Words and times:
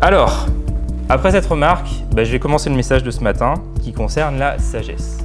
Alors, 0.00 0.46
après 1.08 1.32
cette 1.32 1.46
remarque, 1.46 1.88
bah, 2.12 2.22
je 2.22 2.30
vais 2.30 2.38
commencer 2.38 2.70
le 2.70 2.76
message 2.76 3.02
de 3.02 3.10
ce 3.10 3.20
matin 3.20 3.54
qui 3.82 3.92
concerne 3.92 4.38
la 4.38 4.56
sagesse. 4.60 5.18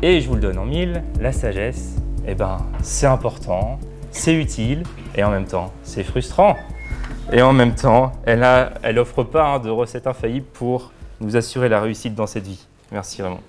Et 0.00 0.22
je 0.22 0.28
vous 0.28 0.34
le 0.34 0.40
donne 0.40 0.56
en 0.58 0.64
mille, 0.64 1.02
la 1.20 1.30
sagesse, 1.30 1.96
eh 2.26 2.34
ben, 2.34 2.56
c'est 2.80 3.04
important, 3.06 3.78
c'est 4.10 4.32
utile, 4.32 4.84
et 5.14 5.22
en 5.24 5.30
même 5.30 5.44
temps, 5.44 5.74
c'est 5.82 6.04
frustrant. 6.04 6.56
Et 7.32 7.42
en 7.42 7.52
même 7.52 7.74
temps, 7.74 8.12
elle 8.24 8.40
n'offre 8.94 9.24
pas 9.24 9.44
hein, 9.44 9.58
de 9.58 9.68
recette 9.68 10.06
infaillible 10.06 10.46
pour 10.54 10.90
nous 11.20 11.36
assurer 11.36 11.68
la 11.68 11.78
réussite 11.78 12.14
dans 12.14 12.26
cette 12.26 12.46
vie. 12.46 12.66
Merci 12.90 13.20
Raymond. 13.20 13.40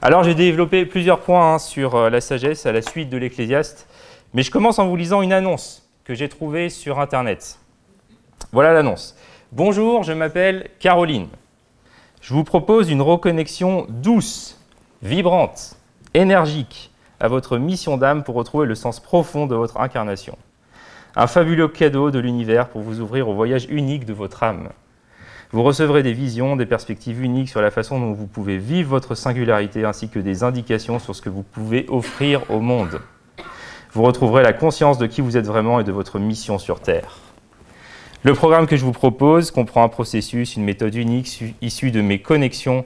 Alors 0.00 0.22
j'ai 0.22 0.36
développé 0.36 0.86
plusieurs 0.86 1.18
points 1.18 1.54
hein, 1.54 1.58
sur 1.58 1.96
euh, 1.96 2.10
la 2.10 2.20
sagesse 2.20 2.66
à 2.66 2.72
la 2.72 2.82
suite 2.82 3.10
de 3.10 3.16
l'Ecclésiaste, 3.16 3.88
mais 4.32 4.44
je 4.44 4.52
commence 4.52 4.78
en 4.78 4.86
vous 4.86 4.94
lisant 4.94 5.22
une 5.22 5.32
annonce 5.32 5.88
que 6.04 6.14
j'ai 6.14 6.28
trouvée 6.28 6.68
sur 6.68 7.00
Internet. 7.00 7.58
Voilà 8.52 8.72
l'annonce. 8.72 9.16
Bonjour, 9.54 10.02
je 10.02 10.14
m'appelle 10.14 10.70
Caroline. 10.80 11.28
Je 12.22 12.32
vous 12.32 12.42
propose 12.42 12.88
une 12.88 13.02
reconnexion 13.02 13.86
douce, 13.90 14.58
vibrante, 15.02 15.76
énergique 16.14 16.90
à 17.20 17.28
votre 17.28 17.58
mission 17.58 17.98
d'âme 17.98 18.24
pour 18.24 18.34
retrouver 18.34 18.66
le 18.66 18.74
sens 18.74 18.98
profond 18.98 19.46
de 19.46 19.54
votre 19.54 19.78
incarnation. 19.78 20.38
Un 21.16 21.26
fabuleux 21.26 21.68
cadeau 21.68 22.10
de 22.10 22.18
l'univers 22.18 22.70
pour 22.70 22.80
vous 22.80 23.00
ouvrir 23.00 23.28
au 23.28 23.34
voyage 23.34 23.66
unique 23.68 24.06
de 24.06 24.14
votre 24.14 24.42
âme. 24.42 24.70
Vous 25.50 25.62
recevrez 25.62 26.02
des 26.02 26.14
visions, 26.14 26.56
des 26.56 26.64
perspectives 26.64 27.22
uniques 27.22 27.50
sur 27.50 27.60
la 27.60 27.70
façon 27.70 28.00
dont 28.00 28.14
vous 28.14 28.26
pouvez 28.26 28.56
vivre 28.56 28.88
votre 28.88 29.14
singularité 29.14 29.84
ainsi 29.84 30.08
que 30.08 30.18
des 30.18 30.44
indications 30.44 30.98
sur 30.98 31.14
ce 31.14 31.20
que 31.20 31.28
vous 31.28 31.42
pouvez 31.42 31.84
offrir 31.90 32.50
au 32.50 32.60
monde. 32.60 33.02
Vous 33.92 34.02
retrouverez 34.02 34.44
la 34.44 34.54
conscience 34.54 34.96
de 34.96 35.04
qui 35.04 35.20
vous 35.20 35.36
êtes 35.36 35.46
vraiment 35.46 35.78
et 35.78 35.84
de 35.84 35.92
votre 35.92 36.18
mission 36.18 36.58
sur 36.58 36.80
Terre. 36.80 37.18
Le 38.24 38.34
programme 38.34 38.68
que 38.68 38.76
je 38.76 38.84
vous 38.84 38.92
propose 38.92 39.50
comprend 39.50 39.82
un 39.82 39.88
processus, 39.88 40.54
une 40.54 40.62
méthode 40.62 40.94
unique 40.94 41.42
issue 41.60 41.90
de 41.90 42.00
mes 42.00 42.20
connexions 42.20 42.84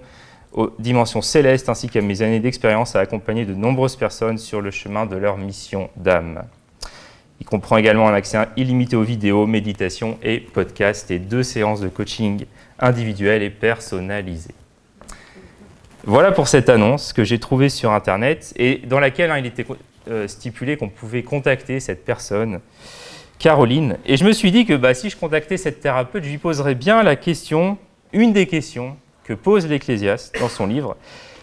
aux 0.53 0.73
dimensions 0.78 1.20
célestes 1.20 1.69
ainsi 1.69 1.91
qu'à 1.91 2.01
mes 2.01 2.23
années 2.23 2.41
d'expérience 2.41 2.97
à 2.97 3.01
accompagner 3.01 3.45
de 3.45 3.53
nombreuses 3.53 3.97
personnes 3.97 4.39
sur 4.39 4.62
le 4.62 4.70
chemin 4.70 5.05
de 5.05 5.15
leur 5.17 5.37
mission 5.37 5.91
d'âme. 5.97 6.45
Il 7.39 7.45
comprend 7.45 7.77
également 7.77 8.09
un 8.09 8.15
accès 8.15 8.39
illimité 8.56 8.97
aux 8.97 9.03
vidéos, 9.03 9.47
méditations 9.47 10.17
et 10.23 10.41
podcasts 10.41 11.11
et 11.11 11.19
deux 11.19 11.43
séances 11.43 11.81
de 11.81 11.89
coaching 11.89 12.47
individuelles 12.78 13.43
et 13.43 13.50
personnalisées. 13.50 14.55
Voilà 16.05 16.33
pour 16.33 16.48
cette 16.48 16.71
annonce 16.71 17.12
que 17.12 17.25
j'ai 17.25 17.39
trouvée 17.39 17.69
sur 17.69 17.93
Internet 17.93 18.55
et 18.56 18.81
dans 18.87 19.00
laquelle 19.00 19.31
hein, 19.31 19.39
il 19.39 19.45
était 19.45 19.67
euh, 20.09 20.27
stipulé 20.28 20.78
qu'on 20.78 20.89
pouvait 20.89 21.25
contacter 21.25 21.78
cette 21.78 22.06
personne, 22.06 22.61
Caroline. 23.39 23.98
Et 24.06 24.17
je 24.17 24.25
me 24.25 24.33
suis 24.33 24.51
dit 24.51 24.65
que 24.65 24.75
bah, 24.75 24.95
si 24.95 25.11
je 25.11 25.17
contactais 25.17 25.56
cette 25.56 25.81
thérapeute, 25.81 26.25
je 26.25 26.31
lui 26.31 26.39
poserais 26.39 26.75
bien 26.75 27.03
la 27.03 27.17
question, 27.17 27.78
une 28.12 28.33
des 28.33 28.47
questions 28.47 28.97
que 29.25 29.34
pose 29.34 29.67
l'Ecclésiaste 29.67 30.39
dans 30.41 30.48
son 30.48 30.67
livre. 30.67 30.97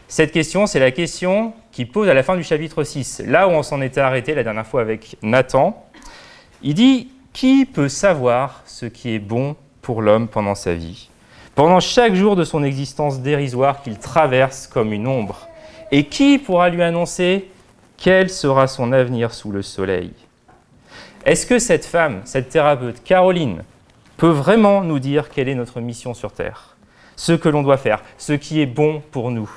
Cette 0.07 0.31
question, 0.31 0.67
c'est 0.67 0.79
la 0.79 0.91
question 0.91 1.53
qu'il 1.71 1.87
pose 1.87 2.07
à 2.07 2.13
la 2.13 2.23
fin 2.23 2.35
du 2.35 2.43
chapitre 2.43 2.83
6, 2.83 3.23
là 3.25 3.47
où 3.47 3.51
on 3.51 3.63
s'en 3.63 3.81
était 3.81 4.01
arrêté 4.01 4.35
la 4.35 4.43
dernière 4.43 4.67
fois 4.67 4.81
avec 4.81 5.17
Nathan. 5.21 5.85
Il 6.61 6.75
dit 6.75 7.09
Qui 7.33 7.65
peut 7.65 7.89
savoir 7.89 8.61
ce 8.65 8.85
qui 8.85 9.15
est 9.15 9.19
bon 9.19 9.55
pour 9.81 10.01
l'homme 10.01 10.27
pendant 10.27 10.55
sa 10.55 10.73
vie? 10.73 11.09
Pendant 11.55 11.79
chaque 11.79 12.15
jour 12.15 12.35
de 12.35 12.43
son 12.43 12.63
existence 12.63 13.21
dérisoire 13.21 13.81
qu'il 13.83 13.99
traverse 13.99 14.65
comme 14.65 14.91
une 14.91 15.07
ombre 15.07 15.47
Et 15.91 16.05
qui 16.05 16.39
pourra 16.39 16.69
lui 16.69 16.81
annoncer 16.81 17.47
quel 17.97 18.29
sera 18.29 18.67
son 18.67 18.91
avenir 18.91 19.33
sous 19.33 19.51
le 19.51 19.61
soleil? 19.61 20.11
Est-ce 21.25 21.45
que 21.45 21.57
cette 21.57 21.85
femme, 21.85 22.21
cette 22.25 22.49
thérapeute, 22.49 23.03
Caroline, 23.03 23.63
peut 24.17 24.29
vraiment 24.29 24.83
nous 24.83 24.99
dire 24.99 25.29
quelle 25.29 25.47
est 25.47 25.55
notre 25.55 25.79
mission 25.79 26.13
sur 26.13 26.33
Terre? 26.33 26.75
Ce 27.15 27.31
que 27.31 27.47
l'on 27.47 27.63
doit 27.63 27.77
faire, 27.77 28.03
ce 28.17 28.33
qui 28.33 28.61
est 28.61 28.65
bon 28.65 29.01
pour 29.11 29.31
nous. 29.31 29.49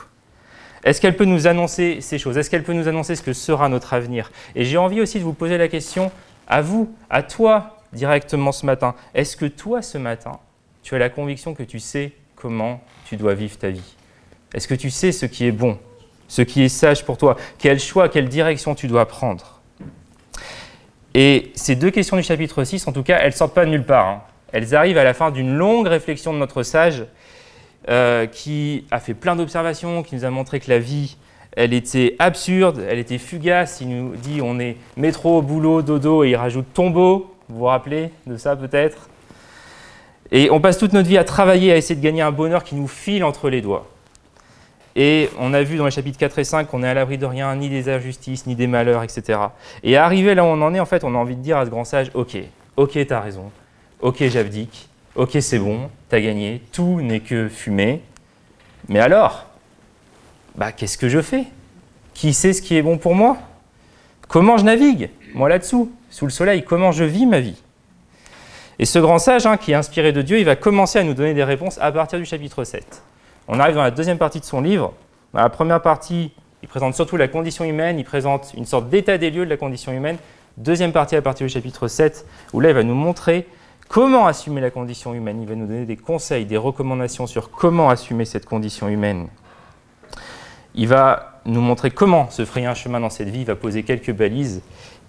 Est-ce 0.85 1.01
qu'elle 1.01 1.17
peut 1.17 1.25
nous 1.25 1.49
annoncer 1.49 2.01
ces 2.01 2.19
choses? 2.19 2.39
Est-ce 2.39 2.51
qu'elle 2.51 2.63
peut 2.63 2.73
nous 2.73 2.87
annoncer 2.87 3.17
ce 3.17 3.23
que 3.23 3.33
sera 3.33 3.69
notre 3.69 3.95
avenir? 3.95 4.31
Et 4.55 4.65
j'ai 4.65 4.77
envie 4.77 5.01
aussi 5.01 5.19
de 5.19 5.25
vous 5.25 5.33
poser 5.33 5.59
la 5.59 5.67
question 5.67 6.13
à 6.47 6.63
vous, 6.63 6.95
à 7.11 7.25
toi 7.25 7.79
directement 7.93 8.53
ce 8.53 8.65
matin. 8.65 8.95
Est-ce 9.13 9.37
que 9.37 9.47
toi 9.47 9.83
ce 9.83 9.99
matin, 9.99 10.39
tu 10.85 10.95
as 10.95 10.99
la 10.99 11.09
conviction 11.09 11.55
que 11.55 11.65
tu 11.65 11.81
sais 11.81 12.13
comment 12.37 12.81
tu 13.07 13.17
dois 13.17 13.35
vivre 13.35 13.59
ta 13.59 13.71
vie? 13.71 13.97
Est-ce 14.55 14.69
que 14.69 14.75
tu 14.75 14.91
sais 14.91 15.11
ce 15.11 15.27
qui 15.27 15.47
est 15.47 15.53
bon, 15.53 15.79
ce 16.29 16.43
qui 16.43 16.63
est 16.63 16.69
sage 16.69 17.05
pour 17.05 17.19
toi? 17.19 17.37
Quel 17.59 17.81
choix, 17.81 18.09
quelle 18.09 18.29
direction 18.29 18.77
tu 18.77 18.87
dois 18.87 19.09
prendre? 19.09 19.56
Et 21.19 21.51
ces 21.55 21.77
deux 21.77 21.91
questions 21.91 22.19
du 22.19 22.23
chapitre 22.23 22.63
6, 22.63 22.87
en 22.89 22.93
tout 22.93 23.03
cas, 23.03 23.19
elles 23.23 23.33
sortent 23.33 23.55
pas 23.55 23.65
de 23.65 23.71
nulle 23.71 23.87
part. 23.87 24.07
Hein. 24.07 24.21
Elles 24.53 24.75
arrivent 24.75 24.99
à 24.99 25.05
la 25.05 25.15
fin 25.15 25.31
d'une 25.31 25.57
longue 25.57 25.87
réflexion 25.87 26.35
de 26.35 26.39
notre 26.39 26.63
sage 26.63 27.07
euh, 27.89 28.27
qui 28.27 28.85
a 28.91 29.01
fait 29.01 29.15
plein 29.15 29.35
d'observations, 29.35 30.03
qui 30.03 30.15
nous 30.15 30.27
a 30.27 30.31
montré 30.31 30.61
que 30.61 30.69
la 30.69 30.79
vie, 30.79 31.17
elle 31.57 31.73
était 31.73 32.17
absurde, 32.19 32.85
elle 32.87 32.99
était 32.99 33.17
fugace. 33.17 33.81
Il 33.81 33.89
nous 33.89 34.15
dit 34.15 34.41
on 34.43 34.61
est 34.61 34.77
métro, 34.99 35.41
boulot, 35.41 35.81
dodo, 35.81 36.23
et 36.23 36.29
il 36.33 36.37
rajoute 36.37 36.67
tombeau. 36.75 37.35
Vous 37.49 37.61
vous 37.61 37.65
rappelez 37.65 38.11
de 38.27 38.37
ça 38.37 38.55
peut-être? 38.55 39.09
Et 40.33 40.51
on 40.51 40.61
passe 40.61 40.77
toute 40.77 40.93
notre 40.93 41.09
vie 41.09 41.17
à 41.17 41.25
travailler, 41.25 41.73
à 41.73 41.79
essayer 41.79 41.95
de 41.95 42.05
gagner 42.05 42.21
un 42.21 42.33
bonheur 42.33 42.63
qui 42.63 42.75
nous 42.75 42.89
file 42.89 43.25
entre 43.25 43.49
les 43.49 43.63
doigts. 43.63 43.87
Et 44.99 45.29
on 45.39 45.53
a 45.53 45.63
vu 45.63 45.77
dans 45.77 45.85
les 45.85 45.91
chapitres 45.91 46.19
4 46.19 46.39
et 46.39 46.45
5 46.45 46.69
qu'on 46.69 46.83
est 46.83 46.89
à 46.89 46.95
l'abri 46.95 47.19
de 47.19 47.27
rien, 47.27 47.55
ni 47.55 47.69
des 47.69 47.91
injustices, 47.91 48.47
ni 48.47 48.55
des 48.55 48.67
malheurs, 48.67 49.03
etc. 49.03 49.39
Et 49.83 49.99
arrivé 49.99 50.35
là 50.35 50.43
où 50.43 50.47
on 50.47 50.63
en 50.63 50.73
est, 50.73 50.81
en 50.81 50.87
fait, 50.87 51.05
on 51.05 51.15
a 51.15 51.19
envie 51.19 51.37
de 51.37 51.43
dire 51.43 51.59
à 51.59 51.67
ce 51.67 51.71
grand 51.71 51.85
sage, 51.85 52.11
ok, 52.15 52.39
ok, 52.79 53.07
t'as 53.07 53.21
raison, 53.21 53.51
ok, 54.01 54.25
j'abdique, 54.29 54.89
ok, 55.15 55.37
c'est 55.41 55.59
bon, 55.59 55.91
t'as 56.09 56.21
gagné, 56.21 56.63
tout 56.73 57.03
n'est 57.03 57.21
que 57.21 57.49
fumée. 57.49 58.01
Mais 58.89 59.01
alors, 59.01 59.45
bah, 60.55 60.73
qu'est-ce 60.73 60.97
que 60.97 61.11
je 61.11 61.21
fais? 61.21 61.45
Qui 62.15 62.33
sait 62.33 62.55
ce 62.55 62.63
qui 62.63 62.75
est 62.75 62.83
bon 62.83 62.97
pour 62.97 63.15
moi? 63.15 63.37
Comment 64.29 64.57
je 64.57 64.65
navigue, 64.65 65.11
moi 65.35 65.51
là-dessous, 65.51 65.93
sous 66.09 66.25
le 66.25 66.31
soleil 66.31 66.65
Comment 66.65 66.91
je 66.91 67.05
vis 67.05 67.27
ma 67.27 67.41
vie? 67.41 67.63
Et 68.79 68.87
ce 68.87 68.99
grand 68.99 69.19
sage, 69.19 69.45
hein, 69.45 69.59
qui 69.59 69.73
est 69.73 69.75
inspiré 69.75 70.13
de 70.13 70.23
Dieu, 70.23 70.39
il 70.39 70.47
va 70.47 70.57
commencer 70.57 70.99
à 70.99 71.03
nous 71.03 71.15
donner 71.15 71.35
des 71.35 71.45
réponses 71.45 71.79
à 71.83 71.93
partir 71.93 72.19
du 72.19 72.25
chapitre 72.25 72.65
7. 72.65 73.03
On 73.49 73.61
arrive 73.61 73.77
dans 73.77 73.83
la 73.83 73.91
deuxième 73.91 74.19
partie 74.19 74.41
de 74.41 74.45
son 74.45 74.61
livre. 74.61 74.93
Dans 75.33 75.41
la 75.41 75.49
première 75.49 75.83
partie, 75.83 76.33
il 76.63 76.69
présente 76.69 76.95
surtout 76.95 77.17
la 77.17 77.29
condition 77.29 77.65
humaine, 77.65 77.99
il 77.99 78.05
présente 78.05 78.53
une 78.57 78.65
sorte 78.65 78.89
d'état 78.89 79.19
des 79.19 79.31
lieux 79.31 79.45
de 79.45 79.51
la 79.51 79.57
condition 79.57 79.93
humaine. 79.93 80.17
Deuxième 80.57 80.93
partie 80.93 81.17
à 81.17 81.23
partir 81.23 81.47
du 81.47 81.53
chapitre 81.53 81.87
7, 81.87 82.27
où 82.53 82.61
là, 82.61 82.71
il 82.71 82.75
va 82.75 82.83
nous 82.83 82.95
montrer 82.95 83.47
Comment 83.89 84.27
assumer 84.27 84.61
la 84.61 84.71
condition 84.71 85.15
humaine 85.15 85.41
Il 85.41 85.49
va 85.49 85.55
nous 85.55 85.67
donner 85.67 85.85
des 85.85 85.97
conseils, 85.97 86.45
des 86.45 86.57
recommandations 86.57 87.27
sur 87.27 87.51
comment 87.51 87.89
assumer 87.89 88.25
cette 88.25 88.45
condition 88.45 88.89
humaine. 88.89 89.29
Il 90.75 90.89
va 90.89 91.41
nous 91.45 91.61
montrer 91.61 91.91
comment 91.91 92.29
se 92.31 92.45
frayer 92.45 92.67
un 92.67 92.75
chemin 92.75 92.99
dans 92.99 93.11
cette 93.11 93.29
vie, 93.29 93.41
il 93.41 93.47
va 93.47 93.55
poser 93.55 93.85
quelques 93.85 94.13
balises 94.13 94.61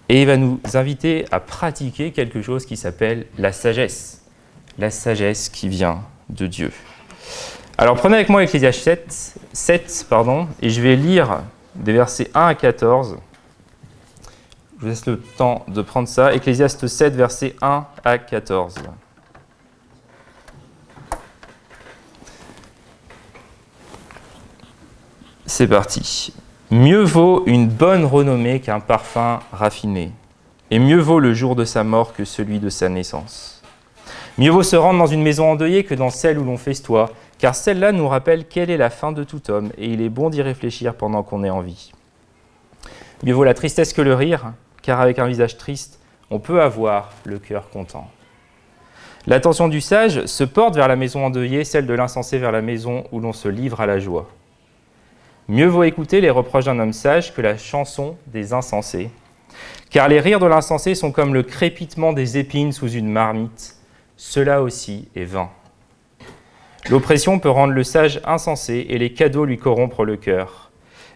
et 0.08 0.22
il 0.22 0.26
va 0.26 0.36
nous 0.36 0.60
inviter 0.74 1.26
à 1.32 1.40
pratiquer 1.40 2.12
quelque 2.12 2.40
chose 2.40 2.64
qui 2.64 2.76
s'appelle 2.76 3.26
la 3.36 3.52
sagesse. 3.52 4.24
La 4.78 4.90
sagesse 4.90 5.48
qui 5.48 5.68
vient 5.68 6.02
de 6.30 6.46
Dieu. 6.46 6.70
Alors 7.78 7.96
prenez 7.96 8.16
avec 8.16 8.28
moi 8.28 8.42
Ecclésiaste 8.42 8.80
7, 8.80 9.38
7 9.52 10.06
pardon, 10.10 10.48
et 10.60 10.68
je 10.68 10.82
vais 10.82 10.96
lire 10.96 11.42
des 11.76 11.92
versets 11.92 12.30
1 12.34 12.48
à 12.48 12.54
14 12.54 13.18
je 14.78 14.84
vous 14.84 14.88
laisse 14.90 15.06
le 15.06 15.18
temps 15.18 15.64
de 15.66 15.82
prendre 15.82 16.06
ça. 16.06 16.32
Ecclésiaste 16.32 16.86
7, 16.86 17.14
versets 17.16 17.56
1 17.60 17.84
à 18.04 18.18
14. 18.18 18.76
C'est 25.46 25.66
parti. 25.66 26.32
Mieux 26.70 27.02
vaut 27.02 27.42
une 27.46 27.66
bonne 27.66 28.04
renommée 28.04 28.60
qu'un 28.60 28.78
parfum 28.78 29.40
raffiné, 29.50 30.12
et 30.70 30.78
mieux 30.78 31.00
vaut 31.00 31.18
le 31.18 31.34
jour 31.34 31.56
de 31.56 31.64
sa 31.64 31.82
mort 31.82 32.12
que 32.12 32.24
celui 32.24 32.60
de 32.60 32.68
sa 32.68 32.88
naissance. 32.88 33.60
Mieux 34.36 34.52
vaut 34.52 34.62
se 34.62 34.76
rendre 34.76 35.00
dans 35.00 35.06
une 35.06 35.22
maison 35.22 35.50
endeuillée 35.50 35.82
que 35.82 35.94
dans 35.96 36.10
celle 36.10 36.38
où 36.38 36.44
l'on 36.44 36.56
festoie, 36.56 37.10
car 37.38 37.54
celle-là 37.54 37.92
nous 37.92 38.08
rappelle 38.08 38.46
quelle 38.46 38.70
est 38.70 38.76
la 38.76 38.90
fin 38.90 39.12
de 39.12 39.24
tout 39.24 39.50
homme, 39.50 39.70
et 39.78 39.86
il 39.86 40.02
est 40.02 40.08
bon 40.08 40.28
d'y 40.28 40.42
réfléchir 40.42 40.94
pendant 40.94 41.22
qu'on 41.22 41.44
est 41.44 41.50
en 41.50 41.60
vie. 41.60 41.92
Mieux 43.22 43.34
vaut 43.34 43.44
la 43.44 43.54
tristesse 43.54 43.92
que 43.92 44.02
le 44.02 44.14
rire, 44.14 44.52
car 44.82 45.00
avec 45.00 45.18
un 45.18 45.26
visage 45.26 45.56
triste, 45.56 46.00
on 46.30 46.38
peut 46.38 46.60
avoir 46.60 47.12
le 47.24 47.38
cœur 47.38 47.70
content. 47.70 48.10
L'attention 49.26 49.68
du 49.68 49.80
sage 49.80 50.24
se 50.26 50.44
porte 50.44 50.74
vers 50.74 50.88
la 50.88 50.96
maison 50.96 51.24
endeuillée, 51.24 51.64
celle 51.64 51.86
de 51.86 51.94
l'insensé 51.94 52.38
vers 52.38 52.52
la 52.52 52.62
maison 52.62 53.04
où 53.12 53.20
l'on 53.20 53.32
se 53.32 53.48
livre 53.48 53.80
à 53.80 53.86
la 53.86 53.98
joie. 53.98 54.28
Mieux 55.48 55.66
vaut 55.66 55.84
écouter 55.84 56.20
les 56.20 56.30
reproches 56.30 56.66
d'un 56.66 56.78
homme 56.78 56.92
sage 56.92 57.34
que 57.34 57.40
la 57.40 57.56
chanson 57.56 58.16
des 58.26 58.52
insensés, 58.52 59.10
car 59.90 60.08
les 60.08 60.20
rires 60.20 60.40
de 60.40 60.46
l'insensé 60.46 60.94
sont 60.94 61.12
comme 61.12 61.34
le 61.34 61.42
crépitement 61.42 62.12
des 62.12 62.38
épines 62.38 62.72
sous 62.72 62.90
une 62.90 63.10
marmite, 63.10 63.76
cela 64.16 64.62
aussi 64.62 65.08
est 65.14 65.24
vain. 65.24 65.50
L'oppression 66.90 67.38
peut 67.38 67.50
rendre 67.50 67.74
le 67.74 67.84
sage 67.84 68.20
insensé 68.24 68.86
et 68.88 68.98
les 68.98 69.12
cadeaux 69.12 69.44
lui 69.44 69.58
corrompre 69.58 70.04
le 70.04 70.16
cœur. 70.16 70.70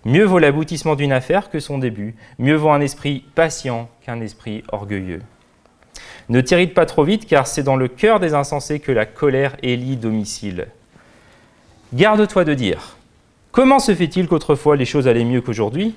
Mieux 0.05 0.25
vaut 0.25 0.39
l'aboutissement 0.39 0.97
d'une 0.97 1.13
affaire 1.13 1.49
que 1.49 1.61
son 1.61 1.79
début, 1.79 2.15
mieux 2.39 2.57
vaut 2.57 2.71
un 2.71 2.81
esprit 2.81 3.25
patient 3.35 3.89
qu'un 4.05 4.21
esprit 4.21 4.65
orgueilleux. 4.71 5.21
Ne 6.29 6.41
t'irrite 6.41 6.75
pas 6.75 6.87
trop 6.87 7.05
vite, 7.05 7.27
car 7.27 7.47
c'est 7.47 7.63
dans 7.63 7.77
le 7.77 7.89
cœur 7.89 8.21
des 8.21 8.35
insensés 8.35 8.81
que 8.81 8.93
la 8.93 9.07
colère 9.07 9.57
élit 9.63 9.97
domicile. 9.97 10.69
Garde-toi 11.95 12.45
de 12.45 12.55
dire 12.55 12.97
Comment 13.51 13.79
se 13.79 13.95
fait-il 13.95 14.29
qu'autrefois 14.29 14.77
les 14.77 14.85
choses 14.85 15.09
allaient 15.09 15.25
mieux 15.25 15.41
qu'aujourd'hui? 15.41 15.95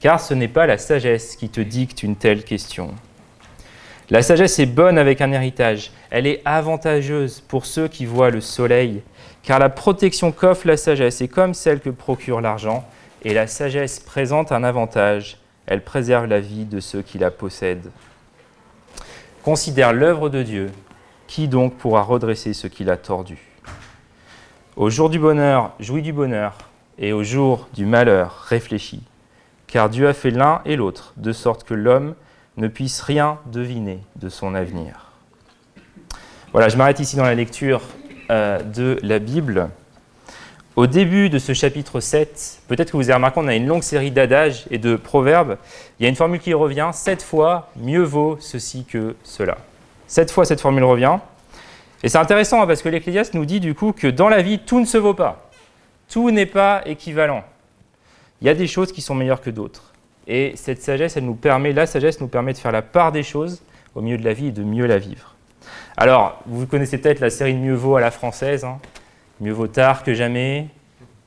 Car 0.00 0.20
ce 0.20 0.34
n'est 0.34 0.48
pas 0.48 0.66
la 0.66 0.78
sagesse 0.78 1.36
qui 1.36 1.48
te 1.48 1.60
dicte 1.60 2.02
une 2.02 2.16
telle 2.16 2.44
question. 2.44 2.94
La 4.08 4.22
sagesse 4.22 4.60
est 4.60 4.66
bonne 4.66 4.98
avec 4.98 5.20
un 5.20 5.32
héritage. 5.32 5.90
Elle 6.10 6.28
est 6.28 6.40
avantageuse 6.44 7.40
pour 7.40 7.66
ceux 7.66 7.88
qui 7.88 8.06
voient 8.06 8.30
le 8.30 8.40
soleil, 8.40 9.02
car 9.42 9.58
la 9.58 9.68
protection 9.68 10.30
qu'offre 10.30 10.68
la 10.68 10.76
sagesse 10.76 11.20
est 11.20 11.28
comme 11.28 11.54
celle 11.54 11.80
que 11.80 11.90
procure 11.90 12.40
l'argent, 12.40 12.88
et 13.24 13.34
la 13.34 13.48
sagesse 13.48 13.98
présente 13.98 14.52
un 14.52 14.62
avantage. 14.62 15.38
Elle 15.66 15.82
préserve 15.82 16.26
la 16.26 16.38
vie 16.38 16.64
de 16.64 16.78
ceux 16.78 17.02
qui 17.02 17.18
la 17.18 17.32
possèdent. 17.32 17.90
Considère 19.42 19.92
l'œuvre 19.92 20.28
de 20.28 20.42
Dieu. 20.44 20.70
Qui 21.26 21.48
donc 21.48 21.74
pourra 21.76 22.02
redresser 22.02 22.52
ce 22.52 22.68
qu'il 22.68 22.88
a 22.88 22.96
tordu 22.96 23.38
Au 24.76 24.90
jour 24.90 25.10
du 25.10 25.18
bonheur, 25.18 25.72
jouis 25.80 26.02
du 26.02 26.12
bonheur, 26.12 26.56
et 27.00 27.12
au 27.12 27.24
jour 27.24 27.66
du 27.74 27.84
malheur, 27.84 28.44
réfléchis. 28.48 29.02
Car 29.66 29.88
Dieu 29.88 30.06
a 30.06 30.14
fait 30.14 30.30
l'un 30.30 30.62
et 30.64 30.76
l'autre, 30.76 31.12
de 31.16 31.32
sorte 31.32 31.64
que 31.64 31.74
l'homme 31.74 32.14
ne 32.56 32.68
puisse 32.68 33.00
rien 33.00 33.38
deviner 33.46 34.00
de 34.16 34.28
son 34.28 34.54
avenir. 34.54 35.12
Voilà, 36.52 36.68
je 36.68 36.76
m'arrête 36.76 37.00
ici 37.00 37.16
dans 37.16 37.24
la 37.24 37.34
lecture 37.34 37.82
euh, 38.30 38.60
de 38.62 38.98
la 39.02 39.18
Bible. 39.18 39.68
Au 40.74 40.86
début 40.86 41.30
de 41.30 41.38
ce 41.38 41.54
chapitre 41.54 42.00
7, 42.00 42.62
peut-être 42.68 42.92
que 42.92 42.96
vous 42.96 43.04
avez 43.04 43.14
remarqué, 43.14 43.40
on 43.40 43.48
a 43.48 43.54
une 43.54 43.66
longue 43.66 43.82
série 43.82 44.10
d'adages 44.10 44.66
et 44.70 44.78
de 44.78 44.96
proverbes. 44.96 45.56
Il 45.98 46.02
y 46.02 46.06
a 46.06 46.08
une 46.08 46.16
formule 46.16 46.40
qui 46.40 46.52
revient, 46.52 46.90
sept 46.92 47.22
fois, 47.22 47.70
mieux 47.76 48.02
vaut 48.02 48.36
ceci 48.40 48.84
que 48.84 49.16
cela. 49.22 49.56
Sept 50.06 50.30
fois, 50.30 50.44
cette 50.44 50.60
formule 50.60 50.84
revient. 50.84 51.18
Et 52.02 52.08
c'est 52.08 52.18
intéressant 52.18 52.62
hein, 52.62 52.66
parce 52.66 52.82
que 52.82 52.88
l'Ecclésiaste 52.88 53.34
nous 53.34 53.46
dit 53.46 53.58
du 53.58 53.74
coup 53.74 53.92
que 53.92 54.06
dans 54.06 54.28
la 54.28 54.42
vie, 54.42 54.58
tout 54.58 54.78
ne 54.78 54.84
se 54.84 54.98
vaut 54.98 55.14
pas. 55.14 55.50
Tout 56.08 56.30
n'est 56.30 56.46
pas 56.46 56.82
équivalent. 56.86 57.42
Il 58.40 58.46
y 58.46 58.50
a 58.50 58.54
des 58.54 58.66
choses 58.66 58.92
qui 58.92 59.00
sont 59.00 59.14
meilleures 59.14 59.40
que 59.40 59.50
d'autres. 59.50 59.92
Et 60.26 60.52
cette 60.56 60.82
sagesse, 60.82 61.16
elle 61.16 61.24
nous 61.24 61.34
permet, 61.34 61.72
la 61.72 61.86
sagesse 61.86 62.20
nous 62.20 62.28
permet 62.28 62.52
de 62.52 62.58
faire 62.58 62.72
la 62.72 62.82
part 62.82 63.12
des 63.12 63.22
choses 63.22 63.62
au 63.94 64.00
milieu 64.00 64.18
de 64.18 64.24
la 64.24 64.32
vie 64.32 64.48
et 64.48 64.52
de 64.52 64.62
mieux 64.62 64.86
la 64.86 64.98
vivre. 64.98 65.34
Alors, 65.96 66.40
vous 66.46 66.66
connaissez 66.66 66.98
peut-être 66.98 67.20
la 67.20 67.30
série 67.30 67.54
Mieux 67.54 67.74
vaut 67.74 67.96
à 67.96 68.00
la 68.00 68.10
française. 68.10 68.64
Hein. 68.64 68.78
Mieux 69.40 69.52
vaut 69.52 69.66
tard 69.66 70.02
que 70.02 70.14
jamais, 70.14 70.66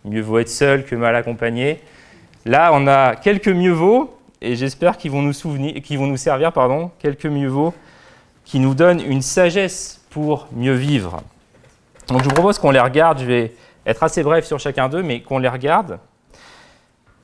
mieux 0.06 0.22
vaut 0.22 0.40
être 0.40 0.50
seul 0.50 0.86
que 0.86 0.96
mal 0.96 1.16
accompagné. 1.16 1.80
Là, 2.46 2.72
on 2.74 2.88
a 2.88 3.16
quelques 3.16 3.50
mieux 3.50 3.72
vaut, 3.72 4.18
et 4.42 4.56
j'espère 4.56 4.98
qu'ils 4.98 5.12
vont 5.12 5.22
nous 5.22 5.34
souvenir, 5.34 5.74
vont 5.92 6.08
nous 6.08 6.18
servir, 6.18 6.54
pardon, 6.54 6.92
quelques 7.00 7.26
mieux 7.26 7.48
vaut, 7.48 7.74
qui 8.46 8.60
nous 8.60 8.74
donnent 8.74 9.02
une 9.02 9.22
sagesse 9.22 10.02
pour 10.10 10.48
mieux 10.52 10.74
vivre. 10.74 11.22
Donc, 12.08 12.20
je 12.20 12.26
vous 12.26 12.34
propose 12.34 12.58
qu'on 12.58 12.72
les 12.72 12.80
regarde. 12.80 13.20
Je 13.20 13.26
vais 13.26 13.54
être 13.86 14.04
assez 14.04 14.24
bref 14.24 14.46
sur 14.46 14.60
chacun 14.60 14.90
d'eux, 14.90 15.04
mais 15.04 15.22
qu'on 15.22 15.40
les 15.40 15.50
regarde. 15.50 16.00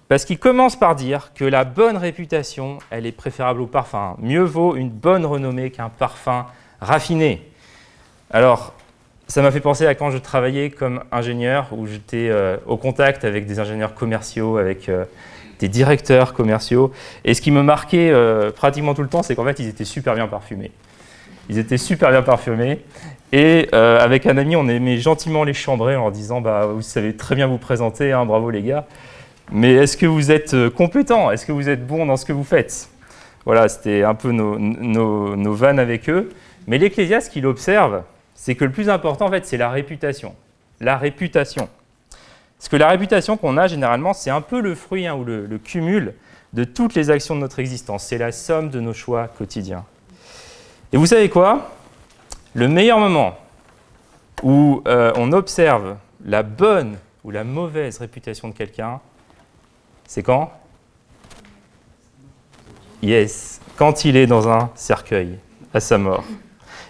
Parce 0.07 0.23
qu'il 0.23 0.37
commence 0.37 0.75
par 0.75 0.95
dire 0.95 1.31
que 1.33 1.45
la 1.45 1.63
bonne 1.63 1.97
réputation, 1.97 2.77
elle 2.91 3.07
est 3.07 3.11
préférable 3.11 3.61
au 3.61 3.65
parfum. 3.65 4.15
Mieux 4.19 4.43
vaut 4.43 4.75
une 4.75 4.89
bonne 4.89 5.25
renommée 5.25 5.71
qu'un 5.71 5.89
parfum 5.89 6.45
raffiné. 6.79 7.41
Alors, 8.29 8.73
ça 9.27 9.41
m'a 9.41 9.49
fait 9.49 9.59
penser 9.59 9.87
à 9.87 9.95
quand 9.95 10.11
je 10.11 10.19
travaillais 10.19 10.69
comme 10.69 11.03
ingénieur, 11.11 11.69
où 11.71 11.87
j'étais 11.87 12.29
euh, 12.29 12.57
au 12.67 12.77
contact 12.77 13.25
avec 13.25 13.47
des 13.47 13.59
ingénieurs 13.59 13.95
commerciaux, 13.95 14.57
avec 14.57 14.89
euh, 14.89 15.05
des 15.59 15.69
directeurs 15.69 16.33
commerciaux. 16.33 16.91
Et 17.23 17.33
ce 17.33 17.41
qui 17.41 17.49
me 17.49 17.63
marquait 17.63 18.11
euh, 18.11 18.51
pratiquement 18.51 18.93
tout 18.93 19.01
le 19.01 19.09
temps, 19.09 19.23
c'est 19.23 19.35
qu'en 19.35 19.45
fait, 19.45 19.57
ils 19.57 19.67
étaient 19.67 19.85
super 19.85 20.13
bien 20.13 20.27
parfumés. 20.27 20.71
Ils 21.49 21.57
étaient 21.57 21.77
super 21.79 22.11
bien 22.11 22.21
parfumés. 22.21 22.81
Et 23.31 23.67
avec 23.73 24.25
un 24.27 24.37
ami, 24.37 24.55
on 24.55 24.67
aimait 24.67 24.97
gentiment 24.97 25.43
les 25.43 25.53
chambrer 25.53 25.95
en 25.95 26.03
leur 26.03 26.11
disant 26.11 26.39
bah, 26.39 26.67
Vous 26.67 26.81
savez 26.81 27.15
très 27.15 27.35
bien 27.35 27.47
vous 27.47 27.57
présenter, 27.57 28.13
hein, 28.13 28.25
bravo 28.25 28.49
les 28.49 28.61
gars. 28.61 28.85
Mais 29.51 29.73
est-ce 29.73 29.95
que 29.97 30.05
vous 30.05 30.31
êtes 30.31 30.53
euh, 30.53 30.69
compétent? 30.69 31.31
Est-ce 31.31 31.45
que 31.45 31.51
vous 31.51 31.69
êtes 31.69 31.85
bon 31.85 32.05
dans 32.05 32.17
ce 32.17 32.25
que 32.25 32.33
vous 32.33 32.43
faites? 32.43 32.89
Voilà, 33.45 33.67
c'était 33.67 34.03
un 34.03 34.15
peu 34.15 34.31
nos, 34.31 34.57
nos, 34.57 35.53
vannes 35.53 35.79
avec 35.79 36.09
eux. 36.09 36.31
Mais 36.67 36.79
l'Ecclésiaste, 36.79 37.31
qu'il 37.31 37.45
observe, 37.45 38.03
c'est 38.33 38.55
que 38.55 38.65
le 38.65 38.71
plus 38.71 38.89
important, 38.89 39.27
en 39.27 39.29
fait, 39.29 39.45
c'est 39.45 39.57
la 39.57 39.69
réputation. 39.69 40.33
La 40.81 40.97
réputation. 40.97 41.69
Parce 42.57 42.69
que 42.69 42.75
la 42.77 42.89
réputation 42.89 43.37
qu'on 43.37 43.57
a, 43.57 43.67
généralement, 43.67 44.13
c'est 44.13 44.31
un 44.31 44.41
peu 44.41 44.59
le 44.61 44.73
fruit 44.73 45.05
hein, 45.05 45.13
ou 45.13 45.23
le, 45.23 45.59
cumul 45.63 46.15
de 46.53 46.63
toutes 46.63 46.95
les 46.95 47.11
actions 47.11 47.35
de 47.35 47.41
notre 47.41 47.59
existence. 47.59 48.05
C'est 48.05 48.17
la 48.17 48.31
somme 48.31 48.69
de 48.69 48.79
nos 48.79 48.93
choix 48.93 49.27
quotidiens. 49.27 49.85
Et 50.91 50.97
vous 50.97 51.05
savez 51.05 51.29
quoi? 51.29 51.69
Le 52.55 52.67
meilleur 52.67 52.97
moment 52.97 53.37
où 54.41 54.81
euh, 54.87 55.11
on 55.17 55.31
observe 55.33 55.97
la 56.25 56.41
bonne 56.41 56.97
ou 57.23 57.31
la 57.31 57.43
mauvaise 57.43 57.99
réputation 57.99 58.47
de 58.47 58.53
quelqu'un, 58.53 58.99
c'est 60.07 60.23
quand 60.23 60.51
Yes, 63.01 63.61
quand 63.77 64.05
il 64.05 64.17
est 64.17 64.25
dans 64.25 64.49
un 64.49 64.71
cercueil, 64.73 65.37
à 65.73 65.79
sa 65.79 65.97
mort. 65.97 66.23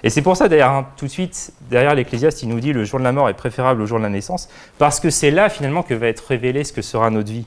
Et 0.03 0.09
c'est 0.09 0.21
pour 0.21 0.37
ça, 0.37 0.45
hein, 0.49 0.85
tout 0.97 1.05
de 1.05 1.11
suite, 1.11 1.51
derrière 1.69 1.95
l'Ecclésiaste, 1.95 2.43
il 2.43 2.49
nous 2.49 2.59
dit 2.59 2.73
le 2.73 2.83
jour 2.83 2.99
de 2.99 3.03
la 3.03 3.11
mort 3.11 3.27
est 3.27 3.33
préférable 3.33 3.81
au 3.81 3.85
jour 3.85 3.97
de 3.97 4.03
la 4.03 4.09
naissance, 4.09 4.49
parce 4.77 4.99
que 4.99 5.09
c'est 5.09 5.31
là, 5.31 5.49
finalement, 5.49 5.83
que 5.83 5.93
va 5.93 6.07
être 6.07 6.23
révélé 6.27 6.63
ce 6.63 6.71
que 6.71 6.81
sera 6.81 7.09
notre 7.09 7.31
vie. 7.31 7.45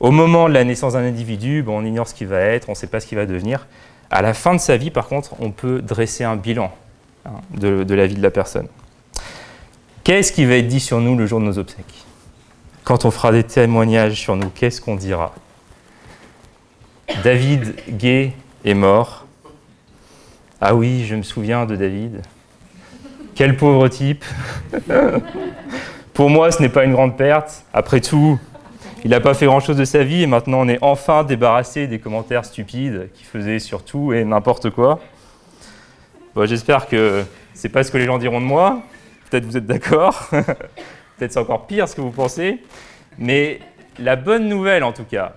Au 0.00 0.10
moment 0.10 0.48
de 0.48 0.54
la 0.54 0.64
naissance 0.64 0.94
d'un 0.94 1.04
individu, 1.04 1.64
on 1.68 1.84
ignore 1.84 2.08
ce 2.08 2.14
qu'il 2.14 2.26
va 2.26 2.40
être, 2.40 2.68
on 2.68 2.72
ne 2.72 2.76
sait 2.76 2.88
pas 2.88 3.00
ce 3.00 3.06
qu'il 3.06 3.16
va 3.16 3.26
devenir. 3.26 3.66
À 4.10 4.20
la 4.20 4.34
fin 4.34 4.54
de 4.54 4.60
sa 4.60 4.76
vie, 4.76 4.90
par 4.90 5.06
contre, 5.06 5.34
on 5.38 5.52
peut 5.52 5.80
dresser 5.80 6.24
un 6.24 6.36
bilan 6.36 6.72
hein, 7.24 7.30
de 7.54 7.94
la 7.94 8.06
vie 8.06 8.16
de 8.16 8.22
la 8.22 8.32
personne. 8.32 8.66
Qu'est-ce 10.02 10.32
qui 10.32 10.44
va 10.44 10.56
être 10.56 10.66
dit 10.66 10.80
sur 10.80 11.00
nous 11.00 11.16
le 11.16 11.26
jour 11.26 11.38
de 11.38 11.44
nos 11.44 11.58
obsèques? 11.58 12.04
Quand 12.90 13.04
on 13.04 13.12
fera 13.12 13.30
des 13.30 13.44
témoignages 13.44 14.14
sur 14.14 14.34
nous, 14.34 14.48
qu'est-ce 14.48 14.80
qu'on 14.80 14.96
dira 14.96 15.32
David 17.22 17.76
Gay 17.88 18.32
est 18.64 18.74
mort. 18.74 19.26
Ah 20.60 20.74
oui, 20.74 21.04
je 21.06 21.14
me 21.14 21.22
souviens 21.22 21.66
de 21.66 21.76
David. 21.76 22.20
Quel 23.36 23.56
pauvre 23.56 23.86
type. 23.86 24.24
Pour 26.14 26.30
moi, 26.30 26.50
ce 26.50 26.60
n'est 26.60 26.68
pas 26.68 26.82
une 26.82 26.90
grande 26.90 27.16
perte. 27.16 27.64
Après 27.72 28.00
tout, 28.00 28.40
il 29.04 29.12
n'a 29.12 29.20
pas 29.20 29.34
fait 29.34 29.46
grand-chose 29.46 29.76
de 29.76 29.84
sa 29.84 30.02
vie 30.02 30.22
et 30.22 30.26
maintenant 30.26 30.58
on 30.62 30.68
est 30.68 30.78
enfin 30.82 31.22
débarrassé 31.22 31.86
des 31.86 32.00
commentaires 32.00 32.44
stupides 32.44 33.08
qui 33.14 33.22
faisaient 33.22 33.60
sur 33.60 33.84
tout 33.84 34.12
et 34.12 34.24
n'importe 34.24 34.70
quoi. 34.70 34.98
Bon, 36.34 36.44
J'espère 36.44 36.88
que 36.88 37.24
c'est 37.54 37.68
pas 37.68 37.84
ce 37.84 37.92
que 37.92 37.98
les 37.98 38.06
gens 38.06 38.18
diront 38.18 38.40
de 38.40 38.46
moi. 38.46 38.82
Peut-être 39.30 39.44
vous 39.44 39.56
êtes 39.56 39.66
d'accord. 39.66 40.28
Peut-être 41.20 41.32
c'est 41.32 41.38
encore 41.38 41.66
pire 41.66 41.86
ce 41.86 41.94
que 41.94 42.00
vous 42.00 42.12
pensez. 42.12 42.62
Mais 43.18 43.60
la 43.98 44.16
bonne 44.16 44.48
nouvelle, 44.48 44.82
en 44.82 44.94
tout 44.94 45.04
cas, 45.04 45.34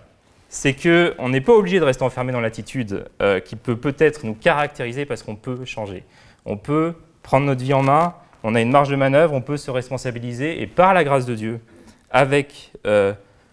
c'est 0.47 0.73
qu'on 0.73 1.27
n'est 1.27 1.41
pas 1.41 1.51
obligé 1.51 1.81
de 1.81 1.83
rester 1.83 2.05
enfermé 2.05 2.31
dans 2.31 2.39
l'attitude 2.39 3.03
euh, 3.21 3.41
qui 3.41 3.57
peut 3.57 3.75
peut-être 3.75 4.25
nous 4.25 4.33
caractériser 4.33 5.05
parce 5.05 5.23
qu'on 5.23 5.35
peut 5.35 5.65
changer. 5.65 6.05
On 6.45 6.55
peut 6.55 6.93
prendre 7.21 7.45
notre 7.45 7.61
vie 7.61 7.73
en 7.73 7.83
main, 7.83 8.13
on 8.43 8.55
a 8.55 8.61
une 8.61 8.71
marge 8.71 8.87
de 8.87 8.95
manœuvre, 8.95 9.33
on 9.33 9.41
peut 9.41 9.57
se 9.57 9.71
responsabiliser 9.71 10.61
et 10.61 10.67
par 10.67 10.93
la 10.93 11.03
grâce 11.03 11.25
de 11.25 11.35
Dieu, 11.35 11.59
avec 12.11 12.71
euh, 12.87 13.11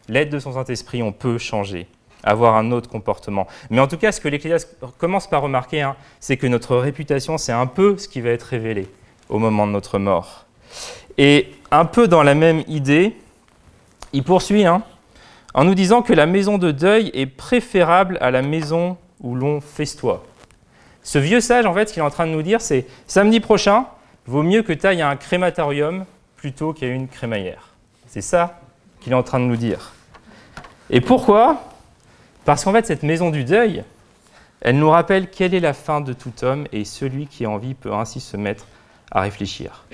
l'aide 0.08 0.30
de 0.30 0.38
son 0.38 0.52
Saint-Esprit, 0.52 1.02
on 1.02 1.10
peut 1.10 1.36
changer, 1.36 1.88
avoir 2.22 2.54
un 2.54 2.70
autre 2.70 2.88
comportement. 2.88 3.48
Mais 3.70 3.80
en 3.80 3.88
tout 3.88 3.98
cas, 3.98 4.12
ce 4.12 4.20
que 4.20 4.28
l'Ecclésiaste 4.28 4.78
commence 4.98 5.26
par 5.26 5.42
remarquer, 5.42 5.80
hein, 5.80 5.96
c'est 6.20 6.36
que 6.36 6.46
notre 6.46 6.76
réputation, 6.76 7.38
c'est 7.38 7.50
un 7.50 7.66
peu 7.66 7.98
ce 7.98 8.06
qui 8.06 8.20
va 8.20 8.30
être 8.30 8.44
révélé 8.44 8.86
au 9.28 9.40
moment 9.40 9.66
de 9.66 9.72
notre 9.72 9.98
mort. 9.98 10.46
Et 11.18 11.48
un 11.70 11.84
peu 11.84 12.08
dans 12.08 12.22
la 12.22 12.34
même 12.34 12.62
idée, 12.68 13.16
il 14.12 14.24
poursuit 14.24 14.64
hein, 14.64 14.82
en 15.54 15.64
nous 15.64 15.74
disant 15.74 16.02
que 16.02 16.12
la 16.12 16.26
maison 16.26 16.58
de 16.58 16.70
deuil 16.70 17.10
est 17.14 17.26
préférable 17.26 18.18
à 18.20 18.30
la 18.30 18.42
maison 18.42 18.96
où 19.20 19.34
l'on 19.34 19.60
festoie. 19.60 20.24
Ce 21.02 21.18
vieux 21.18 21.40
sage, 21.40 21.66
en 21.66 21.74
fait, 21.74 21.88
ce 21.88 21.94
qu'il 21.94 22.02
est 22.02 22.06
en 22.06 22.10
train 22.10 22.26
de 22.26 22.32
nous 22.32 22.42
dire, 22.42 22.60
c'est 22.60 22.86
samedi 23.06 23.40
prochain, 23.40 23.86
vaut 24.26 24.42
mieux 24.42 24.62
que 24.62 24.72
tu 24.72 24.86
ailles 24.86 25.02
à 25.02 25.08
un 25.08 25.16
crématorium 25.16 26.04
plutôt 26.36 26.72
qu'à 26.72 26.86
une 26.86 27.08
crémaillère. 27.08 27.70
C'est 28.06 28.20
ça 28.20 28.60
qu'il 29.00 29.12
est 29.12 29.16
en 29.16 29.22
train 29.22 29.40
de 29.40 29.44
nous 29.44 29.56
dire. 29.56 29.92
Et 30.90 31.00
pourquoi? 31.00 31.62
Parce 32.44 32.64
qu'en 32.64 32.72
fait, 32.72 32.86
cette 32.86 33.02
maison 33.02 33.30
du 33.30 33.44
deuil, 33.44 33.84
elle 34.60 34.78
nous 34.78 34.90
rappelle 34.90 35.30
quelle 35.30 35.54
est 35.54 35.60
la 35.60 35.72
fin 35.72 36.00
de 36.00 36.12
tout 36.12 36.32
homme 36.42 36.66
et 36.72 36.84
celui 36.84 37.26
qui 37.26 37.44
a 37.44 37.50
envie 37.50 37.74
peut 37.74 37.92
ainsi 37.92 38.20
se 38.20 38.36
mettre 38.36 38.66
à 39.10 39.20
réfléchir. 39.20 39.84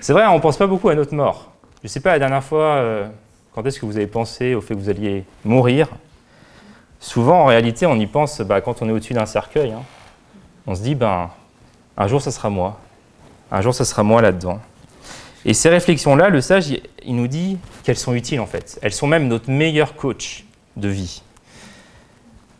C'est 0.00 0.12
vrai, 0.12 0.26
on 0.26 0.36
ne 0.36 0.40
pense 0.40 0.56
pas 0.56 0.66
beaucoup 0.66 0.88
à 0.88 0.94
notre 0.94 1.14
mort. 1.14 1.52
Je 1.82 1.86
ne 1.86 1.88
sais 1.88 2.00
pas, 2.00 2.12
la 2.12 2.18
dernière 2.18 2.44
fois, 2.44 2.76
euh, 2.76 3.06
quand 3.54 3.64
est-ce 3.66 3.78
que 3.78 3.86
vous 3.86 3.96
avez 3.96 4.06
pensé 4.06 4.54
au 4.54 4.60
fait 4.60 4.74
que 4.74 4.78
vous 4.80 4.88
alliez 4.88 5.24
mourir? 5.44 5.88
Souvent, 7.00 7.42
en 7.42 7.46
réalité, 7.46 7.86
on 7.86 7.96
y 7.96 8.06
pense 8.06 8.40
bah, 8.40 8.60
quand 8.60 8.80
on 8.80 8.88
est 8.88 8.92
au-dessus 8.92 9.14
d'un 9.14 9.26
cercueil. 9.26 9.72
Hein. 9.72 9.82
On 10.66 10.74
se 10.74 10.82
dit, 10.82 10.94
ben, 10.94 11.30
un 11.96 12.08
jour, 12.08 12.22
ça 12.22 12.30
sera 12.30 12.48
moi. 12.48 12.80
Un 13.50 13.60
jour, 13.60 13.74
ça 13.74 13.84
sera 13.84 14.02
moi 14.02 14.22
là-dedans. 14.22 14.60
Et 15.44 15.52
ces 15.52 15.68
réflexions-là, 15.68 16.30
le 16.30 16.40
sage, 16.40 16.74
il 17.04 17.16
nous 17.16 17.28
dit 17.28 17.58
qu'elles 17.82 17.98
sont 17.98 18.14
utiles 18.14 18.40
en 18.40 18.46
fait. 18.46 18.78
Elles 18.82 18.94
sont 18.94 19.06
même 19.06 19.28
notre 19.28 19.50
meilleur 19.50 19.94
coach 19.94 20.44
de 20.76 20.88
vie. 20.88 21.22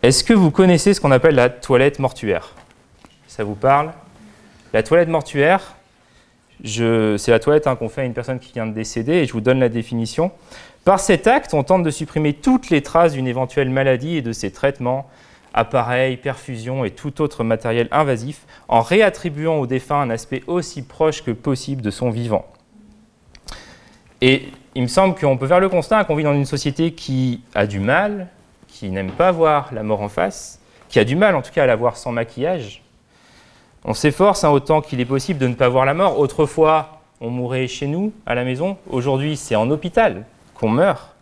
Est-ce 0.03 0.23
que 0.23 0.35
vous 0.35 0.51
connaissez 0.51 0.93
ce 0.93 1.01
qu'on 1.01 1.11
appelle 1.11 1.35
la 1.35 1.49
toilette 1.49 1.99
mortuaire? 1.99 2.53
Ça 3.27 3.43
vous 3.43 3.55
parle? 3.55 3.93
La 4.75 4.83
toilette 4.83 5.09
mortuaire, 5.09 5.77
c'est 6.63 7.29
la 7.29 7.39
toilette 7.39 7.67
hein, 7.67 7.77
qu'on 7.77 7.89
fait 7.89 8.03
à 8.03 8.05
une 8.05 8.15
personne 8.15 8.39
qui 8.39 8.53
vient 8.53 8.67
de 8.67 8.73
décéder, 8.73 9.15
et 9.15 9.27
je 9.27 9.33
vous 9.33 9.41
donne 9.41 9.61
la 9.61 9.69
définition. 9.69 10.31
Par 10.85 11.01
cet 11.01 11.27
acte, 11.27 11.55
on 11.55 11.63
tente 11.63 11.83
de 11.83 11.91
supprimer 11.91 12.35
toutes 12.35 12.71
les 12.71 12.83
traces 12.83 13.15
d'une 13.15 13.27
éventuelle 13.27 13.71
maladie 13.71 14.17
et 14.17 14.23
de 14.23 14.33
ses 14.33 14.53
traitements, 14.53 15.09
appareils, 15.55 16.17
perfusions 16.17 16.85
et 16.85 16.91
tout 16.91 17.23
autre 17.23 17.43
matériel 17.45 17.89
invasif, 17.91 18.43
en 18.69 18.81
réattribuant 18.81 19.57
au 19.57 19.67
défunt 19.67 20.01
un 20.01 20.11
aspect 20.11 20.43
aussi 20.47 20.83
proche 20.83 21.23
que 21.23 21.31
possible 21.31 21.81
de 21.81 21.91
son 21.91 22.11
vivant. 22.11 22.45
Et 24.21 24.49
il 24.75 24.83
me 24.83 24.89
semble 24.89 25.15
qu'on 25.15 25.37
peut 25.37 25.47
faire 25.47 25.61
le 25.61 25.69
constat 25.69 26.05
qu'on 26.05 26.17
vit 26.17 26.25
dans 26.25 26.35
une 26.35 26.45
société 26.45 26.93
qui 26.93 27.43
a 27.55 27.67
du 27.67 27.81
mal, 27.81 28.29
qui 28.69 28.91
n'aime 28.91 29.11
pas 29.11 29.31
voir 29.33 29.73
la 29.73 29.83
mort 29.83 30.03
en 30.03 30.09
face, 30.09 30.61
qui 30.89 30.99
a 30.99 31.05
du 31.05 31.17
mal 31.17 31.35
en 31.35 31.43
tout 31.43 31.53
cas 31.53 31.65
à 31.65 31.67
la 31.67 31.77
voir 31.77 31.97
sans 31.97 32.13
maquillage. 32.13 32.84
On 33.85 33.95
s'efforce 33.95 34.45
hein, 34.45 34.51
autant 34.51 34.81
qu'il 34.81 35.01
est 35.01 35.05
possible 35.05 35.39
de 35.39 35.47
ne 35.47 35.55
pas 35.55 35.69
voir 35.69 35.85
la 35.85 35.95
mort. 35.95 36.19
Autrefois, 36.19 37.01
on 37.21 37.31
mourait 37.31 37.69
chez 37.69 37.87
nous, 37.87 38.13
à 38.25 38.35
la 38.35 38.45
maison. 38.45 38.79
Aujourd'hui, 38.89 39.37
c'est 39.37 39.57
en 39.57 39.71
hôpital 39.71 40.25
qu'on 40.55 40.71
meurt. 40.71 41.15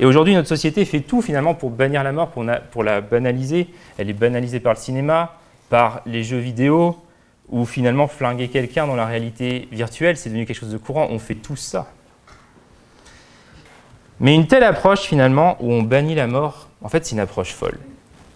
Et 0.00 0.06
aujourd'hui, 0.06 0.34
notre 0.34 0.48
société 0.48 0.84
fait 0.84 1.00
tout 1.00 1.22
finalement 1.22 1.54
pour 1.54 1.70
bannir 1.70 2.02
la 2.02 2.12
mort, 2.12 2.30
pour, 2.30 2.82
la 2.82 3.00
banaliser. 3.00 3.68
Elle 3.98 4.10
est 4.10 4.14
banalisée 4.14 4.60
par 4.60 4.72
le 4.72 4.78
cinéma, 4.78 5.36
par 5.68 6.00
les 6.06 6.24
jeux 6.24 6.38
vidéo, 6.38 6.96
ou 7.50 7.64
finalement 7.64 8.08
flinguer 8.08 8.48
quelqu'un 8.48 8.86
dans 8.86 8.96
la 8.96 9.06
réalité 9.06 9.68
virtuelle, 9.70 10.16
c'est 10.16 10.30
devenu 10.30 10.46
quelque 10.46 10.58
chose 10.58 10.72
de 10.72 10.78
courant. 10.78 11.08
On 11.10 11.18
fait 11.18 11.34
tout 11.34 11.56
ça. 11.56 11.86
Mais 14.20 14.34
une 14.34 14.46
telle 14.46 14.64
approche 14.64 15.00
finalement, 15.00 15.56
où 15.60 15.70
on 15.70 15.82
bannit 15.82 16.14
la 16.14 16.26
mort, 16.26 16.68
en 16.82 16.88
fait, 16.88 17.04
c'est 17.04 17.12
une 17.12 17.20
approche 17.20 17.52
folle. 17.52 17.78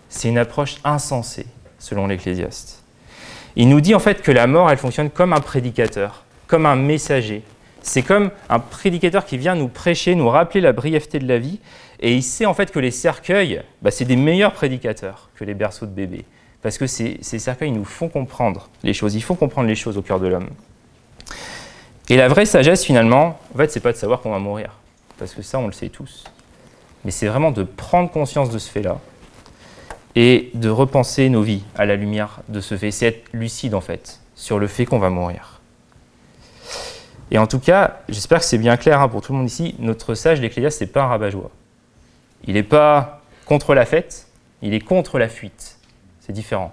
C'est 0.09 0.29
une 0.29 0.39
approche 0.39 0.77
insensée, 0.85 1.47
selon 1.79 2.07
l'Ecclésiaste. 2.07 2.78
Il 3.57 3.69
nous 3.69 3.81
dit 3.81 3.95
en 3.95 3.99
fait 3.99 4.23
que 4.23 4.33
la 4.33 4.47
mort, 4.47 4.71
elle 4.71 4.79
fonctionne 4.79 5.11
comme 5.11 5.33
un 5.33 5.41
prédicateur, 5.41 6.25
comme 6.47 6.67
un 6.67 6.77
messager, 6.77 7.43
c'est 7.83 8.03
comme 8.03 8.31
un 8.49 8.59
prédicateur 8.59 9.25
qui 9.25 9.39
vient 9.39 9.55
nous 9.55 9.69
prêcher, 9.69 10.15
nous 10.15 10.29
rappeler 10.29 10.61
la 10.61 10.73
brièveté 10.73 11.19
de 11.19 11.27
la 11.27 11.39
vie. 11.39 11.59
Et 12.01 12.15
il 12.15 12.23
sait 12.23 12.47
en 12.47 12.55
fait 12.55 12.71
que 12.71 12.79
les 12.79 12.91
cercueils, 12.91 13.63
bah, 13.83 13.91
c'est 13.91 14.05
des 14.05 14.17
meilleurs 14.17 14.53
prédicateurs 14.53 15.31
que 15.35 15.45
les 15.45 15.55
berceaux 15.55 15.87
de 15.87 15.91
bébés. 15.91 16.25
Parce 16.63 16.77
que 16.77 16.87
ces, 16.87 17.23
cercueils 17.23 17.71
nous 17.71 17.85
font 17.85 18.09
comprendre 18.09 18.69
les 18.83 18.93
choses, 18.93 19.15
ils 19.15 19.23
font 19.23 19.37
comprendre 19.37 19.69
les 19.69 19.75
choses 19.75 19.97
au 19.97 20.03
cœur 20.03 20.21
de 20.21 20.27
l'homme. 20.27 20.51
Et 22.09 22.17
la 22.17 22.29
vraie 22.29 22.47
sagesse, 22.47 22.85
finalement, 22.85 23.39
en 23.55 23.59
fait, 23.59 23.71
c'est 23.71 23.81
pas 23.81 23.93
de 23.93 23.97
savoir 23.97 24.21
qu'on 24.21 24.31
va 24.31 24.39
mourir. 24.39 24.73
Parce 25.19 25.35
que 25.35 25.43
ça, 25.43 25.59
on 25.59 25.67
le 25.67 25.73
sait 25.73 25.89
tous. 25.89 26.25
Mais 27.05 27.11
c'est 27.11 27.27
vraiment 27.27 27.53
de 27.53 27.63
prendre 27.63 28.11
conscience 28.11 28.51
de 28.51 28.59
ce 28.59 28.71
fait-là 28.71 28.99
et 30.15 30.51
de 30.55 30.69
repenser 30.69 31.29
nos 31.29 31.43
vies 31.43 31.63
à 31.77 31.87
la 31.87 31.97
lumière 31.97 32.41
de 32.49 32.61
ce 32.61 32.77
fait. 32.77 32.91
C'est 32.91 33.07
être 33.07 33.33
lucide, 33.33 33.75
en 33.75 33.81
fait, 33.81 34.21
sur 34.35 34.59
le 34.59 34.67
fait 34.67 34.85
qu'on 34.85 34.99
va 34.99 35.11
mourir. 35.11 35.61
Et 37.31 37.39
en 37.39 37.47
tout 37.47 37.59
cas, 37.59 38.01
j'espère 38.09 38.39
que 38.39 38.45
c'est 38.45 38.59
bien 38.59 38.77
clair 38.77 39.01
hein, 39.01 39.09
pour 39.09 39.21
tout 39.21 39.33
le 39.33 39.39
monde 39.39 39.49
ici, 39.49 39.75
notre 39.79 40.15
sage 40.15 40.41
d'Ecclésiaste, 40.41 40.81
n'est 40.81 40.87
pas 40.87 41.03
un 41.03 41.09
rabat-joie. 41.09 41.51
Il 42.47 42.55
n'est 42.55 42.63
pas 42.63 43.23
contre 43.45 43.75
la 43.75 43.85
fête, 43.85 44.29
il 44.63 44.75
est 44.75 44.81
contre 44.81 45.19
la 45.19 45.29
fuite. 45.29 45.79
C'est 46.21 46.33
différent. 46.33 46.73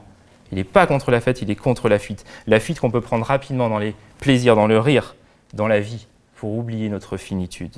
Il 0.51 0.57
n'est 0.57 0.63
pas 0.63 0.87
contre 0.87 1.11
la 1.11 1.21
fête, 1.21 1.41
il 1.41 1.49
est 1.49 1.55
contre 1.55 1.89
la 1.89 1.99
fuite. 1.99 2.25
La 2.47 2.59
fuite 2.59 2.79
qu'on 2.79 2.91
peut 2.91 3.01
prendre 3.01 3.25
rapidement 3.25 3.69
dans 3.69 3.79
les 3.79 3.95
plaisirs, 4.19 4.55
dans 4.55 4.67
le 4.67 4.79
rire, 4.79 5.15
dans 5.53 5.67
la 5.67 5.79
vie, 5.79 6.07
pour 6.35 6.55
oublier 6.57 6.89
notre 6.89 7.17
finitude. 7.17 7.75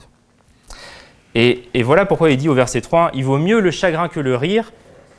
Et, 1.36 1.70
voilà 1.84 2.06
pourquoi 2.06 2.32
il 2.32 2.38
dit 2.38 2.50
au 2.50 2.56
verset 2.56 2.82
3, 2.82 3.12
il 3.14 3.24
vaut 3.24 3.38
mieux 3.38 3.60
le 3.60 3.70
chagrin 3.70 4.08
que 4.08 4.20
le 4.20 4.36
rire, 4.36 4.72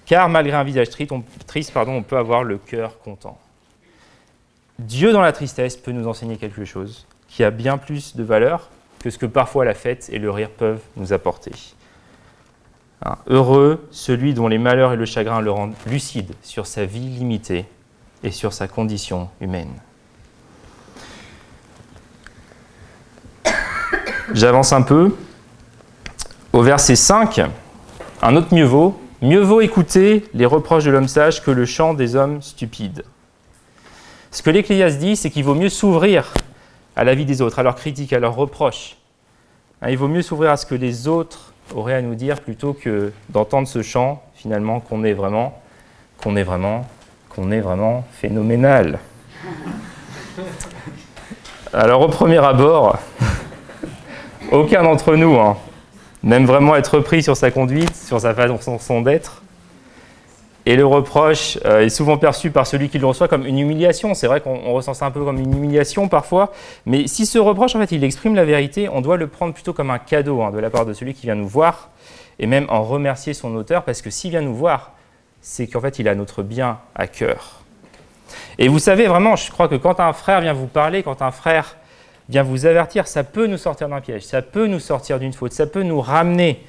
car 0.08 0.30
malgré 0.30 0.56
un 0.56 0.64
visage 0.64 0.88
triste, 0.88 1.12
on, 1.76 2.02
peut 2.02 2.16
avoir 2.16 2.42
le 2.42 2.56
cœur 2.56 2.98
content. 3.00 3.38
Dieu 4.78 5.12
dans 5.12 5.20
la 5.20 5.32
tristesse 5.32 5.76
peut 5.76 5.92
nous 5.92 6.08
enseigner 6.08 6.38
quelque 6.38 6.64
chose 6.64 7.06
qui 7.28 7.44
a 7.44 7.50
bien 7.50 7.76
plus 7.76 8.16
de 8.16 8.24
valeur 8.24 8.70
que 9.00 9.10
ce 9.10 9.18
que 9.18 9.26
parfois 9.26 9.66
la 9.66 9.74
fête 9.74 10.08
et 10.10 10.18
le 10.18 10.30
rire 10.30 10.48
peuvent 10.48 10.80
nous 10.96 11.12
apporter. 11.12 11.52
Heureux 13.26 13.86
celui 13.90 14.32
dont 14.32 14.48
les 14.48 14.56
malheurs 14.56 14.94
et 14.94 14.96
le 14.96 15.04
chagrin 15.04 15.42
le 15.42 15.50
rendent 15.50 15.74
lucide 15.86 16.32
sur 16.42 16.66
sa 16.66 16.86
vie 16.86 17.00
limitée 17.00 17.66
et 18.22 18.30
sur 18.30 18.54
sa 18.54 18.66
condition 18.66 19.28
humaine. 19.42 19.74
J'avance 24.32 24.72
un 24.72 24.82
peu. 24.82 25.14
Au 26.54 26.62
verset 26.62 26.96
5, 26.96 27.42
un 28.22 28.36
autre 28.36 28.54
mieux 28.54 28.64
vaut. 28.64 28.98
Mieux 29.20 29.40
vaut 29.40 29.60
écouter 29.60 30.24
les 30.32 30.46
reproches 30.46 30.84
de 30.84 30.92
l'homme 30.92 31.08
sage 31.08 31.42
que 31.42 31.50
le 31.50 31.66
chant 31.66 31.92
des 31.92 32.14
hommes 32.14 32.40
stupides. 32.40 33.02
Ce 34.30 34.42
que 34.42 34.50
l'Ecclésiaste 34.50 35.00
dit, 35.00 35.16
c'est 35.16 35.28
qu'il 35.28 35.42
vaut 35.42 35.56
mieux 35.56 35.70
s'ouvrir 35.70 36.32
à 36.94 37.02
la 37.02 37.16
vie 37.16 37.24
des 37.24 37.42
autres, 37.42 37.58
à 37.58 37.64
leurs 37.64 37.74
critiques, 37.74 38.12
à 38.12 38.20
leurs 38.20 38.36
reproches. 38.36 38.96
Hein, 39.82 39.90
il 39.90 39.98
vaut 39.98 40.06
mieux 40.06 40.22
s'ouvrir 40.22 40.52
à 40.52 40.56
ce 40.56 40.66
que 40.66 40.76
les 40.76 41.08
autres 41.08 41.52
auraient 41.74 41.94
à 41.94 42.02
nous 42.02 42.14
dire 42.14 42.40
plutôt 42.40 42.74
que 42.74 43.10
d'entendre 43.30 43.66
ce 43.66 43.82
chant, 43.82 44.22
finalement, 44.36 44.78
qu'on 44.78 45.02
est 45.02 45.14
vraiment, 45.14 45.60
qu'on 46.22 46.36
est 46.36 46.44
vraiment, 46.44 46.86
qu'on 47.28 47.50
est 47.50 47.60
vraiment 47.60 48.04
phénoménal. 48.12 49.00
Alors, 51.72 52.02
au 52.02 52.08
premier 52.08 52.38
abord, 52.38 52.98
aucun 54.52 54.84
d'entre 54.84 55.16
nous 55.16 55.34
hein, 55.40 55.56
n'aime 56.22 56.46
vraiment 56.46 56.76
être 56.76 57.00
pris 57.00 57.22
sur 57.22 57.36
sa 57.36 57.50
conduite, 57.50 57.94
sur 57.94 58.20
sa 58.20 58.34
façon 58.34 59.02
d'être. 59.02 59.42
Et 60.66 60.76
le 60.76 60.84
reproche 60.84 61.58
euh, 61.64 61.80
est 61.80 61.88
souvent 61.88 62.18
perçu 62.18 62.50
par 62.50 62.66
celui 62.66 62.90
qui 62.90 62.98
le 62.98 63.06
reçoit 63.06 63.26
comme 63.26 63.46
une 63.46 63.58
humiliation. 63.58 64.12
C'est 64.12 64.26
vrai 64.26 64.42
qu'on 64.42 64.70
ressent 64.74 64.92
ça 64.92 65.06
un 65.06 65.10
peu 65.10 65.24
comme 65.24 65.38
une 65.38 65.56
humiliation 65.56 66.08
parfois. 66.08 66.52
Mais 66.84 67.06
si 67.06 67.24
ce 67.24 67.38
reproche, 67.38 67.74
en 67.74 67.78
fait, 67.78 67.90
il 67.92 68.04
exprime 68.04 68.34
la 68.34 68.44
vérité, 68.44 68.86
on 68.90 69.00
doit 69.00 69.16
le 69.16 69.28
prendre 69.28 69.54
plutôt 69.54 69.72
comme 69.72 69.90
un 69.90 69.98
cadeau 69.98 70.42
hein, 70.42 70.50
de 70.50 70.58
la 70.58 70.68
part 70.68 70.84
de 70.84 70.92
celui 70.92 71.14
qui 71.14 71.22
vient 71.22 71.36
nous 71.36 71.48
voir 71.48 71.88
et 72.38 72.46
même 72.46 72.66
en 72.68 72.82
remercier 72.82 73.32
son 73.32 73.54
auteur 73.56 73.82
parce 73.84 74.02
que 74.02 74.10
s'il 74.10 74.30
vient 74.30 74.42
nous 74.42 74.54
voir, 74.54 74.92
c'est 75.40 75.68
qu'en 75.68 75.80
fait, 75.80 76.00
il 76.00 76.06
a 76.06 76.14
notre 76.14 76.42
bien 76.42 76.80
à 76.94 77.06
cœur. 77.06 77.62
Et 78.58 78.68
vous 78.68 78.78
savez, 78.78 79.06
vraiment, 79.06 79.36
je 79.36 79.50
crois 79.50 79.68
que 79.68 79.76
quand 79.76 80.00
un 80.00 80.12
frère 80.12 80.42
vient 80.42 80.52
vous 80.52 80.66
parler, 80.66 81.02
quand 81.02 81.22
un 81.22 81.30
frère 81.30 81.77
vient 82.28 82.42
vous 82.42 82.66
avertir, 82.66 83.06
ça 83.06 83.24
peut 83.24 83.46
nous 83.46 83.56
sortir 83.56 83.88
d'un 83.88 84.00
piège, 84.00 84.24
ça 84.24 84.42
peut 84.42 84.66
nous 84.66 84.80
sortir 84.80 85.18
d'une 85.18 85.32
faute, 85.32 85.52
ça 85.52 85.66
peut 85.66 85.82
nous 85.82 86.00
ramener 86.00 86.62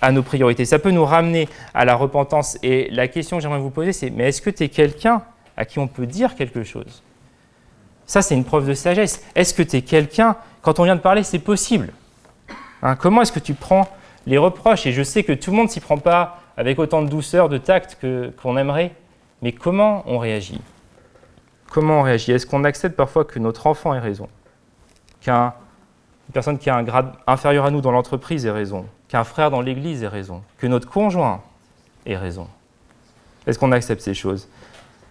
à 0.00 0.12
nos 0.12 0.22
priorités. 0.22 0.64
Ça 0.64 0.78
peut 0.78 0.90
nous 0.90 1.04
ramener 1.04 1.48
à 1.74 1.84
la 1.84 1.94
repentance. 1.94 2.58
Et 2.62 2.88
la 2.90 3.08
question 3.08 3.36
que 3.36 3.42
j'aimerais 3.42 3.58
vous 3.58 3.70
poser, 3.70 3.92
c'est, 3.92 4.10
mais 4.10 4.28
est-ce 4.28 4.42
que 4.42 4.50
tu 4.50 4.64
es 4.64 4.68
quelqu'un 4.68 5.22
à 5.56 5.64
qui 5.64 5.78
on 5.78 5.88
peut 5.88 6.06
dire 6.06 6.34
quelque 6.34 6.64
chose? 6.64 7.02
Ça, 8.06 8.22
c'est 8.22 8.34
une 8.34 8.44
preuve 8.44 8.68
de 8.68 8.74
sagesse. 8.74 9.24
Est-ce 9.34 9.52
que 9.54 9.62
tu 9.62 9.76
es 9.76 9.82
quelqu'un, 9.82 10.36
quand 10.62 10.78
on 10.78 10.84
vient 10.84 10.96
de 10.96 11.00
parler, 11.00 11.22
c'est 11.22 11.40
possible 11.40 11.92
hein, 12.82 12.94
Comment 12.94 13.22
est-ce 13.22 13.32
que 13.32 13.40
tu 13.40 13.54
prends 13.54 13.88
les 14.26 14.38
reproches? 14.38 14.86
Et 14.86 14.92
je 14.92 15.02
sais 15.02 15.24
que 15.24 15.32
tout 15.32 15.50
le 15.50 15.56
monde 15.56 15.70
s'y 15.70 15.80
prend 15.80 15.98
pas 15.98 16.40
avec 16.56 16.78
autant 16.78 17.02
de 17.02 17.08
douceur, 17.08 17.48
de 17.48 17.58
tact 17.58 17.98
qu'on 18.40 18.56
aimerait. 18.56 18.92
Mais 19.42 19.52
comment 19.52 20.02
on 20.06 20.18
réagit? 20.18 20.60
Comment 21.70 22.00
on 22.00 22.02
réagit? 22.02 22.32
Est-ce 22.32 22.46
qu'on 22.46 22.64
accepte 22.64 22.96
parfois 22.96 23.24
que 23.24 23.38
notre 23.38 23.66
enfant 23.66 23.92
ait 23.92 23.98
raison? 23.98 24.28
Qu'une 25.26 25.52
personne 26.32 26.56
qui 26.56 26.70
a 26.70 26.76
un 26.76 26.84
grade 26.84 27.12
inférieur 27.26 27.64
à 27.64 27.72
nous 27.72 27.80
dans 27.80 27.90
l'entreprise 27.90 28.46
ait 28.46 28.50
raison 28.52 28.86
qu'un 29.08 29.24
frère 29.24 29.50
dans 29.50 29.60
l'Église 29.60 30.04
ait 30.04 30.08
raison, 30.08 30.42
que 30.58 30.68
notre 30.68 30.88
conjoint 30.88 31.42
ait 32.06 32.16
raison 32.16 32.46
Est-ce 33.46 33.58
qu'on 33.58 33.72
accepte 33.72 34.02
ces 34.02 34.14
choses? 34.14 34.48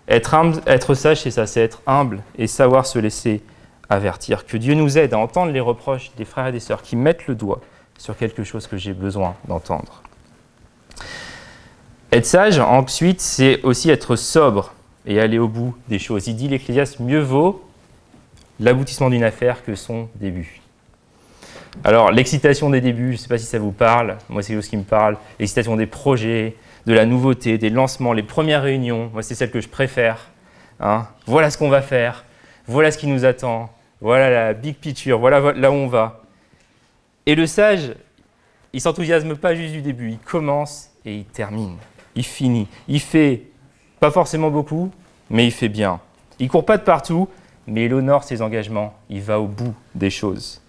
Être, 0.07 0.93
sage, 0.93 1.21
c'est 1.21 1.31
ça, 1.31 1.47
c'est 1.47 1.61
être 1.61 1.81
humble 1.85 2.21
et 2.37 2.47
savoir 2.47 2.85
se 2.85 2.97
laisser 2.99 3.43
avertir. 3.89 4.45
Que 4.45 4.55
Dieu 4.55 4.73
nous 4.73 4.97
aide 4.97 5.13
à 5.13 5.17
entendre 5.17 5.51
les 5.51 5.59
reproches 5.59 6.11
des 6.15 6.25
frères 6.25 6.47
et 6.47 6.51
des 6.51 6.59
sœurs 6.59 6.81
qui 6.81 6.95
mettent 6.95 7.27
le 7.27 7.35
doigt 7.35 7.59
sur 7.97 8.15
quelque 8.15 8.43
chose 8.43 8.67
que 8.67 8.77
j'ai 8.77 8.93
besoin 8.93 9.35
d'entendre. 9.47 10.01
Être 12.11 12.25
sage, 12.25 12.59
ensuite, 12.59 13.19
c'est 13.19 13.61
aussi 13.63 13.89
être 13.89 14.15
sobre 14.15 14.73
et 15.05 15.19
aller 15.19 15.39
au 15.39 15.47
bout 15.47 15.75
des 15.89 15.99
choses. 15.99 16.27
Il 16.27 16.35
dit 16.35 16.47
l'Ecclésiaste, 16.47 16.99
mieux 16.99 17.19
vaut 17.19 17.64
l'aboutissement 18.59 19.09
d'une 19.09 19.23
affaire 19.23 19.63
que 19.63 19.75
son 19.75 20.09
début. 20.15 20.61
Alors, 21.83 22.11
l'excitation 22.11 22.69
des 22.69 22.81
débuts, 22.81 23.07
je 23.07 23.13
ne 23.13 23.17
sais 23.17 23.27
pas 23.27 23.37
si 23.37 23.45
ça 23.45 23.59
vous 23.59 23.71
parle, 23.71 24.17
moi 24.29 24.41
c'est 24.41 24.53
quelque 24.53 24.61
chose 24.61 24.69
qui 24.69 24.77
me 24.77 24.83
parle, 24.83 25.17
l'excitation 25.39 25.75
des 25.75 25.85
projets, 25.85 26.55
de 26.85 26.93
la 26.93 27.05
nouveauté, 27.05 27.57
des 27.57 27.69
lancements, 27.69 28.13
les 28.13 28.23
premières 28.23 28.61
réunions, 28.61 29.09
moi 29.11 29.23
c'est 29.23 29.35
celle 29.35 29.51
que 29.51 29.59
je 29.59 29.67
préfère. 29.67 30.29
Hein. 30.79 31.07
Voilà 31.25 31.49
ce 31.49 31.57
qu'on 31.57 31.69
va 31.69 31.81
faire, 31.81 32.23
voilà 32.67 32.91
ce 32.91 32.97
qui 32.97 33.07
nous 33.07 33.25
attend, 33.25 33.69
voilà 34.01 34.29
la 34.29 34.53
big 34.53 34.75
picture, 34.75 35.19
voilà 35.19 35.53
là 35.53 35.71
où 35.71 35.73
on 35.73 35.87
va. 35.87 36.21
Et 37.25 37.35
le 37.35 37.47
sage, 37.47 37.93
il 38.71 38.81
s'enthousiasme 38.81 39.35
pas 39.35 39.55
juste 39.55 39.73
du 39.73 39.81
début, 39.81 40.11
il 40.11 40.19
commence 40.19 40.91
et 41.05 41.15
il 41.15 41.25
termine, 41.25 41.75
il 42.15 42.25
finit, 42.25 42.67
il 42.87 42.99
fait 42.99 43.43
pas 43.99 44.11
forcément 44.11 44.51
beaucoup, 44.51 44.91
mais 45.29 45.45
il 45.45 45.51
fait 45.51 45.69
bien. 45.69 45.99
Il 46.39 46.49
court 46.49 46.65
pas 46.65 46.77
de 46.77 46.83
partout, 46.83 47.27
mais 47.67 47.85
il 47.85 47.93
honore 47.93 48.23
ses 48.23 48.41
engagements, 48.41 48.93
il 49.09 49.21
va 49.21 49.39
au 49.39 49.47
bout 49.47 49.73
des 49.93 50.09
choses. 50.09 50.61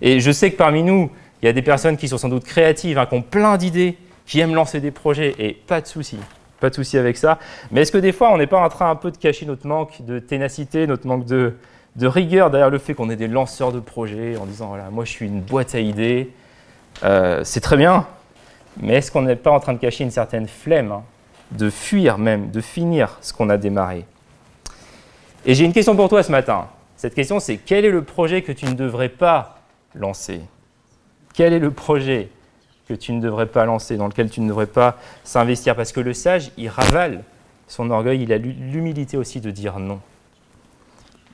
Et 0.00 0.20
je 0.20 0.30
sais 0.30 0.50
que 0.50 0.56
parmi 0.56 0.82
nous, 0.82 1.10
il 1.42 1.46
y 1.46 1.48
a 1.48 1.52
des 1.52 1.62
personnes 1.62 1.96
qui 1.96 2.08
sont 2.08 2.18
sans 2.18 2.28
doute 2.28 2.44
créatives, 2.44 2.98
hein, 2.98 3.06
qui 3.06 3.14
ont 3.14 3.22
plein 3.22 3.56
d'idées, 3.56 3.96
qui 4.26 4.40
aiment 4.40 4.54
lancer 4.54 4.80
des 4.80 4.90
projets, 4.90 5.34
et 5.38 5.52
pas 5.52 5.80
de 5.80 5.86
souci. 5.86 6.18
pas 6.60 6.70
de 6.70 6.74
souci 6.74 6.96
avec 6.98 7.16
ça. 7.16 7.38
Mais 7.70 7.82
est-ce 7.82 7.92
que 7.92 7.98
des 7.98 8.12
fois, 8.12 8.32
on 8.32 8.38
n'est 8.38 8.46
pas 8.46 8.60
en 8.60 8.68
train 8.68 8.90
un 8.90 8.96
peu 8.96 9.10
de 9.10 9.16
cacher 9.16 9.46
notre 9.46 9.66
manque 9.66 10.04
de 10.04 10.18
ténacité, 10.18 10.86
notre 10.86 11.06
manque 11.06 11.26
de, 11.26 11.54
rigueur 12.00 12.50
derrière 12.50 12.70
le 12.70 12.78
fait 12.78 12.94
qu'on 12.94 13.10
est 13.10 13.16
des 13.16 13.28
lanceurs 13.28 13.72
de 13.72 13.80
projets 13.80 14.36
en 14.36 14.46
disant 14.46 14.68
voilà, 14.68 14.90
moi 14.90 15.04
je 15.04 15.10
suis 15.10 15.26
une 15.26 15.40
boîte 15.40 15.74
à 15.74 15.80
idées, 15.80 16.30
euh, 17.04 17.42
c'est 17.44 17.60
très 17.60 17.76
bien, 17.76 18.06
mais 18.80 18.94
est-ce 18.94 19.10
qu'on 19.10 19.22
n'est 19.22 19.36
pas 19.36 19.50
en 19.50 19.60
train 19.60 19.72
de 19.72 19.78
cacher 19.78 20.04
une 20.04 20.10
certaine 20.10 20.46
flemme, 20.46 20.92
hein, 20.92 21.02
de 21.52 21.70
fuir 21.70 22.18
même, 22.18 22.50
de 22.50 22.60
finir 22.60 23.18
ce 23.22 23.32
qu'on 23.32 23.48
a 23.48 23.56
démarré? 23.56 24.04
Et 25.44 25.54
j'ai 25.54 25.64
une 25.64 25.72
question 25.72 25.94
pour 25.94 26.08
toi 26.08 26.22
ce 26.22 26.32
matin. 26.32 26.68
Cette 26.96 27.14
question, 27.14 27.40
c'est 27.40 27.58
quel 27.58 27.84
est 27.84 27.90
le 27.90 28.02
projet 28.02 28.42
que 28.42 28.52
tu 28.52 28.64
ne 28.66 28.72
devrais 28.72 29.08
pas 29.08 29.60
lancer? 29.94 30.40
Quel 31.34 31.52
est 31.52 31.58
le 31.58 31.70
projet 31.70 32.30
que 32.88 32.94
tu 32.94 33.12
ne 33.12 33.20
devrais 33.20 33.46
pas 33.46 33.64
lancer, 33.64 33.96
dans 33.96 34.06
lequel 34.06 34.30
tu 34.30 34.40
ne 34.40 34.48
devrais 34.48 34.66
pas 34.66 34.96
s'investir? 35.22 35.76
Parce 35.76 35.92
que 35.92 36.00
le 36.00 36.14
sage, 36.14 36.50
il 36.56 36.68
ravale 36.68 37.22
son 37.68 37.90
orgueil, 37.90 38.22
il 38.22 38.32
a 38.32 38.38
l'humilité 38.38 39.16
aussi 39.16 39.40
de 39.40 39.50
dire 39.50 39.78
non. 39.78 40.00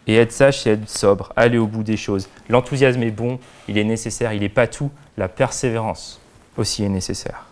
Et 0.06 0.16
être 0.16 0.32
sage, 0.32 0.62
c'est 0.62 0.70
être 0.70 0.88
sobre, 0.88 1.32
aller 1.36 1.58
au 1.58 1.66
bout 1.66 1.84
des 1.84 1.96
choses. 1.96 2.28
L'enthousiasme 2.48 3.02
est 3.02 3.12
bon, 3.12 3.38
il 3.68 3.78
est 3.78 3.84
nécessaire, 3.84 4.32
il 4.32 4.40
n'est 4.40 4.48
pas 4.48 4.66
tout. 4.66 4.90
La 5.16 5.28
persévérance 5.28 6.20
aussi 6.56 6.82
est 6.82 6.88
nécessaire. 6.88 7.46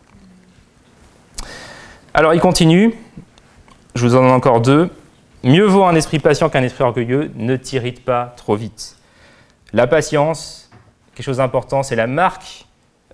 Alors 2.12 2.34
il 2.34 2.40
continue, 2.40 2.92
je 3.94 4.04
vous 4.04 4.16
en 4.16 4.22
donne 4.22 4.32
encore 4.32 4.60
deux. 4.60 4.90
Mieux 5.42 5.64
vaut 5.64 5.84
un 5.84 5.94
esprit 5.94 6.18
patient 6.18 6.50
qu'un 6.50 6.62
esprit 6.62 6.84
orgueilleux, 6.84 7.30
ne 7.34 7.56
t'irrite 7.56 8.04
pas 8.04 8.34
trop 8.36 8.56
vite. 8.56 8.96
La 9.72 9.86
patience, 9.86 10.70
quelque 11.14 11.24
chose 11.24 11.38
d'important, 11.38 11.82
c'est 11.82 11.96
la 11.96 12.06
marque 12.06 12.66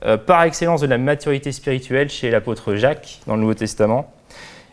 euh, 0.04 0.16
par 0.16 0.42
excellence 0.42 0.80
de 0.80 0.88
la 0.88 0.98
maturité 0.98 1.52
spirituelle 1.52 2.08
chez 2.08 2.32
l'apôtre 2.32 2.74
Jacques 2.74 3.20
dans 3.28 3.36
le 3.36 3.42
Nouveau 3.42 3.54
Testament. 3.54 4.12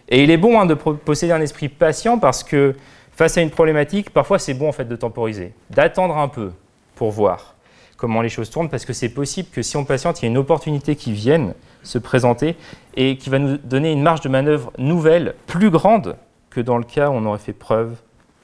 Et 0.09 0.23
il 0.23 0.31
est 0.31 0.37
bon 0.37 0.59
hein, 0.59 0.65
de 0.65 0.73
posséder 0.73 1.31
un 1.31 1.41
esprit 1.41 1.69
patient 1.69 2.17
parce 2.17 2.43
que 2.43 2.73
face 3.11 3.37
à 3.37 3.41
une 3.41 3.51
problématique, 3.51 4.09
parfois 4.09 4.39
c'est 4.39 4.55
bon 4.55 4.69
en 4.69 4.71
fait 4.71 4.85
de 4.85 4.95
temporiser, 4.95 5.53
d'attendre 5.69 6.17
un 6.17 6.29
peu 6.29 6.53
pour 6.95 7.11
voir 7.11 7.53
comment 7.97 8.23
les 8.23 8.29
choses 8.29 8.49
tournent, 8.49 8.69
parce 8.69 8.83
que 8.83 8.93
c'est 8.93 9.09
possible 9.09 9.49
que 9.51 9.61
si 9.61 9.77
on 9.77 9.85
patiente, 9.85 10.21
il 10.21 10.25
y 10.25 10.27
a 10.27 10.31
une 10.31 10.39
opportunité 10.39 10.95
qui 10.95 11.13
vienne 11.13 11.53
se 11.83 11.99
présenter 11.99 12.55
et 12.97 13.15
qui 13.15 13.29
va 13.29 13.37
nous 13.37 13.57
donner 13.57 13.91
une 13.91 14.01
marge 14.01 14.21
de 14.21 14.29
manœuvre 14.29 14.73
nouvelle, 14.79 15.35
plus 15.45 15.69
grande 15.69 16.17
que 16.53 16.61
dans 16.61 16.77
le 16.77 16.83
cas 16.83 17.09
où 17.09 17.13
on 17.13 17.25
aurait 17.25 17.39
fait 17.39 17.53
preuve 17.53 17.95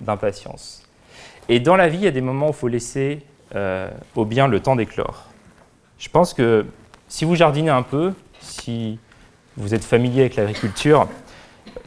d'impatience. 0.01 0.83
Et 1.47 1.59
dans 1.59 1.75
la 1.75 1.87
vie, 1.89 1.97
il 1.97 2.03
y 2.03 2.07
a 2.07 2.11
des 2.11 2.21
moments 2.21 2.47
où 2.47 2.51
il 2.51 2.55
faut 2.55 2.67
laisser 2.67 3.21
euh, 3.55 3.89
au 4.15 4.25
bien 4.25 4.47
le 4.47 4.59
temps 4.59 4.75
d'éclore. 4.75 5.25
Je 5.97 6.09
pense 6.09 6.33
que 6.33 6.65
si 7.07 7.25
vous 7.25 7.35
jardinez 7.35 7.69
un 7.69 7.81
peu, 7.81 8.13
si 8.39 8.99
vous 9.57 9.73
êtes 9.73 9.83
familier 9.83 10.21
avec 10.21 10.35
l'agriculture, 10.35 11.07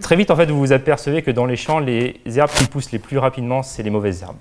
très 0.00 0.16
vite, 0.16 0.30
en 0.30 0.36
fait, 0.36 0.46
vous 0.46 0.58
vous 0.58 0.72
apercevez 0.72 1.22
que 1.22 1.30
dans 1.30 1.46
les 1.46 1.56
champs, 1.56 1.78
les 1.78 2.20
herbes 2.26 2.50
qui 2.50 2.64
poussent 2.64 2.92
les 2.92 2.98
plus 2.98 3.18
rapidement, 3.18 3.62
c'est 3.62 3.82
les 3.82 3.90
mauvaises 3.90 4.22
herbes. 4.22 4.36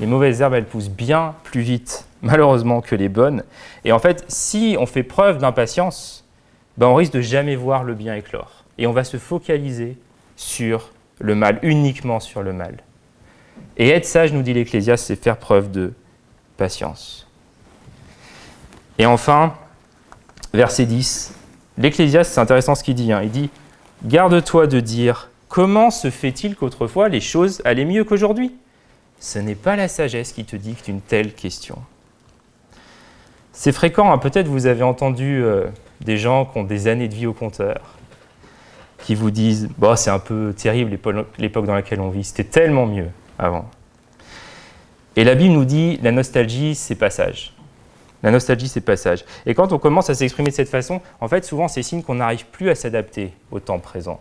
Les 0.00 0.06
mauvaises 0.06 0.40
herbes, 0.40 0.54
elles 0.54 0.66
poussent 0.66 0.90
bien 0.90 1.34
plus 1.42 1.60
vite, 1.60 2.06
malheureusement, 2.22 2.80
que 2.80 2.94
les 2.94 3.08
bonnes. 3.08 3.42
Et 3.84 3.92
en 3.92 3.98
fait, 3.98 4.24
si 4.28 4.76
on 4.78 4.86
fait 4.86 5.02
preuve 5.02 5.38
d'impatience, 5.38 6.24
ben 6.76 6.86
on 6.86 6.94
risque 6.94 7.12
de 7.12 7.20
jamais 7.20 7.56
voir 7.56 7.82
le 7.82 7.94
bien 7.94 8.14
éclore. 8.14 8.64
Et 8.78 8.86
on 8.86 8.92
va 8.92 9.02
se 9.02 9.16
focaliser 9.16 9.96
sur 10.38 10.92
le 11.18 11.34
mal, 11.34 11.58
uniquement 11.62 12.20
sur 12.20 12.42
le 12.42 12.52
mal. 12.52 12.76
Et 13.76 13.90
être 13.90 14.06
sage, 14.06 14.32
nous 14.32 14.42
dit 14.42 14.54
l'Ecclésiaste, 14.54 15.06
c'est 15.06 15.20
faire 15.20 15.36
preuve 15.36 15.70
de 15.70 15.92
patience. 16.56 17.26
Et 18.98 19.06
enfin, 19.06 19.54
verset 20.54 20.86
10, 20.86 21.34
l'Ecclésiaste, 21.76 22.32
c'est 22.32 22.40
intéressant 22.40 22.74
ce 22.74 22.84
qu'il 22.84 22.94
dit. 22.94 23.12
Hein. 23.12 23.22
il 23.22 23.30
dit 23.30 23.50
Garde-toi 24.04 24.68
de 24.68 24.78
dire 24.78 25.28
comment 25.48 25.90
se 25.90 26.08
fait-il 26.08 26.54
qu'autrefois 26.54 27.08
les 27.08 27.20
choses 27.20 27.60
allaient 27.64 27.84
mieux 27.84 28.04
qu'aujourd'hui? 28.04 28.54
Ce 29.18 29.40
n'est 29.40 29.56
pas 29.56 29.74
la 29.74 29.88
sagesse 29.88 30.32
qui 30.32 30.44
te 30.44 30.54
dicte 30.54 30.86
une 30.86 31.00
telle 31.00 31.34
question. 31.34 31.78
C'est 33.52 33.72
fréquent, 33.72 34.12
hein. 34.12 34.18
peut-être 34.18 34.46
vous 34.46 34.66
avez 34.66 34.84
entendu 34.84 35.42
euh, 35.42 35.66
des 36.00 36.16
gens 36.16 36.44
qui 36.44 36.58
ont 36.58 36.62
des 36.62 36.86
années 36.86 37.08
de 37.08 37.14
vie 37.14 37.26
au 37.26 37.32
compteur, 37.32 37.97
qui 39.04 39.14
vous 39.14 39.30
disent 39.30 39.68
bah, 39.78 39.96
c'est 39.96 40.10
un 40.10 40.18
peu 40.18 40.54
terrible 40.56 40.98
l'époque 41.38 41.66
dans 41.66 41.74
laquelle 41.74 42.00
on 42.00 42.10
vit, 42.10 42.24
c'était 42.24 42.44
tellement 42.44 42.86
mieux 42.86 43.08
avant. 43.38 43.68
Et 45.16 45.24
la 45.24 45.34
Bible 45.34 45.54
nous 45.54 45.64
dit 45.64 45.98
la 46.02 46.12
nostalgie, 46.12 46.74
c'est 46.74 46.94
passage. 46.94 47.52
La 48.22 48.30
nostalgie, 48.30 48.68
c'est 48.68 48.80
passage. 48.80 49.24
Et 49.46 49.54
quand 49.54 49.72
on 49.72 49.78
commence 49.78 50.10
à 50.10 50.14
s'exprimer 50.14 50.50
de 50.50 50.54
cette 50.54 50.68
façon, 50.68 51.00
en 51.20 51.28
fait, 51.28 51.44
souvent, 51.44 51.68
c'est 51.68 51.82
signe 51.82 52.02
qu'on 52.02 52.16
n'arrive 52.16 52.46
plus 52.46 52.68
à 52.68 52.74
s'adapter 52.74 53.32
au 53.50 53.60
temps 53.60 53.78
présent. 53.78 54.20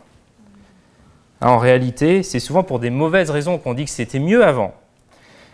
Hein, 1.41 1.49
en 1.49 1.57
réalité, 1.57 2.23
c'est 2.23 2.39
souvent 2.39 2.63
pour 2.63 2.79
des 2.79 2.89
mauvaises 2.89 3.31
raisons 3.31 3.57
qu'on 3.57 3.73
dit 3.73 3.85
que 3.85 3.91
c'était 3.91 4.19
mieux 4.19 4.45
avant. 4.45 4.73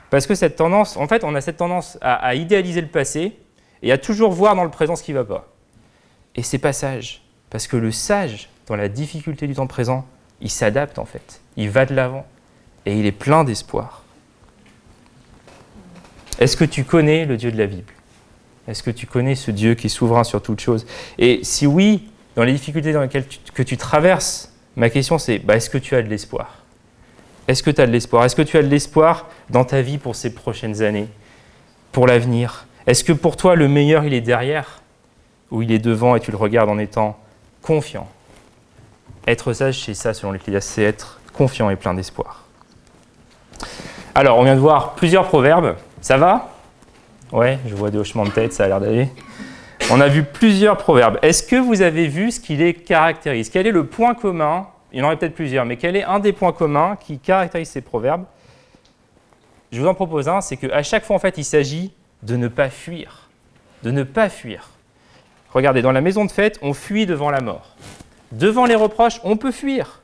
Parce 0.10 0.28
que 0.28 0.36
cette 0.36 0.56
tendance, 0.56 0.98
en 0.98 1.08
fait, 1.08 1.24
on 1.24 1.34
a 1.36 1.42
cette 1.42 1.58
tendance 1.58 1.98
à, 2.02 2.36
idéaliser 2.36 2.82
le 2.82 2.88
passé 2.88 3.38
et 3.82 3.92
à 3.92 3.98
toujours 3.98 4.32
voir 4.32 4.56
dans 4.56 4.64
le 4.64 4.70
présent 4.70 4.96
ce 4.96 5.04
qui 5.04 5.12
ne 5.12 5.18
va 5.18 5.26
pas. 5.26 5.48
Et 6.36 6.44
c'est 6.44 6.60
passage. 6.60 7.24
Parce 7.50 7.68
que 7.68 7.78
le 7.78 7.92
sage, 7.92 8.50
dans 8.68 8.76
la 8.76 8.90
difficulté 8.90 9.48
du 9.48 9.56
temps 9.56 9.68
présent, 9.68 10.06
il 10.42 10.50
s'adapte 10.50 11.00
en 11.00 11.06
fait. 11.06 11.42
Il 11.58 11.70
va 11.70 11.86
de 11.86 11.94
l'avant. 11.94 12.26
Et 12.86 13.00
il 13.00 13.06
est 13.06 13.14
plein 13.14 13.44
d'espoir. 13.44 14.04
Est-ce 16.40 16.58
que 16.58 16.66
tu 16.66 16.84
connais 16.84 17.26
le 17.26 17.38
Dieu 17.38 17.52
de 17.52 17.58
la 17.58 17.66
Bible? 17.66 17.94
Est-ce 18.68 18.84
que 18.84 18.92
tu 18.92 19.08
connais 19.08 19.36
ce 19.36 19.52
Dieu 19.52 19.76
qui 19.76 19.88
est 19.88 19.90
souverain 19.90 20.24
sur 20.24 20.42
toute 20.42 20.60
chose 20.60 20.86
Et 21.18 21.40
si 21.44 21.68
oui, 21.68 22.10
dans 22.36 22.44
les 22.44 22.54
difficultés 22.54 22.94
dans 22.94 23.02
lesquelles 23.02 23.28
tu, 23.28 23.40
que 23.54 23.64
tu 23.64 23.78
traverses, 23.78 24.54
ma 24.76 24.90
question 24.90 25.18
c'est 25.18 25.40
bah, 25.40 25.56
est-ce 25.56 25.70
que 25.70 25.78
tu 25.78 25.96
as 25.96 26.02
de 26.02 26.10
l'espoir? 26.10 26.64
Est-ce 27.48 27.62
que 27.62 27.72
tu 27.72 27.82
as 27.82 27.88
de 27.88 27.92
l'espoir? 27.92 28.26
Est-ce 28.26 28.36
que 28.36 28.42
tu 28.42 28.58
as 28.58 28.64
de 28.64 28.68
l'espoir 28.68 29.30
dans 29.50 29.66
ta 29.66 29.82
vie 29.82 29.98
pour 29.98 30.16
ces 30.16 30.34
prochaines 30.34 30.82
années, 30.82 31.08
pour 31.92 32.08
l'avenir? 32.08 32.68
Est-ce 32.88 33.04
que 33.04 33.14
pour 33.14 33.38
toi 33.38 33.56
le 33.56 33.68
meilleur 33.68 34.06
il 34.06 34.14
est 34.14 34.22
derrière? 34.22 34.82
Ou 35.52 35.62
il 35.62 35.72
est 35.72 35.80
devant 35.80 36.16
et 36.16 36.20
tu 36.20 36.32
le 36.32 36.38
regardes 36.38 36.70
en 36.70 36.80
étant 36.80 37.20
confiant? 37.62 38.10
Être 39.28 39.54
sage, 39.54 39.82
c'est 39.84 39.94
ça 39.94 40.14
selon 40.14 40.32
l'Ecclésiaste, 40.32 40.70
c'est 40.70 40.84
être 40.84 41.20
confiant 41.34 41.70
et 41.70 41.76
plein 41.76 41.94
d'espoir. 41.94 42.44
Alors, 44.16 44.38
on 44.38 44.44
vient 44.44 44.56
de 44.56 44.60
voir 44.60 44.94
plusieurs 44.96 45.28
proverbes. 45.28 45.76
Ça 46.02 46.18
va? 46.18 46.50
Ouais, 47.32 47.58
je 47.66 47.74
vois 47.74 47.90
des 47.90 47.98
hochements 47.98 48.26
de 48.26 48.32
tête, 48.32 48.54
ça 48.54 48.66
a 48.66 48.68
l'air 48.68 48.80
d'aller. 48.80 49.08
On 49.90 50.00
a 50.02 50.08
vu 50.08 50.24
plusieurs 50.24 50.78
proverbes. 50.78 51.18
Est-ce 51.22 51.44
que 51.44 51.56
vous 51.56 51.82
avez 51.82 52.08
vu 52.08 52.32
ce 52.32 52.40
qui 52.40 52.56
les 52.56 52.74
caractérise? 52.74 53.50
Quel 53.50 53.66
est 53.66 53.72
le 53.72 53.86
point 53.86 54.14
commun? 54.14 54.68
Il 54.92 55.00
y 55.00 55.02
en 55.02 55.06
aurait 55.06 55.18
peut-être 55.18 55.34
plusieurs, 55.34 55.66
mais 55.66 55.78
quel 55.78 55.96
est 55.96 56.04
un 56.04 56.20
des 56.20 56.34
points 56.34 56.54
communs 56.54 56.98
qui 56.98 57.18
caractérise 57.18 57.70
ces 57.70 57.82
proverbes? 57.82 58.26
Je 59.72 59.82
vous 59.82 59.88
en 59.88 59.96
propose 59.96 60.30
un, 60.30 60.42
c'est 60.42 60.58
qu'à 60.58 60.84
chaque 60.84 61.04
fois, 61.04 61.16
en 61.16 61.20
fait, 61.20 61.38
il 61.40 61.44
s'agit 61.44 61.92
de 62.22 62.36
ne 62.36 62.48
pas 62.48 62.70
fuir. 62.70 63.30
De 63.82 63.90
ne 63.90 64.04
pas 64.04 64.30
fuir. 64.30 64.70
Regardez, 65.52 65.82
dans 65.82 65.92
la 65.92 66.02
maison 66.02 66.26
de 66.26 66.32
fête, 66.32 66.60
on 66.62 66.74
fuit 66.74 67.06
devant 67.08 67.32
la 67.32 67.42
mort. 67.42 67.76
Devant 68.34 68.66
les 68.66 68.76
reproches, 68.76 69.20
on 69.24 69.38
peut 69.38 69.52
fuir. 69.52 70.02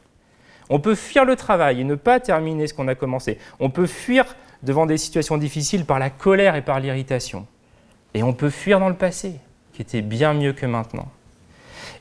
On 0.69 0.79
peut 0.79 0.95
fuir 0.95 1.25
le 1.25 1.35
travail 1.35 1.81
et 1.81 1.83
ne 1.83 1.95
pas 1.95 2.19
terminer 2.19 2.67
ce 2.67 2.73
qu'on 2.73 2.87
a 2.87 2.95
commencé. 2.95 3.39
On 3.59 3.69
peut 3.69 3.87
fuir 3.87 4.35
devant 4.61 4.85
des 4.85 4.97
situations 4.97 5.37
difficiles 5.37 5.85
par 5.85 5.99
la 5.99 6.09
colère 6.09 6.55
et 6.55 6.61
par 6.61 6.79
l'irritation. 6.79 7.47
Et 8.13 8.21
on 8.23 8.33
peut 8.33 8.49
fuir 8.51 8.79
dans 8.79 8.89
le 8.89 8.95
passé, 8.95 9.33
qui 9.73 9.81
était 9.81 10.01
bien 10.01 10.33
mieux 10.33 10.53
que 10.53 10.65
maintenant. 10.65 11.07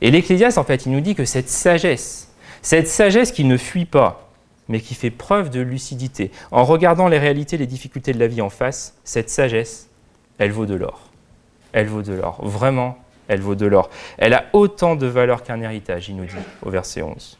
Et 0.01 0.11
l'Ecclésiaste, 0.11 0.59
en 0.59 0.65
fait, 0.65 0.87
il 0.87 0.93
nous 0.93 1.01
dit 1.01 1.15
que 1.15 1.25
cette 1.25 1.49
sagesse, 1.49 2.31
cette 2.61 2.89
sagesse 2.89 3.33
qui 3.33 3.45
ne 3.45 3.57
fuit 3.57 3.87
pas, 3.87 4.31
mais 4.69 4.81
qui 4.81 4.95
fait 4.95 5.11
preuve 5.11 5.49
de 5.49 5.61
lucidité, 5.61 6.31
en 6.51 6.65
regardant 6.65 7.09
les 7.09 7.19
réalités, 7.19 7.57
les 7.57 7.67
difficultés 7.67 8.13
de 8.13 8.19
la 8.19 8.27
vie 8.27 8.43
en 8.43 8.51
face, 8.51 8.95
cette 9.03 9.31
sagesse, 9.31 9.89
elle 10.37 10.53
vaut 10.53 10.67
de 10.67 10.75
l'or. 10.75 11.09
Elle 11.73 11.87
vaut 11.87 12.03
de 12.03 12.13
l'or. 12.13 12.39
Vraiment, 12.43 12.99
elle 13.29 13.41
vaut 13.41 13.55
de 13.55 13.67
l'or. 13.67 13.91
Elle 14.17 14.35
a 14.35 14.47
autant 14.53 14.97
de 14.97 15.07
valeur 15.07 15.43
qu'un 15.43 15.61
héritage, 15.61 16.09
il 16.09 16.17
nous 16.17 16.25
dit 16.25 16.35
au 16.63 16.71
verset 16.71 17.03
11. 17.03 17.39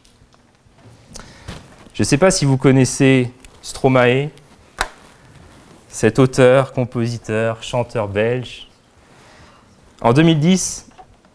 Je 1.93 2.03
ne 2.03 2.05
sais 2.05 2.17
pas 2.17 2.31
si 2.31 2.45
vous 2.45 2.57
connaissez 2.57 3.31
Stromae, 3.61 4.29
cet 5.89 6.19
auteur, 6.19 6.71
compositeur, 6.71 7.61
chanteur 7.61 8.07
belge. 8.07 8.67
En 10.01 10.13
2010, 10.13 10.87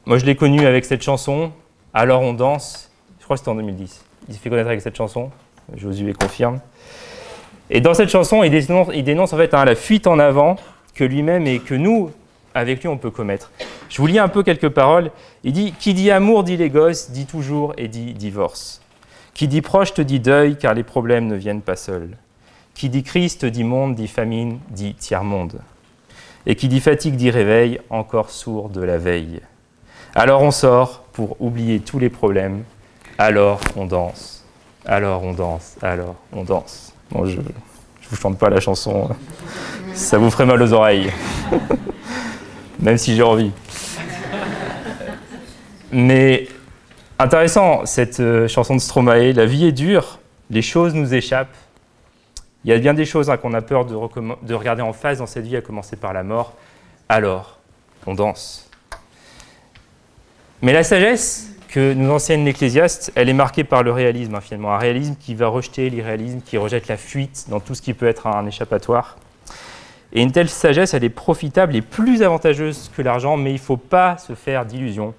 moi 0.06 0.16
je 0.16 0.24
l'ai 0.24 0.36
connu 0.36 0.64
avec 0.64 0.86
cette 0.86 1.02
chanson, 1.02 1.52
Alors 1.92 2.22
on 2.22 2.32
danse, 2.32 2.90
je 3.18 3.24
crois 3.24 3.36
que 3.36 3.40
c'était 3.40 3.50
en 3.50 3.56
2010. 3.56 4.04
Il 4.28 4.34
s'est 4.34 4.40
fait 4.40 4.48
connaître 4.48 4.68
avec 4.68 4.80
cette 4.80 4.96
chanson, 4.96 5.30
Josué 5.76 6.14
confirme. 6.14 6.60
Et 7.68 7.80
dans 7.80 7.94
cette 7.94 8.08
chanson, 8.08 8.42
il 8.42 9.04
dénonce, 9.04 9.32
en 9.32 9.36
fait 9.36 9.52
hein, 9.52 9.64
la 9.64 9.74
fuite 9.74 10.06
en 10.06 10.18
avant 10.18 10.56
que 10.94 11.04
lui-même 11.04 11.46
et 11.46 11.58
que 11.58 11.74
nous, 11.74 12.10
avec 12.54 12.80
lui, 12.80 12.88
on 12.88 12.96
peut 12.96 13.10
commettre. 13.10 13.50
Je 13.88 13.98
vous 13.98 14.06
lis 14.06 14.18
un 14.18 14.28
peu 14.28 14.42
quelques 14.42 14.68
paroles. 14.68 15.10
Il 15.42 15.52
dit 15.52 15.74
Qui 15.78 15.94
dit 15.94 16.10
amour 16.10 16.44
dit 16.44 16.56
les 16.56 16.70
gosses, 16.70 17.10
dit 17.10 17.26
toujours 17.26 17.74
et 17.76 17.88
dit 17.88 18.14
divorce. 18.14 18.80
Qui 19.34 19.48
dit 19.48 19.62
proche 19.62 19.94
te 19.94 20.02
dit 20.02 20.20
deuil, 20.20 20.56
car 20.56 20.74
les 20.74 20.84
problèmes 20.84 21.26
ne 21.26 21.36
viennent 21.36 21.62
pas 21.62 21.76
seuls. 21.76 22.16
Qui 22.74 22.88
dit 22.88 23.02
Christ 23.02 23.44
dit 23.44 23.64
monde, 23.64 23.94
dit 23.94 24.08
famine, 24.08 24.60
dit 24.70 24.94
tiers-monde. 24.94 25.60
Et 26.46 26.54
qui 26.56 26.68
dit 26.68 26.80
fatigue 26.80 27.16
dit 27.16 27.30
réveil, 27.30 27.80
encore 27.90 28.30
sourd 28.30 28.68
de 28.68 28.82
la 28.82 28.98
veille. 28.98 29.40
Alors 30.16 30.42
on 30.42 30.52
sort 30.52 31.02
pour 31.12 31.40
oublier 31.40 31.80
tous 31.80 31.98
les 31.98 32.08
problèmes, 32.08 32.62
alors 33.18 33.60
on 33.74 33.84
danse, 33.84 34.44
alors 34.86 35.24
on 35.24 35.32
danse, 35.32 35.76
alors 35.82 36.14
on 36.32 36.44
danse. 36.44 36.92
Bon, 37.10 37.24
je 37.26 37.38
ne 37.38 37.44
vous 38.08 38.16
chante 38.16 38.38
pas 38.38 38.48
la 38.48 38.60
chanson, 38.60 39.08
ça 39.92 40.16
vous 40.18 40.30
ferait 40.30 40.46
mal 40.46 40.62
aux 40.62 40.72
oreilles, 40.72 41.10
même 42.80 42.98
si 42.98 43.16
j'ai 43.16 43.22
envie. 43.22 43.50
Mais 45.92 46.48
intéressant, 47.18 47.86
cette 47.86 48.20
euh, 48.20 48.48
chanson 48.48 48.74
de 48.74 48.80
Stromae, 48.80 49.32
la 49.32 49.46
vie 49.46 49.66
est 49.66 49.72
dure, 49.72 50.18
les 50.50 50.62
choses 50.62 50.94
nous 50.94 51.14
échappent. 51.14 51.56
Il 52.64 52.70
y 52.70 52.72
a 52.72 52.78
bien 52.78 52.94
des 52.94 53.04
choses 53.04 53.30
hein, 53.30 53.36
qu'on 53.36 53.52
a 53.52 53.62
peur 53.62 53.84
de, 53.84 53.94
de 54.42 54.54
regarder 54.54 54.82
en 54.82 54.92
face 54.92 55.18
dans 55.18 55.26
cette 55.26 55.44
vie, 55.44 55.56
à 55.56 55.60
commencer 55.60 55.96
par 55.96 56.12
la 56.12 56.22
mort. 56.22 56.54
Alors, 57.08 57.58
on 58.06 58.14
danse. 58.14 58.70
Mais 60.62 60.72
la 60.72 60.82
sagesse 60.82 61.50
que 61.68 61.92
nous 61.92 62.10
enseigne 62.10 62.44
l'Ecclésiaste, 62.44 63.12
elle 63.16 63.28
est 63.28 63.34
marquée 63.34 63.64
par 63.64 63.82
le 63.82 63.92
réalisme, 63.92 64.34
hein, 64.34 64.40
finalement. 64.40 64.72
Un 64.72 64.78
réalisme 64.78 65.16
qui 65.18 65.34
va 65.34 65.48
rejeter 65.48 65.90
l'irréalisme, 65.90 66.40
qui 66.40 66.56
rejette 66.56 66.88
la 66.88 66.96
fuite 66.96 67.46
dans 67.48 67.60
tout 67.60 67.74
ce 67.74 67.82
qui 67.82 67.94
peut 67.94 68.06
être 68.06 68.26
un 68.26 68.46
échappatoire. 68.46 69.16
Et 70.14 70.22
une 70.22 70.32
telle 70.32 70.48
sagesse, 70.48 70.94
elle 70.94 71.04
est 71.04 71.10
profitable 71.10 71.74
et 71.74 71.82
plus 71.82 72.22
avantageuse 72.22 72.90
que 72.96 73.02
l'argent, 73.02 73.36
mais 73.36 73.50
il 73.50 73.54
ne 73.54 73.58
faut 73.58 73.76
pas 73.76 74.16
se 74.18 74.34
faire 74.34 74.64
d'illusions 74.64 75.12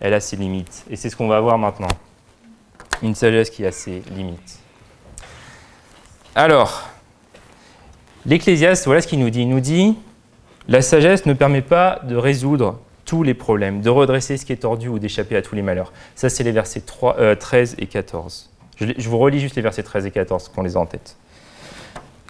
elle 0.00 0.14
a 0.14 0.20
ses 0.20 0.36
limites. 0.36 0.84
Et 0.90 0.96
c'est 0.96 1.10
ce 1.10 1.16
qu'on 1.16 1.28
va 1.28 1.40
voir 1.40 1.58
maintenant. 1.58 1.88
Une 3.02 3.14
sagesse 3.14 3.50
qui 3.50 3.64
a 3.64 3.72
ses 3.72 4.02
limites. 4.14 4.58
Alors, 6.34 6.88
l'Ecclésiaste, 8.26 8.84
voilà 8.84 9.00
ce 9.00 9.06
qu'il 9.06 9.18
nous 9.18 9.30
dit. 9.30 9.42
Il 9.42 9.48
nous 9.48 9.60
dit, 9.60 9.96
la 10.68 10.82
sagesse 10.82 11.26
ne 11.26 11.32
permet 11.32 11.62
pas 11.62 12.00
de 12.04 12.16
résoudre 12.16 12.80
tous 13.04 13.22
les 13.22 13.34
problèmes, 13.34 13.80
de 13.80 13.88
redresser 13.88 14.36
ce 14.36 14.44
qui 14.44 14.52
est 14.52 14.56
tordu 14.56 14.88
ou 14.88 14.98
d'échapper 14.98 15.36
à 15.36 15.42
tous 15.42 15.54
les 15.54 15.62
malheurs. 15.62 15.92
Ça, 16.14 16.28
c'est 16.28 16.42
les 16.42 16.52
versets 16.52 16.80
3, 16.80 17.36
13 17.36 17.72
euh, 17.72 17.82
et 17.82 17.86
14. 17.86 18.50
Je, 18.76 18.86
je, 18.96 19.08
vous 19.08 19.18
relis 19.18 19.40
juste 19.40 19.56
les 19.56 19.62
versets 19.62 19.82
13 19.82 20.06
et 20.06 20.10
14, 20.10 20.48
qu'on 20.48 20.62
les 20.62 20.76
a 20.76 20.80
en 20.80 20.86
tête. 20.86 21.16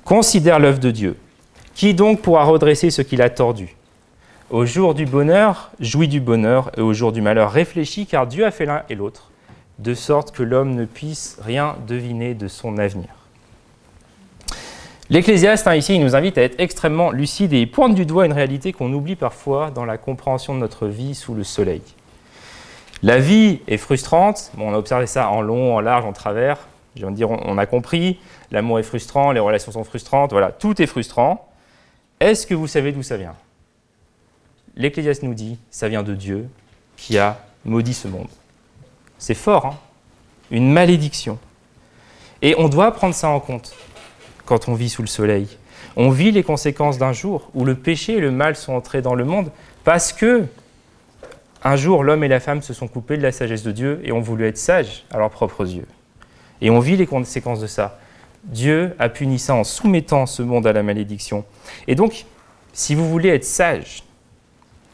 Considère 0.05 0.59
l'œuvre 0.59 0.79
de 0.79 0.90
Dieu. 0.90 1.16
Qui 1.77 1.93
donc 1.93 2.23
pourra 2.23 2.45
redresser 2.45 2.91
ce 2.91 3.03
qu'il 3.03 3.21
a 3.21 3.29
tordu? 3.29 3.77
Au 4.49 4.65
jour 4.65 4.95
du 4.95 5.05
bonheur, 5.05 5.73
jouis 5.79 6.09
du 6.09 6.21
bonheur, 6.21 6.71
et 6.79 6.81
au 6.81 6.95
jour 6.95 7.12
du 7.12 7.21
malheur, 7.21 7.53
réfléchis, 7.53 8.07
car 8.07 8.27
Dieu 8.27 8.47
a 8.47 8.51
fait 8.51 8.65
l'un 8.65 8.85
et 8.89 8.95
l'autre, 8.95 9.31
de 9.79 9.93
sorte 9.93 10.35
que 10.35 10.43
l'homme 10.43 10.75
ne 10.75 10.87
puisse 10.87 11.37
rien 11.43 11.77
deviner 11.87 12.33
de 12.33 12.49
son 12.49 12.79
avenir. 12.79 13.11
L'Ecclésiaste, 15.11 15.67
hein, 15.67 15.75
ici, 15.75 15.97
il 15.97 16.01
nous 16.01 16.17
invite 16.17 16.39
à 16.39 16.45
être 16.45 16.59
extrêmement 16.59 17.11
lucide 17.11 17.53
et 17.53 17.61
il 17.61 17.71
pointe 17.71 17.95
du 17.95 18.07
doigt 18.07 18.25
une 18.25 18.33
réalité 18.33 18.73
qu'on 18.73 18.91
oublie 18.95 19.15
parfois 19.15 19.71
dans 19.71 19.85
la 19.85 19.99
compréhension 19.99 20.55
de 20.55 20.61
notre 20.61 20.87
vie 20.87 21.15
sous 21.15 21.35
le 21.35 21.45
soleil. 21.45 21.83
La 23.03 23.19
vie 23.19 23.61
est 23.69 23.77
frustrante, 23.77 24.51
on 24.59 24.73
a 24.73 24.79
observé 24.79 25.07
ça 25.07 25.29
en 25.29 25.43
long, 25.43 25.77
en 25.77 25.81
large, 25.81 26.07
en 26.07 26.15
travers, 26.15 26.57
je 26.95 27.03
viens 27.03 27.11
de 27.11 27.17
dire, 27.17 27.31
on 27.31 27.59
a 27.59 27.67
compris, 27.67 28.19
l'amour 28.51 28.79
est 28.79 28.83
frustrant, 28.83 29.33
les 29.33 29.41
relations 29.41 29.73
sont 29.73 29.85
frustrantes, 29.85 30.33
voilà, 30.33 30.53
tout 30.53 30.81
est 30.81 30.87
frustrant. 30.87 31.45
Est-ce 32.20 32.46
que 32.46 32.55
vous 32.55 32.66
savez 32.66 32.92
d'où 32.92 33.02
ça 33.02 33.16
vient? 33.16 33.35
l'Ecclésiaste 34.76 35.22
nous 35.22 35.35
dit, 35.35 35.59
ça 35.70 35.88
vient 35.88 36.02
de 36.02 36.14
Dieu 36.14 36.48
qui 36.96 37.18
a 37.18 37.44
maudit 37.64 37.94
ce 37.94 38.09
monde. 38.09 38.29
C'est 39.18 39.35
fort, 39.35 39.66
hein? 39.66 39.79
Une 40.50 40.70
malédiction. 40.70 41.38
Et 42.42 42.55
on 42.59 42.68
doit 42.68 42.92
prendre 42.92 43.14
ça 43.14 43.29
en 43.29 43.40
compte 43.40 43.74
quand 44.44 44.68
on 44.68 44.74
vit 44.74 44.90
sous 44.90 45.02
le 45.02 45.09
soleil. 45.09 45.48
On 45.96 46.11
vit 46.11 46.31
les 46.31 46.42
conséquences 46.42 46.98
d'un 46.98 47.12
jour 47.12 47.50
où 47.55 47.64
le 47.64 47.74
péché 47.74 48.12
et 48.14 48.20
le 48.20 48.31
mal 48.31 48.55
sont 48.55 48.74
entrés 48.74 49.02
dans 49.02 49.14
le 49.14 49.24
monde 49.24 49.50
parce 49.83 50.12
que 50.12 50.44
un 51.64 51.74
jour 51.74 52.05
l'homme 52.05 52.22
et 52.22 52.29
la 52.29 52.38
femme 52.38 52.62
se 52.62 52.74
sont 52.74 52.87
coupés 52.87 53.16
de 53.16 53.22
la 53.22 53.33
sagesse 53.33 53.62
de 53.62 53.72
Dieu 53.72 54.00
et 54.05 54.12
ont 54.12 54.20
voulu 54.20 54.46
être 54.46 54.59
sages 54.59 55.05
à 55.11 55.18
leurs 55.18 55.31
propres 55.31 55.66
yeux. 55.66 55.87
Et 56.61 56.70
on 56.70 56.79
vit 56.79 56.96
les 56.96 57.07
conséquences 57.07 57.61
de 57.61 57.66
ça. 57.66 57.98
Dieu 58.46 58.94
a 58.98 59.09
puni 59.09 59.38
ça 59.38 59.54
en 59.54 59.64
soumettant 59.64 60.26
ce 60.26 60.42
monde 60.42 60.66
à 60.66 60.72
la 60.72 60.82
malédiction. 60.82 61.44
Et 61.88 61.94
donc, 61.94 62.26
si 62.72 62.94
vous 62.94 63.09
voulez 63.09 63.28
être 63.30 63.44
sage, 63.44 64.02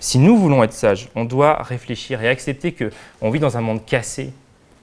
si 0.00 0.18
nous 0.18 0.36
voulons 0.36 0.64
être 0.64 0.72
sages, 0.72 1.08
on 1.14 1.24
doit 1.24 1.62
réfléchir 1.62 2.22
et 2.22 2.28
accepter 2.28 2.72
qu'on 2.72 3.30
vit 3.30 3.38
dans 3.38 3.56
un 3.56 3.60
monde 3.60 3.84
cassé, 3.84 4.32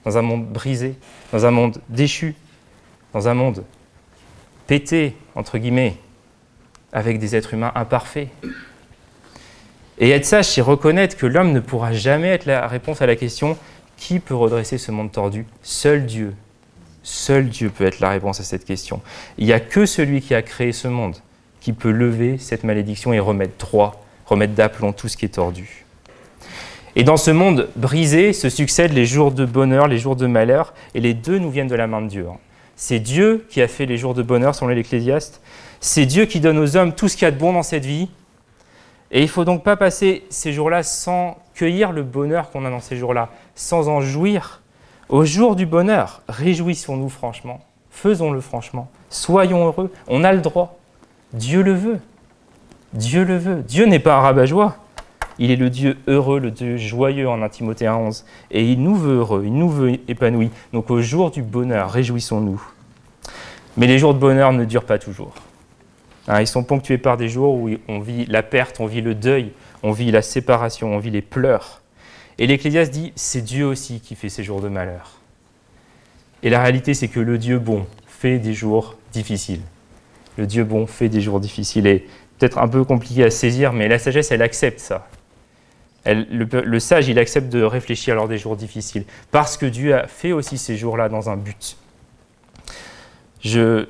dans 0.06 0.18
un 0.18 0.22
monde 0.22 0.48
brisé, 0.48 0.96
dans 1.34 1.46
un 1.46 1.52
monde 1.52 1.82
déchu, 1.90 2.36
dans 3.14 3.28
un 3.28 3.34
monde 3.34 3.64
pété, 4.68 5.16
entre 5.36 5.58
guillemets, 5.58 5.98
avec 6.94 7.20
des 7.20 7.36
êtres 7.36 7.54
humains 7.54 7.72
imparfaits. 7.76 8.30
Et 9.98 10.12
être 10.12 10.26
sage, 10.26 10.46
c'est 10.46 10.62
reconnaître 10.62 11.18
que 11.18 11.26
l'homme 11.26 11.52
ne 11.52 11.60
pourra 11.60 11.92
jamais 11.92 12.30
être 12.30 12.46
la 12.46 12.68
réponse 12.68 13.02
à 13.02 13.06
la 13.06 13.16
question 13.16 13.58
qui 13.98 14.20
peut 14.20 14.36
redresser 14.36 14.78
ce 14.78 14.92
monde 14.92 15.12
tordu? 15.12 15.46
Seul 15.62 16.06
Dieu. 16.06 16.34
Seul 17.04 17.50
Dieu 17.50 17.70
peut 17.70 17.86
être 17.86 18.00
la 18.00 18.10
réponse 18.10 18.40
à 18.40 18.44
cette 18.44 18.66
question. 18.66 19.02
Il 19.38 19.46
n'y 19.46 19.54
a 19.54 19.60
que 19.60 19.86
celui 19.86 20.22
qui 20.22 20.36
a 20.36 20.42
créé 20.42 20.72
ce 20.72 20.88
monde 20.88 21.16
qui 21.62 21.74
peut 21.74 21.92
lever 21.92 22.38
cette 22.38 22.64
malédiction 22.64 23.14
et 23.14 23.20
remettre 23.20 23.58
droit 23.58 24.06
remettre 24.30 24.54
d'aplomb 24.54 24.94
tout 24.94 25.08
ce 25.08 25.18
qui 25.18 25.26
est 25.26 25.30
tordu. 25.30 25.86
Et 26.96 27.04
dans 27.04 27.18
ce 27.18 27.32
monde 27.32 27.70
brisé 27.76 28.34
se 28.34 28.50
succèdent 28.50 28.94
les 28.94 29.06
jours 29.06 29.32
de 29.32 29.46
bonheur, 29.46 29.88
les 29.88 29.98
jours 29.98 30.16
de 30.16 30.28
malheur, 30.28 30.74
et 30.96 31.00
les 31.00 31.14
deux 31.14 31.38
nous 31.38 31.52
viennent 31.52 31.68
de 31.68 31.76
la 31.76 31.88
main 31.88 32.02
de 32.02 32.08
Dieu. 32.08 32.26
C'est 32.76 33.00
Dieu 33.00 33.46
qui 33.50 33.62
a 33.62 33.68
fait 33.68 33.86
les 33.86 33.98
jours 33.98 34.14
de 34.14 34.24
bonheur, 34.24 34.56
selon 34.56 34.70
l'Ecclésiaste. 34.70 35.42
C'est 35.80 36.06
Dieu 36.06 36.26
qui 36.26 36.40
donne 36.40 36.58
aux 36.58 36.78
hommes 36.78 36.94
tout 36.94 37.08
ce 37.08 37.16
qu'il 37.16 37.26
y 37.26 37.28
a 37.28 37.32
de 37.32 37.38
bon 37.38 37.54
dans 37.54 37.64
cette 37.64 37.86
vie. 37.86 38.10
Et 39.12 39.20
il 39.20 39.24
ne 39.24 39.28
faut 39.28 39.46
donc 39.46 39.64
pas 39.64 39.76
passer 39.76 40.24
ces 40.30 40.54
jours-là 40.54 40.84
sans 40.84 41.38
cueillir 41.54 41.92
le 41.92 42.04
bonheur 42.04 42.52
qu'on 42.52 42.66
a 42.66 42.70
dans 42.70 42.80
ces 42.80 42.96
jours-là, 42.96 43.30
sans 43.56 43.88
en 43.88 44.02
jouir. 44.02 44.62
Au 45.10 45.26
jour 45.26 45.56
du 45.56 45.66
bonheur, 45.66 46.22
réjouissons-nous 46.30 47.10
franchement, 47.10 47.60
faisons-le 47.90 48.42
franchement, 48.42 48.90
soyons 49.10 49.66
heureux, 49.66 49.92
on 50.08 50.24
a 50.24 50.32
le 50.32 50.42
droit, 50.42 50.78
Dieu 51.34 51.62
le 51.64 51.74
veut. 51.74 52.00
Dieu 52.94 53.24
le 53.24 53.38
veut. 53.38 53.64
Dieu 53.68 53.86
n'est 53.86 54.00
pas 54.00 54.16
un 54.16 54.22
rabat-joie. 54.22 54.78
Il 55.38 55.52
est 55.52 55.56
le 55.56 55.70
Dieu 55.70 55.98
heureux, 56.08 56.40
le 56.40 56.52
Dieu 56.52 56.78
joyeux 56.78 57.30
en 57.30 57.42
1 57.42 57.50
Timothée 57.50 57.88
11. 57.88 58.26
Et 58.52 58.66
il 58.72 58.82
nous 58.84 58.96
veut 58.96 59.18
heureux, 59.18 59.44
il 59.46 59.54
nous 59.54 59.70
veut 59.70 59.94
épanouis. 60.08 60.50
Donc 60.74 60.90
au 60.90 61.02
jour 61.02 61.32
du 61.32 61.42
bonheur, 61.42 61.92
réjouissons-nous. 61.92 62.62
Mais 63.78 63.88
les 63.88 64.00
jours 64.00 64.14
de 64.14 64.20
bonheur 64.20 64.52
ne 64.54 64.66
durent 64.66 64.86
pas 64.86 65.00
toujours. 65.00 65.34
Hein, 66.28 66.42
ils 66.42 66.48
sont 66.48 66.64
ponctués 66.64 66.98
par 66.98 67.16
des 67.16 67.30
jours 67.30 67.56
où 67.56 67.70
on 67.88 68.00
vit 68.00 68.26
la 68.26 68.44
perte, 68.44 68.80
on 68.80 68.86
vit 68.86 69.02
le 69.02 69.16
deuil, 69.16 69.54
on 69.82 69.92
vit 69.92 70.12
la 70.12 70.22
séparation, 70.22 70.94
on 70.94 71.00
vit 71.00 71.12
les 71.12 71.22
pleurs. 71.22 71.82
Et 72.40 72.48
l'Ecclésiaste 72.48 72.92
dit, 72.92 73.12
c'est 73.16 73.42
Dieu 73.42 73.66
aussi 73.66 74.00
qui 74.00 74.16
fait 74.16 74.30
ces 74.30 74.44
jours 74.44 74.62
de 74.62 74.70
malheur. 74.70 75.20
Et 76.42 76.50
la 76.50 76.62
réalité, 76.62 76.94
c'est 76.94 77.10
que 77.10 77.20
le 77.20 77.38
Dieu 77.38 77.60
bon 77.60 77.86
fait 78.08 78.40
des 78.40 78.54
jours 78.54 78.98
difficiles. 79.12 79.62
Le 80.38 80.48
Dieu 80.48 80.64
bon 80.64 80.88
fait 80.88 81.10
des 81.10 81.20
jours 81.20 81.42
difficiles. 81.42 81.86
Et 81.86 82.08
peut-être 82.38 82.58
un 82.58 82.70
peu 82.70 82.86
compliqué 82.86 83.26
à 83.26 83.30
saisir, 83.30 83.74
mais 83.74 83.90
la 83.90 84.00
sagesse, 84.00 84.32
elle 84.32 84.42
accepte 84.42 84.80
ça. 84.80 85.10
le, 86.06 86.80
sage, 86.80 87.10
il 87.10 87.20
accepte 87.20 87.50
de 87.50 87.62
réfléchir 87.62 88.16
lors 88.16 88.30
des 88.30 88.38
jours 88.38 88.56
difficiles, 88.56 89.04
parce 89.32 89.58
que 89.58 89.66
Dieu 89.66 89.94
a 89.94 90.08
fait 90.08 90.32
aussi 90.32 90.58
ces 90.58 90.78
jours-là 90.78 91.10
dans 91.10 91.30
un 91.30 91.36
but. 91.36 91.76
Je, 93.42 93.86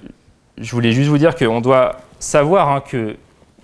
voulais 0.58 0.92
juste 0.92 1.10
vous 1.10 1.20
dire 1.20 1.36
qu'on 1.36 1.62
doit 1.62 2.02
savoir 2.20 2.70
hein, 2.70 2.82
que 2.82 3.16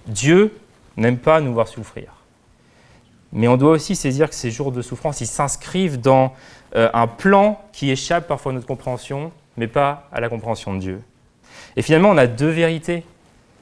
Dieu 0.05 0.53
n'aime 0.95 1.17
pas 1.17 1.41
nous 1.41 1.53
voir 1.53 1.67
souffrir. 1.67 2.14
Mais 3.33 3.47
on 3.47 3.57
doit 3.57 3.71
aussi 3.71 3.95
saisir 3.95 4.29
que 4.29 4.35
ces 4.35 4.51
jours 4.51 4.71
de 4.71 4.81
souffrance, 4.81 5.21
ils 5.21 5.27
s'inscrivent 5.27 5.99
dans 5.99 6.33
euh, 6.75 6.89
un 6.93 7.07
plan 7.07 7.61
qui 7.73 7.91
échappe 7.91 8.27
parfois 8.27 8.51
à 8.51 8.55
notre 8.55 8.67
compréhension, 8.67 9.31
mais 9.57 9.67
pas 9.67 10.07
à 10.11 10.19
la 10.21 10.29
compréhension 10.29 10.73
de 10.73 10.79
Dieu. 10.79 11.01
Et 11.75 11.81
finalement, 11.81 12.09
on 12.09 12.17
a 12.17 12.27
deux 12.27 12.49
vérités 12.49 13.03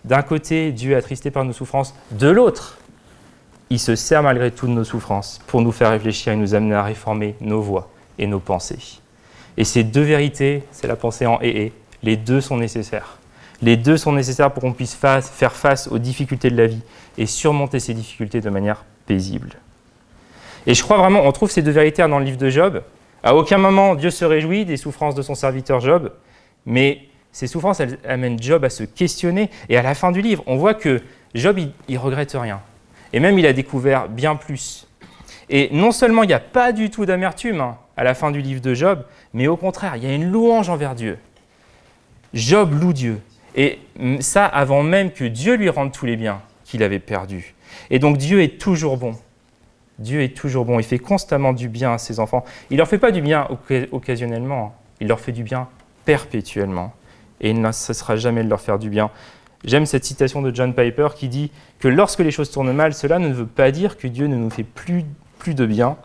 d'un 0.06 0.22
côté, 0.22 0.72
Dieu 0.72 0.92
est 0.92 0.96
attristé 0.96 1.32
par 1.32 1.46
nos 1.46 1.54
souffrances, 1.54 1.96
de 2.12 2.28
l'autre, 2.28 2.78
il 3.70 3.80
se 3.80 3.96
sert 3.96 4.22
malgré 4.22 4.52
tout 4.52 4.68
de 4.68 4.74
nos 4.74 4.84
souffrances 4.84 5.40
pour 5.48 5.62
nous 5.62 5.72
faire 5.72 5.92
réfléchir 5.92 6.34
et 6.34 6.36
nous 6.36 6.54
amener 6.56 6.76
à 6.76 6.84
réformer 6.84 7.36
nos 7.40 7.62
voies 7.62 7.90
et 8.20 8.28
nos 8.28 8.40
pensées. 8.40 9.00
Et 9.56 9.64
ces 9.64 9.84
deux 9.84 10.02
vérités, 10.02 10.64
c'est 10.72 10.88
la 10.88 10.96
pensée 10.96 11.26
en 11.26 11.40
et 11.42 11.66
et, 11.66 11.74
les 12.02 12.18
deux 12.18 12.42
sont 12.42 12.58
nécessaires. 12.58 13.18
Les 13.62 13.78
deux 13.78 13.96
sont 13.96 14.12
nécessaires 14.12 14.52
pour 14.52 14.62
qu'on 14.62 14.74
puisse 14.74 14.94
faire 14.94 15.54
face 15.54 15.88
aux 15.88 16.00
difficultés 16.00 16.50
de 16.50 16.58
la 16.58 16.68
vie 16.68 16.82
et 17.18 17.26
surmonter 17.26 17.80
ces 17.80 17.94
difficultés 17.94 18.42
de 18.42 18.50
manière 18.50 18.84
paisible. 19.06 19.52
Et 20.66 20.74
je 20.74 20.84
crois 20.84 20.98
vraiment, 20.98 21.22
on 21.26 21.32
trouve 21.32 21.52
ces 21.52 21.62
deux 21.62 21.72
vérités 21.72 22.08
dans 22.08 22.20
le 22.20 22.26
livre 22.26 22.38
de 22.38 22.50
Job. 22.50 22.84
À 23.24 23.36
aucun 23.36 23.58
moment 23.58 23.96
Dieu 23.96 24.12
se 24.12 24.26
réjouit 24.26 24.66
des 24.66 24.78
souffrances 24.78 25.16
de 25.16 25.22
son 25.22 25.36
serviteur 25.36 25.80
Job, 25.80 26.12
mais 26.66 27.08
ces 27.32 27.48
souffrances 27.48 27.82
amènent 28.08 28.42
Job 28.42 28.64
à 28.64 28.70
se 28.70 28.84
questionner. 28.84 29.50
Et 29.70 29.78
à 29.78 29.82
la 29.82 29.96
fin 29.96 30.12
du 30.12 30.22
livre, 30.22 30.44
on 30.46 30.56
voit 30.56 30.74
que 30.74 31.02
Job, 31.34 31.60
il, 31.88 31.98
regrette 31.98 32.36
rien. 32.40 32.62
Et 33.12 33.20
même, 33.20 33.40
il 33.40 33.46
a 33.46 33.54
découvert 33.54 34.08
bien 34.08 34.36
plus. 34.36 34.88
Et 35.50 35.70
non 35.72 35.92
seulement 35.92 36.24
il 36.24 36.28
n'y 36.28 36.34
a 36.34 36.40
pas 36.40 36.72
du 36.72 36.90
tout 36.90 37.06
d'amertume 37.06 37.60
hein, 37.60 37.78
à 37.98 38.04
la 38.04 38.14
fin 38.14 38.32
du 38.32 38.42
livre 38.42 38.62
de 38.62 38.74
Job, 38.74 39.04
mais 39.34 39.48
au 39.48 39.58
contraire, 39.58 39.96
il 39.96 40.04
y 40.04 40.08
a 40.08 40.14
une 40.14 40.32
louange 40.32 40.70
envers 40.70 40.96
Dieu. 40.96 41.18
Job 42.34 42.80
loue 42.80 42.94
Dieu. 42.94 43.20
Et 43.56 43.80
ça 44.20 44.46
avant 44.46 44.84
même 44.84 45.12
que 45.12 45.26
Dieu 45.26 45.56
lui 45.56 45.70
rende 45.70 45.92
tous 45.92 46.06
les 46.06 46.16
biens 46.16 46.42
qu'il 46.66 46.82
avait 46.82 47.00
perdus. 47.00 47.54
Et 47.90 48.00
donc 48.00 48.18
Dieu 48.18 48.42
est 48.42 48.60
toujours 48.60 48.98
bon. 48.98 49.16
Dieu 50.00 50.22
est 50.22 50.36
toujours 50.36 50.66
bon, 50.66 50.80
il 50.80 50.84
fait 50.84 51.00
constamment 51.00 51.54
du 51.54 51.70
bien 51.70 51.94
à 51.94 51.98
ses 51.98 52.20
enfants. 52.20 52.44
Il 52.70 52.74
ne 52.74 52.78
leur 52.80 52.88
fait 52.88 52.98
pas 52.98 53.12
du 53.12 53.22
bien 53.22 53.48
occasionnellement, 53.92 54.76
il 55.00 55.08
leur 55.08 55.20
fait 55.20 55.32
du 55.32 55.44
bien 55.44 55.68
perpétuellement. 56.06 56.94
Et 57.42 57.52
il 57.52 57.62
ne 57.62 57.72
cessera 57.72 58.16
jamais 58.16 58.44
de 58.44 58.50
leur 58.50 58.62
faire 58.62 58.80
du 58.80 58.90
bien. 58.90 59.12
J'aime 59.64 59.86
cette 59.86 60.04
citation 60.04 60.42
de 60.42 60.54
John 60.54 60.74
Piper 60.74 61.10
qui 61.16 61.30
dit 61.30 61.52
que 61.80 61.88
lorsque 61.88 62.20
les 62.20 62.32
choses 62.32 62.52
tournent 62.52 62.74
mal, 62.74 62.94
cela 62.94 63.20
ne 63.20 63.32
veut 63.32 63.46
pas 63.46 63.72
dire 63.72 63.98
que 63.98 64.08
Dieu 64.08 64.28
ne 64.28 64.36
nous 64.36 64.50
fait 64.50 64.64
plus, 64.64 65.06
plus 65.40 65.54
de 65.54 65.66
bien, 65.66 65.96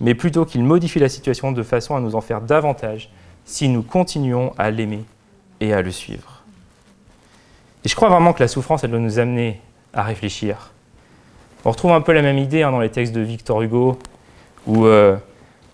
mais 0.00 0.14
plutôt 0.14 0.44
qu'il 0.44 0.64
modifie 0.64 0.98
la 0.98 1.08
situation 1.08 1.52
de 1.52 1.62
façon 1.62 1.96
à 1.96 2.00
nous 2.00 2.14
en 2.14 2.20
faire 2.20 2.40
davantage 2.40 3.10
si 3.44 3.68
nous 3.68 3.82
continuons 3.82 4.52
à 4.58 4.70
l'aimer 4.70 5.04
et 5.60 5.72
à 5.72 5.82
le 5.82 5.90
suivre. 5.90 6.42
Et 7.84 7.88
je 7.88 7.94
crois 7.94 8.10
vraiment 8.10 8.32
que 8.32 8.40
la 8.40 8.48
souffrance, 8.48 8.84
elle 8.84 8.90
doit 8.90 8.98
nous 8.98 9.18
amener 9.18 9.60
à 9.94 10.02
réfléchir. 10.02 10.72
On 11.64 11.70
retrouve 11.70 11.92
un 11.92 12.00
peu 12.00 12.12
la 12.12 12.22
même 12.22 12.38
idée 12.38 12.62
hein, 12.62 12.70
dans 12.70 12.80
les 12.80 12.88
textes 12.88 13.14
de 13.14 13.20
Victor 13.20 13.60
Hugo, 13.60 13.98
où 14.66 14.86
euh, 14.86 15.16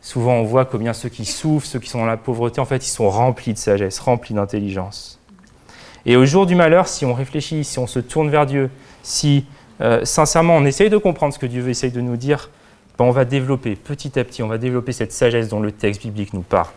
souvent 0.01 0.35
on 0.35 0.44
voit 0.44 0.64
combien 0.64 0.92
ceux 0.92 1.09
qui 1.09 1.25
souffrent, 1.25 1.66
ceux 1.66 1.79
qui 1.79 1.88
sont 1.88 1.99
dans 1.99 2.07
la 2.07 2.16
pauvreté, 2.16 2.61
en 2.61 2.64
fait, 2.64 2.85
ils 2.85 2.90
sont 2.90 3.09
remplis 3.09 3.53
de 3.53 3.59
sagesse, 3.59 4.01
remplis 4.01 4.35
d'intelligence. 4.35 5.20
Et 6.05 6.16
au 6.16 6.25
jour 6.25 6.46
du 6.46 6.55
malheur, 6.55 6.88
si 6.88 7.05
on 7.05 7.14
réfléchit, 7.14 7.64
si 7.64 7.79
on 7.79 7.87
se 7.87 7.99
tourne 7.99 8.31
vers 8.31 8.46
Dieu, 8.46 8.70
si 9.03 9.46
euh, 9.81 10.05
sincèrement 10.05 10.57
on 10.57 10.64
essaye 10.64 10.90
de 10.90 10.99
comprendre 10.99 11.35
ce 11.35 11.38
que 11.38 11.46
Dieu 11.46 11.68
essaye 11.68 11.90
de 11.92 12.01
nous 12.01 12.16
dire, 12.16 12.51
ben, 12.99 13.05
on 13.05 13.11
va 13.11 13.25
développer 13.25 13.77
petit 13.77 14.18
à 14.18 14.25
petit, 14.25 14.42
on 14.42 14.49
va 14.49 14.59
développer 14.59 14.92
cette 14.92 15.12
sagesse 15.12 15.49
dont 15.49 15.61
le 15.61 15.70
texte 15.70 16.03
biblique 16.03 16.33
nous 16.33 16.42
parle. 16.42 16.72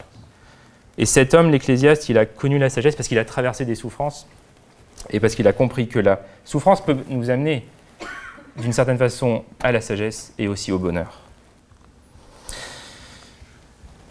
Et 0.98 1.06
cet 1.06 1.34
homme, 1.34 1.50
l'Ecclésiaste, 1.50 2.10
il 2.10 2.18
a 2.18 2.26
connu 2.26 2.60
la 2.60 2.70
sagesse 2.70 2.96
parce 2.96 3.08
qu'il 3.08 3.20
a 3.20 3.26
traversé 3.26 3.66
des 3.66 3.76
souffrances 3.76 4.28
et 5.12 5.20
parce 5.20 5.34
qu'il 5.34 5.48
a 5.48 5.54
compris 5.54 5.88
que 5.88 5.98
la 5.98 6.20
souffrance 6.44 6.84
peut 6.84 6.98
nous 7.10 7.30
amener 7.30 7.66
d'une 8.60 8.74
certaine 8.74 8.98
façon 8.98 9.44
à 9.62 9.72
la 9.72 9.82
sagesse 9.82 10.34
et 10.38 10.48
aussi 10.48 10.72
au 10.72 10.80
bonheur. 10.80 11.22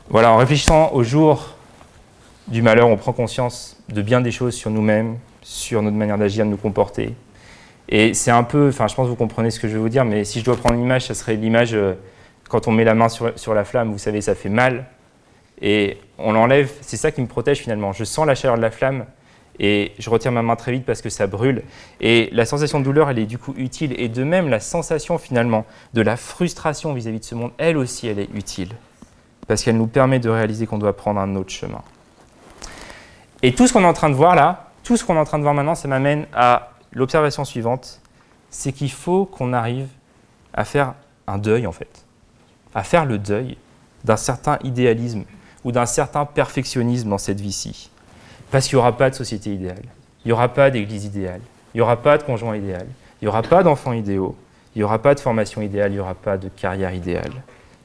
Voilà, 0.09 0.33
en 0.33 0.37
réfléchissant 0.37 0.91
au 0.93 1.03
jour 1.03 1.55
du 2.47 2.63
malheur, 2.63 2.89
on 2.89 2.97
prend 2.97 3.13
conscience 3.13 3.77
de 3.89 4.01
bien 4.01 4.21
des 4.21 4.31
choses 4.31 4.55
sur 4.55 4.71
nous-mêmes, 4.71 5.19
sur 5.43 5.83
notre 5.83 5.97
manière 5.97 6.17
d'agir, 6.17 6.47
de 6.47 6.51
nous 6.51 6.57
comporter. 6.57 7.15
Et 7.91 8.15
c'est 8.15 8.31
un 8.31 8.43
peu, 8.43 8.69
enfin 8.69 8.87
je 8.87 8.95
pense 8.95 9.07
que 9.07 9.11
vous 9.11 9.17
comprenez 9.17 9.51
ce 9.51 9.61
que 9.61 9.69
je 9.69 9.75
vais 9.75 9.79
vous 9.79 9.89
dire, 9.89 10.05
mais 10.05 10.25
si 10.25 10.41
je 10.41 10.45
dois 10.45 10.57
prendre 10.57 10.75
une 10.75 10.83
image, 10.83 11.07
ça 11.07 11.15
serait 11.15 11.37
l'image 11.37 11.75
euh, 11.75 11.95
quand 12.49 12.69
on 12.69 12.73
met 12.73 12.85
la 12.85 12.95
main 12.95 13.09
sur, 13.09 13.39
sur, 13.39 13.55
la 13.55 13.65
flamme, 13.65 13.93
vous 13.93 13.99
savez, 13.99 14.21
ça 14.21 14.35
fait 14.35 14.49
mal. 14.49 14.87
Et 15.61 15.99
on 16.19 16.33
l'enlève, 16.33 16.71
c'est 16.81 16.97
ça 16.97 17.11
qui 17.11 17.21
me 17.21 17.27
protège 17.27 17.59
finalement. 17.59 17.93
Je 17.93 18.05
sens 18.05 18.27
la 18.27 18.35
chaleur 18.35 18.57
de 18.57 18.63
la 18.63 18.71
flamme 18.71 19.05
et 19.61 19.93
je 19.99 20.09
retire 20.11 20.33
ma 20.33 20.43
main 20.43 20.57
très 20.57 20.73
vite 20.73 20.85
parce 20.85 21.03
que 21.03 21.11
ça 21.11 21.27
brûle. 21.27 21.63
Et 22.01 22.29
la 22.33 22.45
sensation 22.45 22.79
de 22.81 22.85
douleur, 22.85 23.11
elle 23.11 23.19
est 23.19 23.27
du 23.27 23.39
coup 23.39 23.55
utile. 23.57 23.95
Et 24.01 24.09
de 24.09 24.23
même, 24.23 24.49
la 24.49 24.61
sensation 24.61 25.19
finalement 25.19 25.65
de 25.95 26.03
la 26.03 26.17
frustration 26.17 26.93
vis-à-vis 26.95 27.21
de 27.21 27.25
ce 27.25 27.35
monde, 27.35 27.51
elle 27.59 27.77
aussi, 27.77 28.07
elle 28.07 28.19
est 28.19 28.31
utile. 28.35 28.71
Parce 29.47 29.63
qu'elle 29.63 29.77
nous 29.77 29.87
permet 29.87 30.21
de 30.21 30.29
réaliser 30.29 30.67
qu'on 30.67 30.79
doit 30.79 30.97
prendre 30.97 31.21
un 31.21 31.35
autre 31.35 31.51
chemin. 31.51 31.83
Et 33.43 33.55
tout 33.55 33.67
ce 33.67 33.73
qu'on 33.73 33.83
est 33.83 33.87
en 33.87 33.93
train 33.93 34.11
de 34.11 34.15
voir 34.15 34.35
là, 34.35 34.71
tout 34.85 34.97
ce 34.97 35.05
qu'on 35.05 35.17
est 35.17 35.21
en 35.21 35.25
train 35.25 35.39
de 35.39 35.43
voir 35.43 35.55
maintenant, 35.55 35.75
ça 35.75 35.89
m'amène 35.89 36.27
à 36.35 36.71
l'observation 36.93 37.45
suivante, 37.45 38.01
c'est 38.51 38.73
qu'il 38.73 38.91
faut 38.91 39.27
qu'on 39.27 39.53
arrive 39.53 39.89
à 40.55 40.65
faire 40.65 40.95
un 41.27 41.39
deuil 41.39 41.67
en 41.67 41.73
fait, 41.73 42.05
à 42.75 42.83
faire 42.83 43.05
le 43.05 43.19
deuil 43.19 43.57
d'un 44.05 44.17
certain 44.17 44.59
idéalisme 44.65 45.25
ou 45.65 45.73
d'un 45.73 45.87
certain 45.87 46.25
perfectionnisme 46.25 47.09
dans 47.09 47.19
cette 47.19 47.41
vie-ci. 47.41 47.91
Parce 48.51 48.67
qu'il 48.67 48.77
n'y 48.77 48.81
aura 48.81 48.97
pas 48.97 49.11
de 49.11 49.15
société 49.15 49.53
idéale, 49.53 49.83
il 50.25 50.29
n'y 50.29 50.33
aura 50.33 50.49
pas 50.49 50.71
d'église 50.71 51.05
idéale, 51.05 51.41
il 51.75 51.79
n'y 51.79 51.81
aura 51.81 51.97
pas 51.97 52.19
de 52.19 52.23
conjoint 52.23 52.57
idéal, 52.57 52.87
il 53.21 53.25
n'y 53.25 53.29
aura 53.29 53.43
pas 53.43 53.63
d'enfants 53.63 53.93
idéaux, 53.93 54.37
il 54.75 54.79
n'y 54.79 54.85
aura 54.85 55.01
pas 55.01 55.15
de 55.15 55.21
formation 55.21 55.61
idéale, 55.61 55.91
il 55.91 55.95
n'y 55.95 56.01
aura 56.01 56.15
pas 56.15 56.37
de 56.37 56.49
carrière 56.49 56.95
idéale. 56.95 57.33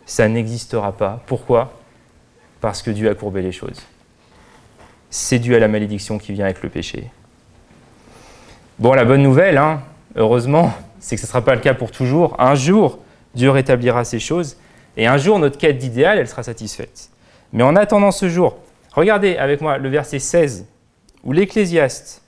Ça 0.05 0.27
n'existera 0.27 0.91
pas. 0.91 1.21
Pourquoi? 1.25 1.73
Parce 2.61 2.81
que 2.81 2.91
Dieu 2.91 3.09
a 3.09 3.15
courbé 3.15 3.41
les 3.41 3.51
choses. 3.51 3.81
C'est 5.09 5.39
dû 5.39 5.55
à 5.55 5.59
la 5.59 5.67
malédiction 5.67 6.17
qui 6.17 6.33
vient 6.33 6.45
avec 6.45 6.61
le 6.61 6.69
péché. 6.69 7.09
Bon, 8.79 8.93
la 8.93 9.05
bonne 9.05 9.21
nouvelle, 9.21 9.57
hein, 9.57 9.81
heureusement, 10.15 10.73
c'est 10.99 11.15
que 11.15 11.21
ce 11.21 11.25
ne 11.25 11.29
sera 11.29 11.41
pas 11.41 11.55
le 11.55 11.61
cas 11.61 11.73
pour 11.73 11.91
toujours. 11.91 12.39
Un 12.39 12.55
jour, 12.55 12.99
Dieu 13.35 13.49
rétablira 13.49 14.03
ces 14.03 14.19
choses, 14.19 14.57
et 14.97 15.07
un 15.07 15.17
jour, 15.17 15.39
notre 15.39 15.57
quête 15.57 15.77
d'idéal, 15.77 16.17
elle 16.19 16.27
sera 16.27 16.43
satisfaite. 16.43 17.09
Mais 17.51 17.63
en 17.63 17.75
attendant 17.75 18.11
ce 18.11 18.29
jour, 18.29 18.57
Regardez 18.93 19.37
avec 19.37 19.61
moi 19.61 19.77
le 19.77 19.89
verset 19.89 20.19
16, 20.19 20.65
où 21.23 21.31
l'Ecclésiaste, 21.31 22.23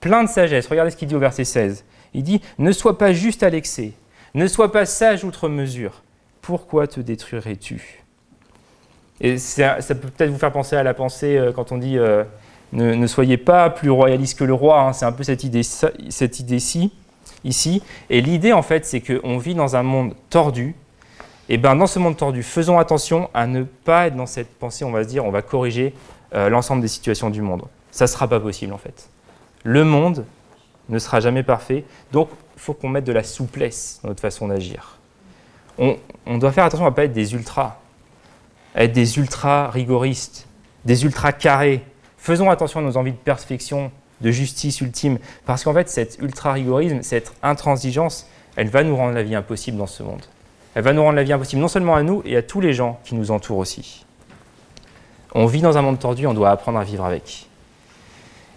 plein 0.00 0.22
de 0.22 0.28
sagesse, 0.28 0.66
regardez 0.66 0.90
ce 0.90 0.96
qu'il 0.96 1.08
dit 1.08 1.14
au 1.14 1.20
verset 1.20 1.44
16. 1.44 1.84
Il 2.12 2.22
dit 2.22 2.40
Ne 2.58 2.72
sois 2.72 2.98
pas 2.98 3.12
juste 3.12 3.42
à 3.42 3.50
l'excès, 3.50 3.92
ne 4.34 4.46
sois 4.46 4.70
pas 4.70 4.86
sage 4.86 5.24
outre 5.24 5.48
mesure. 5.48 6.02
Pourquoi 6.42 6.86
te 6.86 7.00
détruirais-tu? 7.00 8.04
Et 9.20 9.38
ça, 9.38 9.78
peut 9.88 10.08
peut-être 10.10 10.30
vous 10.30 10.38
faire 10.38 10.52
penser 10.52 10.76
à 10.76 10.82
la 10.82 10.92
pensée 10.92 11.38
euh, 11.38 11.52
quand 11.52 11.72
on 11.72 11.78
dit 11.78 11.96
euh, 11.96 12.24
ne, 12.72 13.06
soyez 13.06 13.36
pas 13.36 13.70
plus 13.70 13.90
royaliste 13.90 14.38
que 14.38 14.44
le 14.44 14.52
roi. 14.52 14.80
Hein. 14.80 14.92
c'est 14.92 15.04
un 15.04 15.12
peu 15.12 15.22
cette 15.22 15.44
idée-ci, 15.44 16.92
ici. 17.44 17.82
Et 18.10 18.20
l'idée, 18.20 18.52
en 18.52 18.62
fait, 18.62 18.84
c'est 18.84 19.00
qu'on 19.00 19.38
vit 19.38 19.54
dans 19.54 19.76
un 19.76 19.82
monde 19.82 20.14
tordu, 20.30 20.74
et 21.50 21.54
eh 21.54 21.58
ben, 21.58 21.76
dans 21.76 21.86
ce 21.86 21.98
monde 21.98 22.16
tordu, 22.16 22.42
faisons 22.42 22.78
attention 22.78 23.28
à 23.34 23.46
ne 23.46 23.64
pas 23.64 24.06
être 24.06 24.16
dans 24.16 24.24
cette 24.24 24.48
pensée, 24.58 24.82
on 24.82 24.90
va 24.90 25.04
se 25.04 25.08
dire, 25.08 25.26
on 25.26 25.30
va 25.30 25.42
corriger 25.42 25.92
euh, 26.34 26.48
l'ensemble 26.48 26.80
des 26.80 26.88
situations 26.88 27.28
du 27.28 27.42
monde. 27.42 27.64
Ça 27.90 28.06
ne 28.06 28.08
sera 28.08 28.28
pas 28.28 28.40
possible 28.40 28.72
en 28.72 28.78
fait. 28.78 29.10
Le 29.62 29.84
monde 29.84 30.24
ne 30.88 30.98
sera 30.98 31.20
jamais 31.20 31.42
parfait, 31.42 31.84
donc 32.12 32.30
il 32.56 32.60
faut 32.60 32.72
qu'on 32.72 32.88
mette 32.88 33.04
de 33.04 33.12
la 33.12 33.22
souplesse 33.22 34.00
dans 34.02 34.08
notre 34.08 34.22
façon 34.22 34.48
d'agir. 34.48 34.98
On, 35.76 35.98
doit 36.38 36.52
faire 36.52 36.64
attention 36.64 36.86
à 36.86 36.90
ne 36.90 36.94
pas 36.94 37.04
être 37.04 37.12
des 37.12 37.34
ultras, 37.34 37.78
à 38.74 38.84
être 38.84 38.92
des 38.92 39.18
ultras 39.18 39.68
rigoristes, 39.68 40.46
des 40.86 41.04
ultras 41.04 41.32
carrés. 41.32 41.84
Faisons 42.16 42.48
attention 42.48 42.80
à 42.80 42.82
nos 42.82 42.96
envies 42.96 43.12
de 43.12 43.16
perfection, 43.16 43.92
de 44.22 44.30
justice 44.30 44.80
ultime, 44.80 45.18
parce 45.44 45.62
qu'en 45.64 45.74
fait, 45.74 45.90
cet 45.90 46.16
ultra-rigorisme, 46.20 47.02
cette 47.02 47.34
intransigeance, 47.42 48.26
elle 48.56 48.68
va 48.68 48.82
nous 48.82 48.96
rendre 48.96 49.12
la 49.12 49.22
vie 49.22 49.34
impossible 49.34 49.76
dans 49.76 49.86
ce 49.86 50.02
monde 50.02 50.24
elle 50.74 50.82
va 50.82 50.92
nous 50.92 51.02
rendre 51.02 51.16
la 51.16 51.22
vie 51.22 51.32
impossible, 51.32 51.62
non 51.62 51.68
seulement 51.68 51.94
à 51.94 52.02
nous, 52.02 52.22
et 52.24 52.36
à 52.36 52.42
tous 52.42 52.60
les 52.60 52.72
gens 52.72 52.98
qui 53.04 53.14
nous 53.14 53.30
entourent 53.30 53.58
aussi. 53.58 54.04
On 55.34 55.46
vit 55.46 55.60
dans 55.60 55.78
un 55.78 55.82
monde 55.82 55.98
tordu, 55.98 56.26
on 56.26 56.34
doit 56.34 56.50
apprendre 56.50 56.78
à 56.78 56.84
vivre 56.84 57.04
avec. 57.04 57.48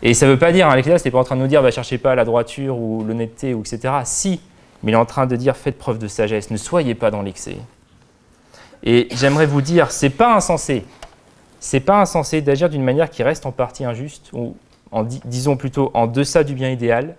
Et 0.02 0.14
ça 0.14 0.26
ne 0.26 0.32
veut 0.32 0.40
pas 0.40 0.52
dire, 0.52 0.70
hein, 0.70 0.76
n'est 0.76 1.12
pas 1.12 1.20
en 1.20 1.24
train 1.24 1.36
de 1.36 1.42
nous 1.42 1.48
dire, 1.48 1.62
ne 1.62 1.68
bah, 1.68 1.72
cherchez 1.72 1.98
pas 1.98 2.16
la 2.16 2.26
droiture 2.26 2.78
ou 2.78 3.04
l'honnêteté, 3.04 3.54
ou 3.54 3.62
etc. 3.62 3.94
Si, 4.04 4.42
mais 4.84 4.92
il 4.92 4.96
est 4.96 4.98
en 4.98 5.06
train 5.06 5.26
de 5.26 5.36
dire, 5.36 5.56
faites 5.56 5.78
preuve 5.78 5.98
de 5.98 6.08
sagesse, 6.08 6.52
ne 6.52 6.58
soyez 6.58 6.96
pas 6.96 7.10
dans 7.10 7.22
l'excès. 7.22 7.58
Et 8.84 9.08
j'aimerais 9.12 9.48
vous 9.48 9.62
dire, 9.62 9.92
c'est 9.92 10.12
pas 10.12 10.36
insensé. 10.36 10.86
C'est 11.60 11.80
pas 11.80 12.00
insensé 12.00 12.42
d'agir 12.42 12.70
d'une 12.70 12.84
manière 12.84 13.10
qui 13.10 13.24
reste 13.24 13.48
en 13.48 13.52
partie 13.52 13.86
injuste, 13.86 14.30
ou 14.34 14.56
en, 14.92 15.04
disons 15.04 15.58
plutôt 15.58 15.90
en 15.96 16.06
deçà 16.06 16.44
du 16.44 16.54
bien 16.54 16.70
idéal, 16.70 17.16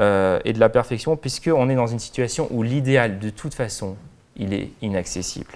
euh, 0.00 0.40
et 0.44 0.52
de 0.52 0.60
la 0.60 0.68
perfection, 0.68 1.16
puisqu'on 1.16 1.68
est 1.68 1.74
dans 1.74 1.86
une 1.86 1.98
situation 1.98 2.48
où 2.50 2.62
l'idéal, 2.62 3.18
de 3.18 3.30
toute 3.30 3.54
façon, 3.54 3.96
il 4.36 4.52
est 4.52 4.70
inaccessible. 4.82 5.52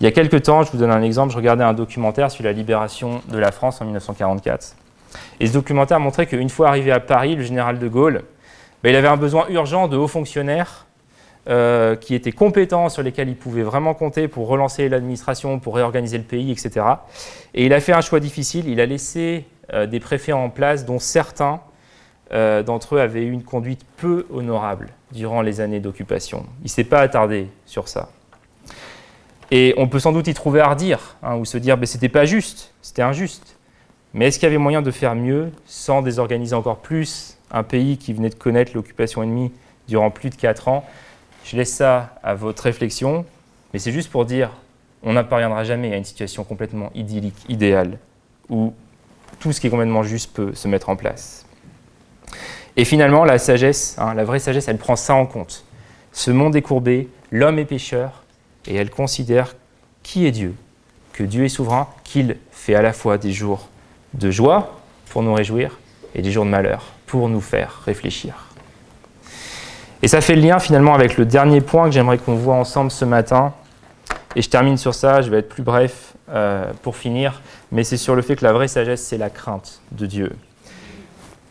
Il 0.00 0.04
y 0.04 0.06
a 0.06 0.12
quelques 0.12 0.42
temps, 0.42 0.62
je 0.62 0.70
vous 0.70 0.78
donne 0.78 0.92
un 0.92 1.02
exemple, 1.02 1.32
je 1.32 1.36
regardais 1.36 1.64
un 1.64 1.74
documentaire 1.74 2.30
sur 2.30 2.44
la 2.44 2.52
libération 2.52 3.20
de 3.28 3.38
la 3.38 3.50
France 3.50 3.80
en 3.80 3.84
1944. 3.84 4.76
Et 5.40 5.46
ce 5.46 5.52
documentaire 5.52 6.00
montrait 6.00 6.26
qu'une 6.26 6.48
fois 6.48 6.68
arrivé 6.68 6.92
à 6.92 7.00
Paris, 7.00 7.34
le 7.34 7.42
général 7.42 7.78
de 7.78 7.88
Gaulle, 7.88 8.22
ben, 8.82 8.90
il 8.90 8.96
avait 8.96 9.08
un 9.08 9.16
besoin 9.16 9.46
urgent 9.48 9.88
de 9.88 9.96
hauts 9.96 10.08
fonctionnaires 10.08 10.86
euh, 11.48 11.96
qui 11.96 12.14
étaient 12.14 12.32
compétents, 12.32 12.88
sur 12.88 13.02
lesquels 13.02 13.28
il 13.28 13.36
pouvait 13.36 13.62
vraiment 13.62 13.94
compter 13.94 14.28
pour 14.28 14.48
relancer 14.48 14.88
l'administration, 14.88 15.58
pour 15.58 15.74
réorganiser 15.74 16.18
le 16.18 16.24
pays, 16.24 16.52
etc. 16.52 16.86
Et 17.54 17.66
il 17.66 17.72
a 17.72 17.80
fait 17.80 17.92
un 17.92 18.02
choix 18.02 18.20
difficile, 18.20 18.68
il 18.68 18.80
a 18.80 18.86
laissé 18.86 19.46
euh, 19.72 19.86
des 19.86 19.98
préfets 19.98 20.32
en 20.32 20.50
place, 20.50 20.84
dont 20.84 20.98
certains 20.98 21.60
euh, 22.32 22.62
d'entre 22.62 22.96
eux 22.96 23.00
avaient 23.00 23.22
eu 23.22 23.32
une 23.32 23.42
conduite 23.42 23.80
peu 23.96 24.26
honorable 24.30 24.90
durant 25.12 25.40
les 25.40 25.60
années 25.60 25.80
d'occupation. 25.80 26.44
Il 26.60 26.64
ne 26.64 26.68
s'est 26.68 26.84
pas 26.84 27.00
attardé 27.00 27.48
sur 27.64 27.88
ça. 27.88 28.10
Et 29.50 29.74
on 29.78 29.88
peut 29.88 29.98
sans 29.98 30.12
doute 30.12 30.26
y 30.26 30.34
trouver 30.34 30.60
à 30.60 30.68
redire, 30.68 31.16
hein, 31.22 31.36
ou 31.36 31.44
se 31.44 31.56
dire 31.56 31.76
que 31.76 31.80
ben, 31.80 31.86
c'était 31.86 32.10
pas 32.10 32.26
juste, 32.26 32.74
c'était 32.82 33.02
injuste. 33.02 33.56
Mais 34.12 34.26
est-ce 34.26 34.38
qu'il 34.38 34.46
y 34.46 34.50
avait 34.50 34.58
moyen 34.58 34.82
de 34.82 34.90
faire 34.90 35.14
mieux 35.14 35.50
sans 35.64 36.02
désorganiser 36.02 36.54
encore 36.54 36.78
plus 36.78 37.38
un 37.50 37.62
pays 37.62 37.96
qui 37.96 38.12
venait 38.12 38.28
de 38.28 38.34
connaître 38.34 38.72
l'occupation 38.74 39.22
ennemie 39.22 39.52
durant 39.86 40.10
plus 40.10 40.28
de 40.28 40.34
4 40.34 40.68
ans? 40.68 40.84
Je 41.44 41.56
laisse 41.56 41.72
ça 41.72 42.14
à 42.22 42.34
votre 42.34 42.62
réflexion, 42.62 43.24
mais 43.72 43.78
c'est 43.78 43.92
juste 43.92 44.10
pour 44.10 44.26
dire 44.26 44.50
on 45.02 45.14
n'apparviendra 45.14 45.64
jamais 45.64 45.92
à 45.94 45.96
une 45.96 46.04
situation 46.04 46.44
complètement 46.44 46.90
idyllique, 46.94 47.36
idéale, 47.48 47.98
où 48.50 48.74
tout 49.38 49.52
ce 49.52 49.60
qui 49.60 49.68
est 49.68 49.70
complètement 49.70 50.02
juste 50.02 50.34
peut 50.34 50.54
se 50.54 50.68
mettre 50.68 50.88
en 50.88 50.96
place. 50.96 51.46
Et 52.78 52.84
finalement, 52.84 53.24
la 53.24 53.38
sagesse, 53.38 53.96
hein, 53.98 54.14
la 54.14 54.22
vraie 54.22 54.38
sagesse, 54.38 54.68
elle 54.68 54.78
prend 54.78 54.94
ça 54.94 55.12
en 55.14 55.26
compte. 55.26 55.64
Ce 56.12 56.30
monde 56.30 56.54
est 56.54 56.62
courbé, 56.62 57.08
l'homme 57.32 57.58
est 57.58 57.64
pécheur, 57.64 58.22
et 58.68 58.76
elle 58.76 58.88
considère 58.88 59.56
qui 60.04 60.26
est 60.26 60.30
Dieu, 60.30 60.54
que 61.12 61.24
Dieu 61.24 61.44
est 61.44 61.48
souverain, 61.48 61.88
qu'il 62.04 62.36
fait 62.52 62.76
à 62.76 62.82
la 62.82 62.92
fois 62.92 63.18
des 63.18 63.32
jours 63.32 63.66
de 64.14 64.30
joie 64.30 64.78
pour 65.10 65.24
nous 65.24 65.34
réjouir 65.34 65.76
et 66.14 66.22
des 66.22 66.30
jours 66.30 66.44
de 66.44 66.50
malheur 66.50 66.92
pour 67.06 67.28
nous 67.28 67.40
faire 67.40 67.82
réfléchir. 67.84 68.46
Et 70.02 70.06
ça 70.06 70.20
fait 70.20 70.36
le 70.36 70.42
lien 70.42 70.60
finalement 70.60 70.94
avec 70.94 71.16
le 71.16 71.24
dernier 71.24 71.60
point 71.60 71.86
que 71.86 71.90
j'aimerais 71.90 72.18
qu'on 72.18 72.36
voit 72.36 72.54
ensemble 72.54 72.92
ce 72.92 73.04
matin. 73.04 73.54
Et 74.36 74.42
je 74.42 74.48
termine 74.48 74.76
sur 74.76 74.94
ça, 74.94 75.20
je 75.20 75.30
vais 75.30 75.38
être 75.38 75.48
plus 75.48 75.64
bref 75.64 76.12
euh, 76.30 76.70
pour 76.82 76.94
finir, 76.94 77.42
mais 77.72 77.82
c'est 77.82 77.96
sur 77.96 78.14
le 78.14 78.22
fait 78.22 78.36
que 78.36 78.44
la 78.44 78.52
vraie 78.52 78.68
sagesse, 78.68 79.02
c'est 79.02 79.18
la 79.18 79.30
crainte 79.30 79.80
de 79.90 80.06
Dieu. 80.06 80.30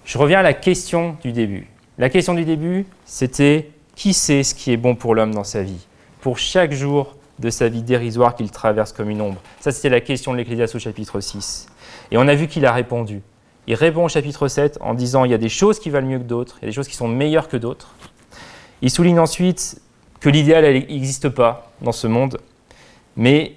Je 0.08 0.18
reviens 0.18 0.40
à 0.40 0.42
la 0.42 0.54
question 0.54 1.18
du 1.22 1.34
début. 1.34 1.68
La 1.98 2.10
question 2.10 2.34
du 2.34 2.46
début, 2.46 2.86
c'était 3.04 3.70
qui 3.94 4.14
sait 4.14 4.42
ce 4.44 4.56
qui 4.56 4.72
est 4.72 4.78
bon 4.78 4.96
pour 4.96 5.14
l'homme 5.14 5.36
dans 5.36 5.44
sa 5.44 5.64
vie? 5.64 5.86
Pour 6.22 6.38
chaque 6.38 6.72
jour 6.72 7.18
de 7.40 7.50
sa 7.50 7.68
vie 7.68 7.82
dérisoire 7.82 8.34
qu'il 8.34 8.50
traverse 8.50 8.94
comme 8.94 9.10
une 9.10 9.20
ombre. 9.20 9.42
Ça, 9.60 9.74
c'était 9.74 9.90
la 9.90 10.00
question 10.00 10.32
de 10.32 10.38
l'Ecclésiaste 10.38 10.76
au 10.76 10.80
chapitre 10.80 11.20
6. 11.20 11.68
Et 12.12 12.18
on 12.18 12.26
a 12.30 12.36
vu 12.36 12.48
qu'il 12.48 12.66
a 12.66 12.72
répondu. 12.72 13.22
Il 13.68 13.76
répond 13.76 14.06
au 14.06 14.08
chapitre 14.08 14.48
7 14.48 14.78
en 14.80 14.94
disant 14.94 15.26
il 15.26 15.32
y 15.32 15.34
a 15.34 15.38
des 15.38 15.50
choses 15.50 15.78
qui 15.78 15.90
valent 15.90 16.08
mieux 16.08 16.20
que 16.20 16.24
d'autres, 16.24 16.58
il 16.62 16.64
y 16.64 16.68
a 16.68 16.70
des 16.70 16.76
choses 16.76 16.88
qui 16.88 16.96
sont 16.96 17.10
meilleures 17.10 17.50
que 17.50 17.58
d'autres. 17.58 17.94
Il 18.82 18.90
souligne 18.90 19.20
ensuite 19.20 19.82
que 20.22 20.30
l'idéal 20.30 20.64
n'existe 20.64 21.28
pas 21.28 21.70
dans 21.82 21.92
ce 21.92 22.08
monde, 22.08 22.40
mais 23.18 23.56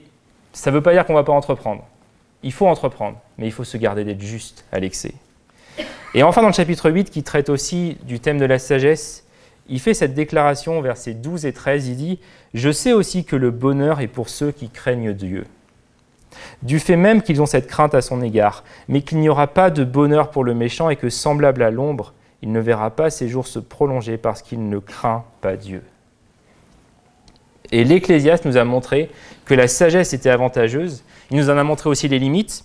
ça 0.52 0.72
ne 0.72 0.74
veut 0.74 0.82
pas 0.82 0.94
dire 0.94 1.06
qu'on 1.06 1.12
ne 1.12 1.18
va 1.18 1.24
pas 1.24 1.32
entreprendre. 1.32 1.86
Il 2.42 2.52
faut 2.52 2.66
entreprendre, 2.66 3.18
mais 3.38 3.46
il 3.46 3.52
faut 3.52 3.62
se 3.62 3.76
garder 3.76 4.02
d'être 4.02 4.20
juste 4.20 4.64
à 4.72 4.80
l'excès. 4.80 5.14
Et 6.14 6.22
enfin, 6.22 6.42
dans 6.42 6.48
le 6.48 6.54
chapitre 6.54 6.90
8, 6.90 7.10
qui 7.10 7.22
traite 7.22 7.48
aussi 7.48 7.96
du 8.02 8.20
thème 8.20 8.38
de 8.38 8.44
la 8.44 8.58
sagesse, 8.58 9.24
il 9.68 9.80
fait 9.80 9.94
cette 9.94 10.14
déclaration, 10.14 10.80
versets 10.80 11.14
12 11.14 11.46
et 11.46 11.52
13, 11.52 11.88
il 11.88 11.96
dit 11.96 12.18
Je 12.54 12.72
sais 12.72 12.92
aussi 12.92 13.24
que 13.24 13.36
le 13.36 13.50
bonheur 13.50 14.00
est 14.00 14.08
pour 14.08 14.28
ceux 14.28 14.50
qui 14.50 14.68
craignent 14.68 15.12
Dieu. 15.12 15.44
Du 16.62 16.78
fait 16.78 16.96
même 16.96 17.22
qu'ils 17.22 17.40
ont 17.40 17.46
cette 17.46 17.66
crainte 17.66 17.94
à 17.94 18.02
son 18.02 18.22
égard, 18.22 18.64
mais 18.88 19.02
qu'il 19.02 19.18
n'y 19.18 19.28
aura 19.28 19.46
pas 19.46 19.70
de 19.70 19.84
bonheur 19.84 20.30
pour 20.30 20.44
le 20.44 20.54
méchant 20.54 20.90
et 20.90 20.96
que, 20.96 21.08
semblable 21.08 21.62
à 21.62 21.70
l'ombre, 21.70 22.12
il 22.42 22.52
ne 22.52 22.60
verra 22.60 22.90
pas 22.90 23.10
ses 23.10 23.28
jours 23.28 23.46
se 23.46 23.58
prolonger 23.58 24.16
parce 24.16 24.42
qu'il 24.42 24.68
ne 24.68 24.78
craint 24.78 25.24
pas 25.40 25.56
Dieu. 25.56 25.82
Et 27.72 27.84
l'Ecclésiaste 27.84 28.44
nous 28.44 28.56
a 28.56 28.64
montré 28.64 29.10
que 29.44 29.54
la 29.54 29.68
sagesse 29.68 30.12
était 30.12 30.30
avantageuse, 30.30 31.04
il 31.30 31.36
nous 31.36 31.50
en 31.50 31.58
a 31.58 31.64
montré 31.64 31.88
aussi 31.88 32.08
les 32.08 32.18
limites, 32.18 32.64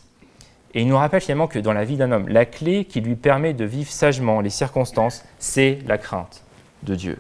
et 0.76 0.82
il 0.82 0.88
nous 0.88 0.98
rappelle 0.98 1.22
finalement 1.22 1.48
que 1.48 1.58
dans 1.58 1.72
la 1.72 1.86
vie 1.86 1.96
d'un 1.96 2.12
homme, 2.12 2.28
la 2.28 2.46
clé 2.46 2.84
qui 2.84 3.00
lui 3.00 3.16
permet 3.16 3.54
de 3.54 3.64
vivre 3.64 3.90
sagement 3.90 4.42
les 4.42 4.50
circonstances, 4.50 5.24
c'est 5.40 5.80
la 5.88 5.98
crainte 5.98 6.44
de 6.84 6.96
Dieu. 6.96 7.18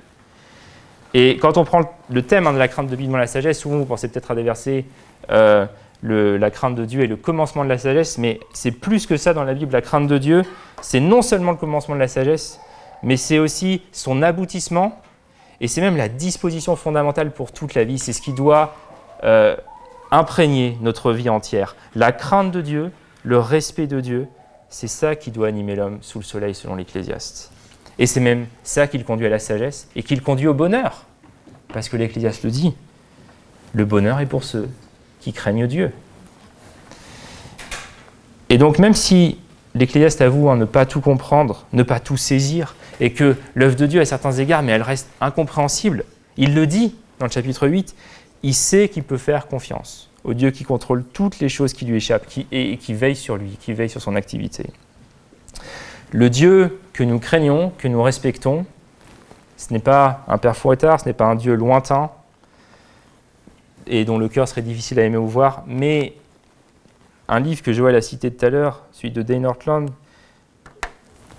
Et 1.13 1.37
quand 1.37 1.57
on 1.57 1.63
prend 1.63 1.79
le 2.09 2.21
thème 2.21 2.47
hein, 2.47 2.53
de 2.53 2.57
la 2.57 2.67
crainte 2.67 2.89
de 2.89 2.95
Dieu 2.97 3.07
dans 3.07 3.15
la 3.15 3.27
sagesse, 3.27 3.59
souvent 3.59 3.77
vous 3.77 3.85
pensez 3.85 4.09
peut-être 4.09 4.31
à 4.31 4.35
des 4.35 4.43
versets, 4.43 4.83
euh, 5.31 5.65
la 6.03 6.51
crainte 6.51 6.75
de 6.75 6.83
Dieu 6.83 7.03
est 7.05 7.07
le 7.07 7.15
commencement 7.15 7.63
de 7.63 7.69
la 7.69 7.77
sagesse, 7.77 8.17
mais 8.17 8.41
c'est 8.53 8.71
plus 8.71 9.07
que 9.07 9.15
ça 9.15 9.33
dans 9.33 9.45
la 9.45 9.53
Bible. 9.53 9.71
La 9.71 9.81
crainte 9.81 10.07
de 10.07 10.17
Dieu, 10.17 10.41
c'est 10.81 10.99
non 10.99 11.21
seulement 11.21 11.51
le 11.51 11.57
commencement 11.57 11.95
de 11.95 12.01
la 12.01 12.09
sagesse, 12.09 12.59
mais 13.03 13.15
c'est 13.15 13.39
aussi 13.39 13.81
son 13.93 14.21
aboutissement, 14.21 15.01
et 15.61 15.69
c'est 15.69 15.79
même 15.79 15.95
la 15.95 16.09
disposition 16.09 16.75
fondamentale 16.75 17.31
pour 17.31 17.53
toute 17.53 17.73
la 17.73 17.85
vie. 17.85 17.99
C'est 17.99 18.11
ce 18.11 18.21
qui 18.21 18.33
doit 18.33 18.75
euh, 19.23 19.55
imprégner 20.11 20.77
notre 20.81 21.13
vie 21.13 21.29
entière. 21.29 21.77
La 21.95 22.11
crainte 22.11 22.51
de 22.51 22.59
Dieu, 22.59 22.91
le 23.25 23.39
respect 23.39 23.87
de 23.87 23.99
Dieu, 23.99 24.27
c'est 24.69 24.87
ça 24.87 25.15
qui 25.15 25.31
doit 25.31 25.47
animer 25.47 25.75
l'homme 25.75 25.97
sous 26.01 26.19
le 26.19 26.23
soleil 26.23 26.53
selon 26.53 26.75
l'Ecclésiaste. 26.75 27.51
Et 27.97 28.05
c'est 28.05 28.19
même 28.19 28.45
ça 28.63 28.87
qui 28.87 28.97
le 28.97 29.03
conduit 29.03 29.25
à 29.25 29.29
la 29.29 29.39
sagesse 29.39 29.87
et 29.95 30.03
qui 30.03 30.15
le 30.15 30.21
conduit 30.21 30.47
au 30.47 30.53
bonheur. 30.53 31.05
Parce 31.69 31.89
que 31.89 31.97
l'Ecclésiaste 31.97 32.43
le 32.43 32.51
dit, 32.51 32.73
le 33.73 33.83
bonheur 33.83 34.19
est 34.19 34.27
pour 34.27 34.43
ceux 34.43 34.69
qui 35.19 35.33
craignent 35.33 35.65
Dieu. 35.65 35.91
Et 38.49 38.59
donc 38.59 38.77
même 38.77 38.93
si 38.93 39.39
l'Ecclésiaste 39.73 40.21
avoue 40.21 40.49
hein, 40.49 40.55
ne 40.55 40.65
pas 40.65 40.85
tout 40.85 41.01
comprendre, 41.01 41.65
ne 41.73 41.83
pas 41.83 41.99
tout 41.99 42.17
saisir, 42.17 42.75
et 42.99 43.11
que 43.11 43.35
l'œuvre 43.55 43.75
de 43.75 43.87
Dieu 43.87 44.01
à 44.01 44.05
certains 44.05 44.33
égards, 44.33 44.61
mais 44.61 44.71
elle 44.71 44.83
reste 44.83 45.09
incompréhensible, 45.19 46.05
il 46.37 46.53
le 46.53 46.67
dit 46.67 46.95
dans 47.19 47.25
le 47.25 47.31
chapitre 47.31 47.67
8, 47.67 47.95
il 48.43 48.53
sait 48.53 48.87
qu'il 48.87 49.03
peut 49.03 49.17
faire 49.17 49.47
confiance 49.47 50.11
au 50.25 50.33
Dieu 50.33 50.51
qui 50.51 50.63
contrôle 50.63 51.03
toutes 51.05 51.39
les 51.39 51.49
choses 51.49 51.73
qui 51.73 51.85
lui 51.85 51.97
échappent 51.97 52.25
et 52.51 52.77
qui 52.77 52.93
veille 52.93 53.15
sur 53.15 53.37
lui, 53.37 53.57
qui 53.61 53.73
veille 53.73 53.89
sur 53.89 54.01
son 54.01 54.15
activité. 54.15 54.65
Le 56.11 56.29
Dieu 56.29 56.79
que 56.93 57.03
nous 57.03 57.19
craignons, 57.19 57.71
que 57.77 57.87
nous 57.87 58.01
respectons, 58.01 58.65
ce 59.57 59.71
n'est 59.71 59.79
pas 59.79 60.23
un 60.27 60.37
Père 60.37 60.57
fouettard, 60.57 60.99
ce 60.99 61.05
n'est 61.05 61.13
pas 61.13 61.25
un 61.25 61.35
Dieu 61.35 61.55
lointain 61.55 62.09
et 63.87 64.03
dont 64.03 64.17
le 64.17 64.27
cœur 64.27 64.47
serait 64.47 64.63
difficile 64.63 64.99
à 64.99 65.03
aimer 65.03 65.17
ou 65.17 65.27
voir, 65.27 65.63
mais 65.67 66.15
un 67.27 67.39
livre 67.39 67.61
que 67.61 67.71
Joël 67.71 67.95
a 67.95 68.01
cité 68.01 68.31
tout 68.31 68.45
à 68.45 68.49
l'heure, 68.49 68.83
celui 68.91 69.11
de 69.11 69.21
Dane 69.21 69.43
Northland, 69.43 69.89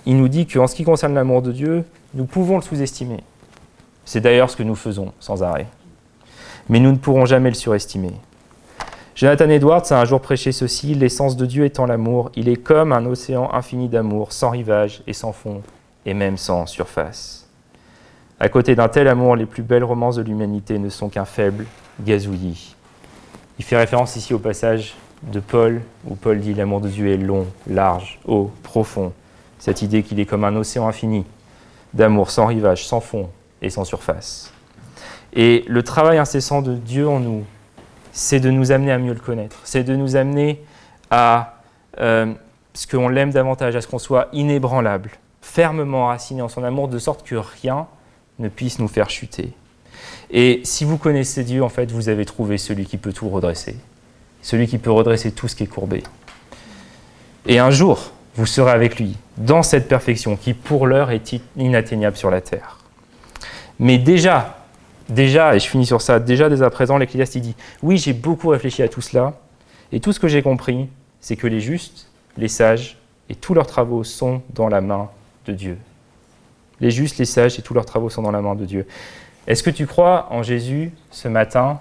il 0.04 0.16
nous 0.16 0.28
dit 0.28 0.46
qu'en 0.46 0.68
ce 0.68 0.76
qui 0.76 0.84
concerne 0.84 1.14
l'amour 1.14 1.42
de 1.42 1.50
Dieu, 1.50 1.84
nous 2.14 2.26
pouvons 2.26 2.56
le 2.56 2.62
sous-estimer. 2.62 3.18
C'est 4.04 4.20
d'ailleurs 4.20 4.50
ce 4.50 4.56
que 4.56 4.62
nous 4.62 4.76
faisons 4.76 5.12
sans 5.18 5.42
arrêt. 5.42 5.66
Mais 6.68 6.78
nous 6.78 6.92
ne 6.92 6.96
pourrons 6.96 7.26
jamais 7.26 7.48
le 7.48 7.56
surestimer. 7.56 8.12
Jonathan 9.16 9.48
Edwards 9.48 9.90
a 9.92 9.98
un 9.98 10.04
jour 10.04 10.20
prêché 10.20 10.52
ceci 10.52 10.94
L'essence 10.94 11.38
de 11.38 11.46
Dieu 11.46 11.64
étant 11.64 11.86
l'amour, 11.86 12.30
il 12.36 12.50
est 12.50 12.56
comme 12.56 12.92
un 12.92 13.06
océan 13.06 13.50
infini 13.54 13.88
d'amour, 13.88 14.30
sans 14.30 14.50
rivage 14.50 15.02
et 15.06 15.14
sans 15.14 15.32
fond, 15.32 15.62
et 16.04 16.12
même 16.12 16.36
sans 16.36 16.66
surface. 16.66 17.48
À 18.38 18.50
côté 18.50 18.74
d'un 18.74 18.88
tel 18.88 19.08
amour, 19.08 19.34
les 19.34 19.46
plus 19.46 19.62
belles 19.62 19.84
romances 19.84 20.16
de 20.16 20.22
l'humanité 20.22 20.78
ne 20.78 20.90
sont 20.90 21.08
qu'un 21.08 21.24
faible 21.24 21.64
gazouillis. 22.02 22.76
Il 23.58 23.64
fait 23.64 23.78
référence 23.78 24.16
ici 24.16 24.34
au 24.34 24.38
passage 24.38 24.94
de 25.22 25.40
Paul, 25.40 25.80
où 26.06 26.14
Paul 26.14 26.38
dit 26.38 26.52
L'amour 26.52 26.82
de 26.82 26.88
Dieu 26.88 27.10
est 27.10 27.16
long, 27.16 27.46
large, 27.66 28.20
haut, 28.26 28.50
profond. 28.62 29.14
Cette 29.58 29.80
idée 29.80 30.02
qu'il 30.02 30.20
est 30.20 30.26
comme 30.26 30.44
un 30.44 30.54
océan 30.56 30.88
infini 30.88 31.24
d'amour 31.94 32.30
sans 32.30 32.44
rivage, 32.44 32.86
sans 32.86 33.00
fond 33.00 33.30
et 33.62 33.70
sans 33.70 33.84
surface. 33.84 34.52
Et 35.32 35.64
le 35.68 35.82
travail 35.82 36.18
incessant 36.18 36.60
de 36.60 36.74
Dieu 36.74 37.08
en 37.08 37.18
nous, 37.18 37.44
c'est 38.16 38.40
de 38.40 38.50
nous 38.50 38.72
amener 38.72 38.92
à 38.92 38.98
mieux 38.98 39.12
le 39.12 39.20
connaître, 39.20 39.60
c'est 39.64 39.84
de 39.84 39.94
nous 39.94 40.16
amener 40.16 40.62
à 41.10 41.58
euh, 42.00 42.32
ce 42.72 42.86
qu'on 42.86 43.10
l'aime 43.10 43.30
davantage, 43.30 43.76
à 43.76 43.82
ce 43.82 43.86
qu'on 43.86 43.98
soit 43.98 44.28
inébranlable, 44.32 45.10
fermement 45.42 46.04
enraciné 46.04 46.40
en 46.40 46.48
son 46.48 46.64
amour, 46.64 46.88
de 46.88 46.98
sorte 46.98 47.28
que 47.28 47.34
rien 47.34 47.86
ne 48.38 48.48
puisse 48.48 48.78
nous 48.78 48.88
faire 48.88 49.10
chuter. 49.10 49.52
Et 50.30 50.62
si 50.64 50.86
vous 50.86 50.96
connaissez 50.96 51.44
Dieu, 51.44 51.62
en 51.62 51.68
fait, 51.68 51.92
vous 51.92 52.08
avez 52.08 52.24
trouvé 52.24 52.56
celui 52.56 52.86
qui 52.86 52.96
peut 52.96 53.12
tout 53.12 53.28
redresser, 53.28 53.76
celui 54.40 54.66
qui 54.66 54.78
peut 54.78 54.90
redresser 54.90 55.32
tout 55.32 55.46
ce 55.46 55.54
qui 55.54 55.64
est 55.64 55.68
courbé. 55.68 56.02
Et 57.44 57.58
un 57.58 57.70
jour, 57.70 58.12
vous 58.34 58.46
serez 58.46 58.70
avec 58.70 58.98
lui 58.98 59.18
dans 59.36 59.62
cette 59.62 59.88
perfection 59.88 60.36
qui, 60.36 60.54
pour 60.54 60.86
l'heure, 60.86 61.10
est 61.10 61.34
inatteignable 61.58 62.16
sur 62.16 62.30
la 62.30 62.40
terre. 62.40 62.78
Mais 63.78 63.98
déjà, 63.98 64.65
déjà, 65.08 65.54
et 65.54 65.58
je 65.58 65.66
finis 65.66 65.86
sur 65.86 66.02
ça, 66.02 66.18
déjà 66.20 66.48
dès 66.48 66.62
à 66.62 66.70
présent, 66.70 66.98
l'Ecclésiaste 66.98 67.38
dit 67.38 67.54
Oui, 67.82 67.98
j'ai 67.98 68.12
beaucoup 68.12 68.48
réfléchi 68.48 68.82
à 68.82 68.88
tout 68.88 69.00
cela, 69.00 69.34
et 69.92 70.00
tout 70.00 70.12
ce 70.12 70.20
que 70.20 70.28
j'ai 70.28 70.42
compris, 70.42 70.88
c'est 71.20 71.36
que 71.36 71.46
les 71.46 71.60
justes, 71.60 72.08
les 72.36 72.48
sages, 72.48 72.98
et 73.28 73.34
tous 73.34 73.54
leurs 73.54 73.66
travaux 73.66 74.04
sont 74.04 74.42
dans 74.50 74.68
la 74.68 74.80
main 74.80 75.08
de 75.46 75.52
Dieu. 75.52 75.78
Les 76.80 76.90
justes, 76.90 77.18
les 77.18 77.24
sages, 77.24 77.58
et 77.58 77.62
tous 77.62 77.74
leurs 77.74 77.86
travaux 77.86 78.10
sont 78.10 78.22
dans 78.22 78.30
la 78.30 78.40
main 78.42 78.54
de 78.54 78.64
Dieu. 78.64 78.86
Est-ce 79.46 79.62
que 79.62 79.70
tu 79.70 79.86
crois 79.86 80.28
en 80.30 80.42
Jésus 80.42 80.92
ce 81.10 81.28
matin? 81.28 81.80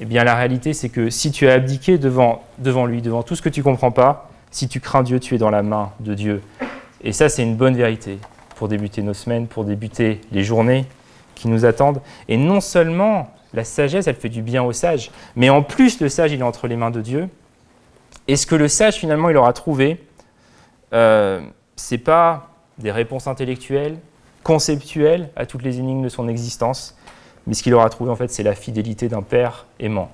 Eh 0.00 0.04
bien, 0.04 0.24
la 0.24 0.34
réalité, 0.34 0.72
c'est 0.72 0.88
que 0.88 1.10
si 1.10 1.30
tu 1.30 1.48
as 1.48 1.54
abdiqué 1.54 1.98
devant, 1.98 2.44
devant 2.58 2.86
lui, 2.86 3.02
devant 3.02 3.22
tout 3.22 3.34
ce 3.34 3.42
que 3.42 3.48
tu 3.48 3.60
ne 3.60 3.64
comprends 3.64 3.90
pas, 3.90 4.30
si 4.50 4.68
tu 4.68 4.80
crains 4.80 5.02
Dieu, 5.02 5.20
tu 5.20 5.34
es 5.34 5.38
dans 5.38 5.50
la 5.50 5.62
main 5.62 5.90
de 6.00 6.14
Dieu. 6.14 6.42
Et 7.02 7.12
ça, 7.12 7.28
c'est 7.28 7.42
une 7.42 7.56
bonne 7.56 7.76
vérité 7.76 8.18
pour 8.56 8.68
débuter 8.68 9.02
nos 9.02 9.14
semaines, 9.14 9.46
pour 9.46 9.64
débuter 9.64 10.20
les 10.32 10.44
journées, 10.44 10.86
qui 11.36 11.46
nous 11.46 11.64
attendent. 11.64 12.00
Et 12.26 12.36
non 12.36 12.60
seulement 12.60 13.30
la 13.54 13.62
sagesse, 13.62 14.08
elle 14.08 14.16
fait 14.16 14.28
du 14.28 14.42
bien 14.42 14.64
au 14.64 14.72
sage, 14.72 15.12
mais 15.36 15.48
en 15.48 15.62
plus 15.62 16.00
le 16.00 16.08
sage, 16.08 16.32
il 16.32 16.40
est 16.40 16.42
entre 16.42 16.66
les 16.66 16.76
mains 16.76 16.90
de 16.90 17.00
Dieu. 17.00 17.28
Et 18.26 18.34
ce 18.34 18.46
que 18.46 18.56
le 18.56 18.66
sage, 18.66 18.96
finalement, 18.96 19.30
il 19.30 19.36
aura 19.36 19.52
trouvé, 19.52 20.04
euh, 20.92 21.40
ce 21.76 21.94
n'est 21.94 22.00
pas 22.00 22.48
des 22.78 22.90
réponses 22.90 23.28
intellectuelles, 23.28 23.98
conceptuelles 24.42 25.30
à 25.36 25.46
toutes 25.46 25.62
les 25.62 25.78
énigmes 25.78 26.02
de 26.02 26.08
son 26.08 26.28
existence, 26.28 26.96
mais 27.46 27.54
ce 27.54 27.62
qu'il 27.62 27.74
aura 27.74 27.88
trouvé, 27.88 28.10
en 28.10 28.16
fait, 28.16 28.28
c'est 28.28 28.42
la 28.42 28.54
fidélité 28.54 29.08
d'un 29.08 29.22
père 29.22 29.66
aimant. 29.78 30.10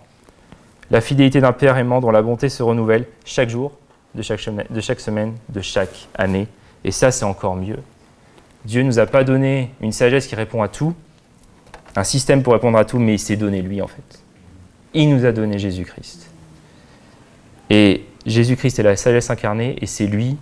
La 0.91 1.01
fidélité 1.01 1.41
d'un 1.41 1.53
père 1.53 1.79
aimant 1.79 2.01
dont 2.01 2.11
la 2.11 2.21
bonté 2.21 2.51
se 2.51 2.63
renouvelle 2.63 3.07
chaque 3.25 3.49
jour, 3.49 3.73
de 4.15 4.21
chaque, 4.21 4.47
de 4.71 4.81
chaque 4.81 5.01
semaine, 5.01 5.35
de 5.49 5.63
chaque 5.63 6.09
année. 6.15 6.47
Et 6.85 6.91
ça, 6.91 7.11
c'est 7.11 7.25
encore 7.25 7.57
mieux. 7.57 7.79
Dieu 8.65 8.83
ne 8.83 8.87
nous 8.87 8.99
a 8.99 9.07
pas 9.07 9.25
donné 9.25 9.71
une 9.81 9.93
sagesse 9.93 10.27
qui 10.27 10.35
répond 10.35 10.63
à 10.63 10.69
tout, 10.69 10.95
un 11.97 12.05
système 12.05 12.43
pour 12.43 12.53
répondre 12.53 12.79
à 12.79 12.85
tout, 12.85 12.99
mais 12.99 13.15
il 13.15 13.19
s'est 13.19 13.37
donné 13.37 13.63
lui 13.63 13.83
en 13.83 13.87
fait. 13.87 14.23
Il 14.95 15.15
nous 15.15 15.25
a 15.25 15.33
donné 15.33 15.59
Jésus-Christ. 15.59 16.29
Et 17.71 18.05
Jésus-Christ 18.27 18.79
est 18.79 18.83
la 18.83 18.97
sagesse 18.97 19.31
incarnée 19.31 19.77
et 19.81 19.87
c'est 19.87 20.07
lui 20.07 20.37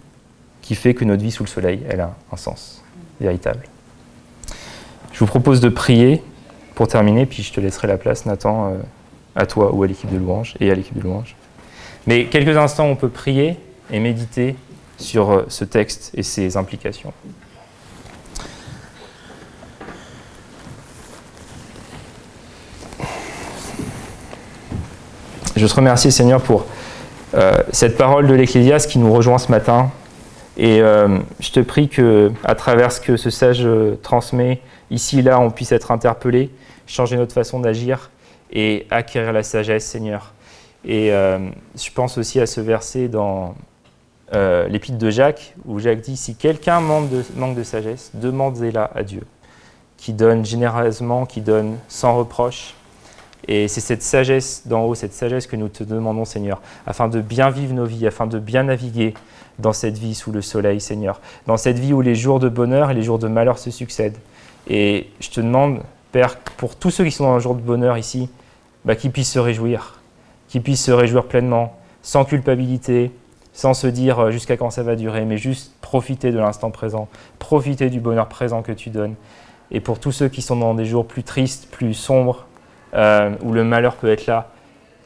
qui 0.63 0.75
fait 0.75 0.95
que 0.95 1.05
notre 1.05 1.23
vie 1.23 1.31
sous 1.31 1.45
le 1.45 1.49
soleil, 1.49 1.81
elle 1.89 2.01
a 2.01 2.15
un 2.33 2.37
sens 2.37 2.83
véritable. 3.21 3.65
Je 5.13 5.19
vous 5.21 5.27
propose 5.27 5.61
de 5.61 5.69
prier 5.69 6.23
pour 6.75 6.89
terminer, 6.89 7.27
puis 7.27 7.43
je 7.43 7.53
te 7.53 7.61
laisserai 7.61 7.89
la 7.89 7.99
place, 7.99 8.27
Nathan, 8.27 8.73
euh, 8.73 8.79
à 9.35 9.47
toi 9.47 9.75
ou 9.75 9.83
à 9.83 9.87
l'équipe 9.87 10.11
de 10.11 10.17
louange 10.17 10.55
et 10.61 10.71
à 10.71 10.75
l'équipe 10.75 10.97
de 10.97 11.03
louange. 11.03 11.37
Mais 12.07 12.27
quelques 12.27 12.57
instants, 12.57 12.87
on 12.87 12.97
peut 12.97 13.09
prier 13.09 13.57
et 13.91 14.01
méditer 14.01 14.57
sur 14.99 15.31
euh, 15.31 15.45
ce 15.49 15.65
texte 15.65 16.11
et 16.15 16.23
ses 16.23 16.57
implications. 16.57 17.13
Je 25.61 25.67
te 25.67 25.75
remercie, 25.75 26.11
Seigneur, 26.11 26.41
pour 26.41 26.65
euh, 27.35 27.53
cette 27.71 27.99
parole 27.99 28.27
de 28.27 28.33
l'Ecclésiaste 28.33 28.91
qui 28.91 28.99
nous 28.99 29.13
rejoint 29.13 29.37
ce 29.37 29.51
matin. 29.51 29.91
Et 30.57 30.81
euh, 30.81 31.19
je 31.39 31.51
te 31.51 31.61
prie 31.61 31.89
que, 31.89 32.33
à 32.45 32.55
travers 32.55 32.91
ce 32.93 33.01
que 33.01 33.19
ce 33.19 33.29
sage 33.29 33.67
transmet, 34.03 34.61
ici 34.91 35.19
et 35.19 35.23
là, 35.23 35.39
on 35.39 35.51
puisse 35.51 35.73
être 35.73 35.91
interpellé, 35.91 36.51
changer 36.87 37.17
notre 37.19 37.35
façon 37.35 37.61
d'agir 37.61 38.11
et 38.51 38.87
acquérir 38.91 39.35
la 39.35 39.43
sagesse, 39.43 39.85
Seigneur. 39.85 40.33
Et 40.85 41.11
je 41.11 41.91
pense 41.95 42.17
aussi 42.17 42.41
à 42.41 42.47
ce 42.47 42.63
verset 42.63 43.09
dans 43.09 43.55
l'épître 44.33 44.99
de 44.99 45.11
Jacques, 45.11 45.55
où 45.67 45.79
Jacques 45.79 46.01
dit 46.01 46.17
Si 46.17 46.35
quelqu'un 46.35 46.81
manque 46.81 47.11
de, 47.11 47.23
manque 47.37 47.55
de 47.55 47.63
sagesse, 47.63 48.11
demandez-la 48.15 48.91
à 48.95 49.03
Dieu, 49.03 49.23
qui 49.99 50.15
donne 50.15 50.45
généreusement, 50.45 51.27
qui 51.27 51.43
donne 51.43 51.77
sans 51.89 52.17
reproche 52.17 52.75
et 53.49 53.69
c'est 53.69 53.81
cette 53.81 54.03
sagesse 54.03 54.63
d'en 54.67 54.85
haut, 54.85 54.95
cette 54.95 55.13
sagesse 55.13 55.47
que 55.47 55.57
nous 55.57 55.69
te 55.69 55.85
demandons, 55.85 56.25
Seigneur, 56.25 56.61
afin 56.87 57.09
de 57.09 57.21
bien 57.21 57.51
vivre 57.51 57.75
nos 57.75 57.87
vies, 57.87 58.07
afin 58.07 58.27
de 58.27 58.39
bien 58.39 58.65
naviguer 58.65 59.15
dans 59.59 59.73
cette 59.73 59.99
vie 59.99 60.15
sous 60.15 60.33
le 60.33 60.43
soleil, 60.43 60.81
Seigneur, 60.81 61.21
dans 61.47 61.57
cette 61.57 61.79
vie 61.79 61.93
où 61.93 62.01
les 62.01 62.15
jours 62.15 62.41
de 62.41 62.49
bonheur 62.49 62.91
et 62.91 62.95
les 62.95 63.03
jours 63.03 63.19
de 63.19 63.29
malheur 63.29 63.59
se 63.59 63.71
succèdent. 63.71 64.19
Et 64.69 65.09
je 65.21 65.31
te 65.31 65.41
demande, 65.41 65.83
Père, 66.13 66.39
pour 66.57 66.77
tous 66.77 66.91
ceux 66.91 67.05
qui 67.05 67.11
sont 67.11 67.25
dans 67.25 67.35
un 67.35 67.39
jour 67.39 67.55
de 67.55 67.61
bonheur 67.61 67.97
ici, 67.99 68.29
bah, 68.85 68.95
qu'ils 68.95 69.11
puissent 69.11 69.33
se 69.33 69.39
réjouir, 69.39 70.01
qu'ils 70.49 70.63
puissent 70.63 70.85
se 70.85 70.93
réjouir 70.93 71.25
pleinement, 71.25 71.77
sans 72.03 72.25
culpabilité, 72.25 73.11
sans 73.53 73.75
se 73.75 73.87
dire 73.87 74.19
euh, 74.19 74.31
jusqu'à 74.31 74.57
quand 74.57 74.71
ça 74.71 74.83
va 74.83 74.97
durer, 74.97 75.25
mais 75.25 75.37
juste 75.37 75.73
profiter 75.81 76.31
de 76.31 76.39
l'instant 76.39 76.71
présent, 76.71 77.09
profiter 77.39 77.91
du 77.91 78.01
bonheur 78.01 78.29
présent 78.29 78.63
que 78.63 78.73
tu 78.73 78.91
donnes. 78.91 79.15
Et 79.71 79.81
pour 79.81 79.99
tous 79.99 80.13
ceux 80.13 80.29
qui 80.29 80.43
sont 80.43 80.57
dans 80.57 80.75
des 80.75 80.85
jours 80.85 81.07
plus 81.07 81.23
tristes, 81.23 81.69
plus 81.71 81.95
sombres, 81.95 82.47
euh, 82.95 83.35
où 83.43 83.53
le 83.53 83.65
malheur 83.65 83.97
peut 83.97 84.11
être 84.11 84.27
là, 84.27 84.51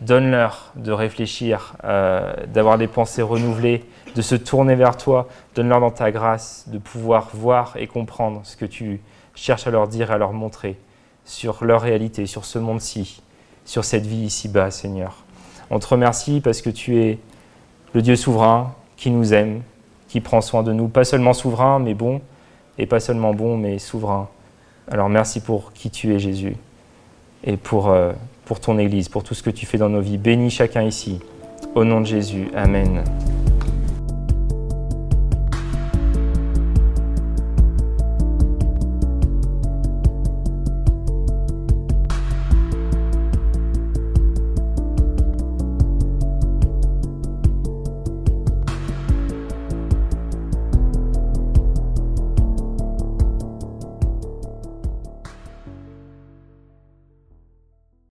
donne-leur 0.01 0.72
de 0.76 0.93
réfléchir, 0.93 1.76
euh, 1.85 2.32
d'avoir 2.47 2.78
des 2.78 2.89
pensées 2.89 3.22
renouvelées, 3.22 3.85
de 4.14 4.22
se 4.22 4.35
tourner 4.35 4.74
vers 4.74 4.97
toi, 4.97 5.28
donne-leur 5.55 5.80
dans 5.80 5.91
ta 5.91 6.11
grâce 6.11 6.64
de 6.68 6.78
pouvoir 6.78 7.30
voir 7.32 7.76
et 7.76 7.87
comprendre 7.87 8.41
ce 8.45 8.57
que 8.57 8.64
tu 8.64 9.01
cherches 9.35 9.66
à 9.66 9.70
leur 9.70 9.89
dire 9.89 10.11
à 10.11 10.18
leur 10.18 10.32
montrer 10.32 10.78
sur 11.24 11.64
leur 11.64 11.80
réalité, 11.80 12.26
sur 12.26 12.45
ce 12.45 12.59
monde-ci, 12.59 13.22
sur 13.64 13.85
cette 13.85 14.07
vie 14.07 14.24
ici-bas, 14.24 14.70
Seigneur. 14.70 15.24
On 15.70 15.78
te 15.78 15.87
remercie 15.87 16.41
parce 16.41 16.61
que 16.61 16.70
tu 16.70 17.01
es 17.01 17.18
le 17.95 18.03
Dieu 18.03 18.16
souverain 18.16 18.74
qui 18.97 19.11
nous 19.11 19.32
aime, 19.32 19.62
qui 20.09 20.20
prend 20.20 20.41
soin 20.41 20.62
de 20.62 20.72
nous, 20.72 20.89
pas 20.89 21.05
seulement 21.05 21.32
souverain, 21.32 21.78
mais 21.78 21.95
bon, 21.95 22.20
et 22.78 22.87
pas 22.87 23.01
seulement 23.01 23.32
bon, 23.32 23.57
mais 23.57 23.78
souverain. 23.78 24.28
Alors 24.91 25.09
merci 25.09 25.41
pour 25.41 25.72
qui 25.72 25.91
tu 25.91 26.14
es, 26.14 26.18
Jésus 26.18 26.57
et 27.45 27.57
pour, 27.57 27.90
euh, 27.90 28.12
pour 28.47 28.61
ton 28.61 28.78
Église, 28.78 29.09
pour 29.09 29.22
tout 29.22 29.34
ce 29.34 29.42
que 29.42 29.51
tu 29.51 29.66
fais 29.66 29.78
dans 29.78 29.88
nos 29.88 30.01
vies. 30.01 30.18
Bénis 30.18 30.51
chacun 30.51 30.82
ici. 30.82 31.20
Au 31.74 31.84
nom 31.84 32.01
de 32.01 32.07
Jésus. 32.07 32.49
Amen. 32.55 33.05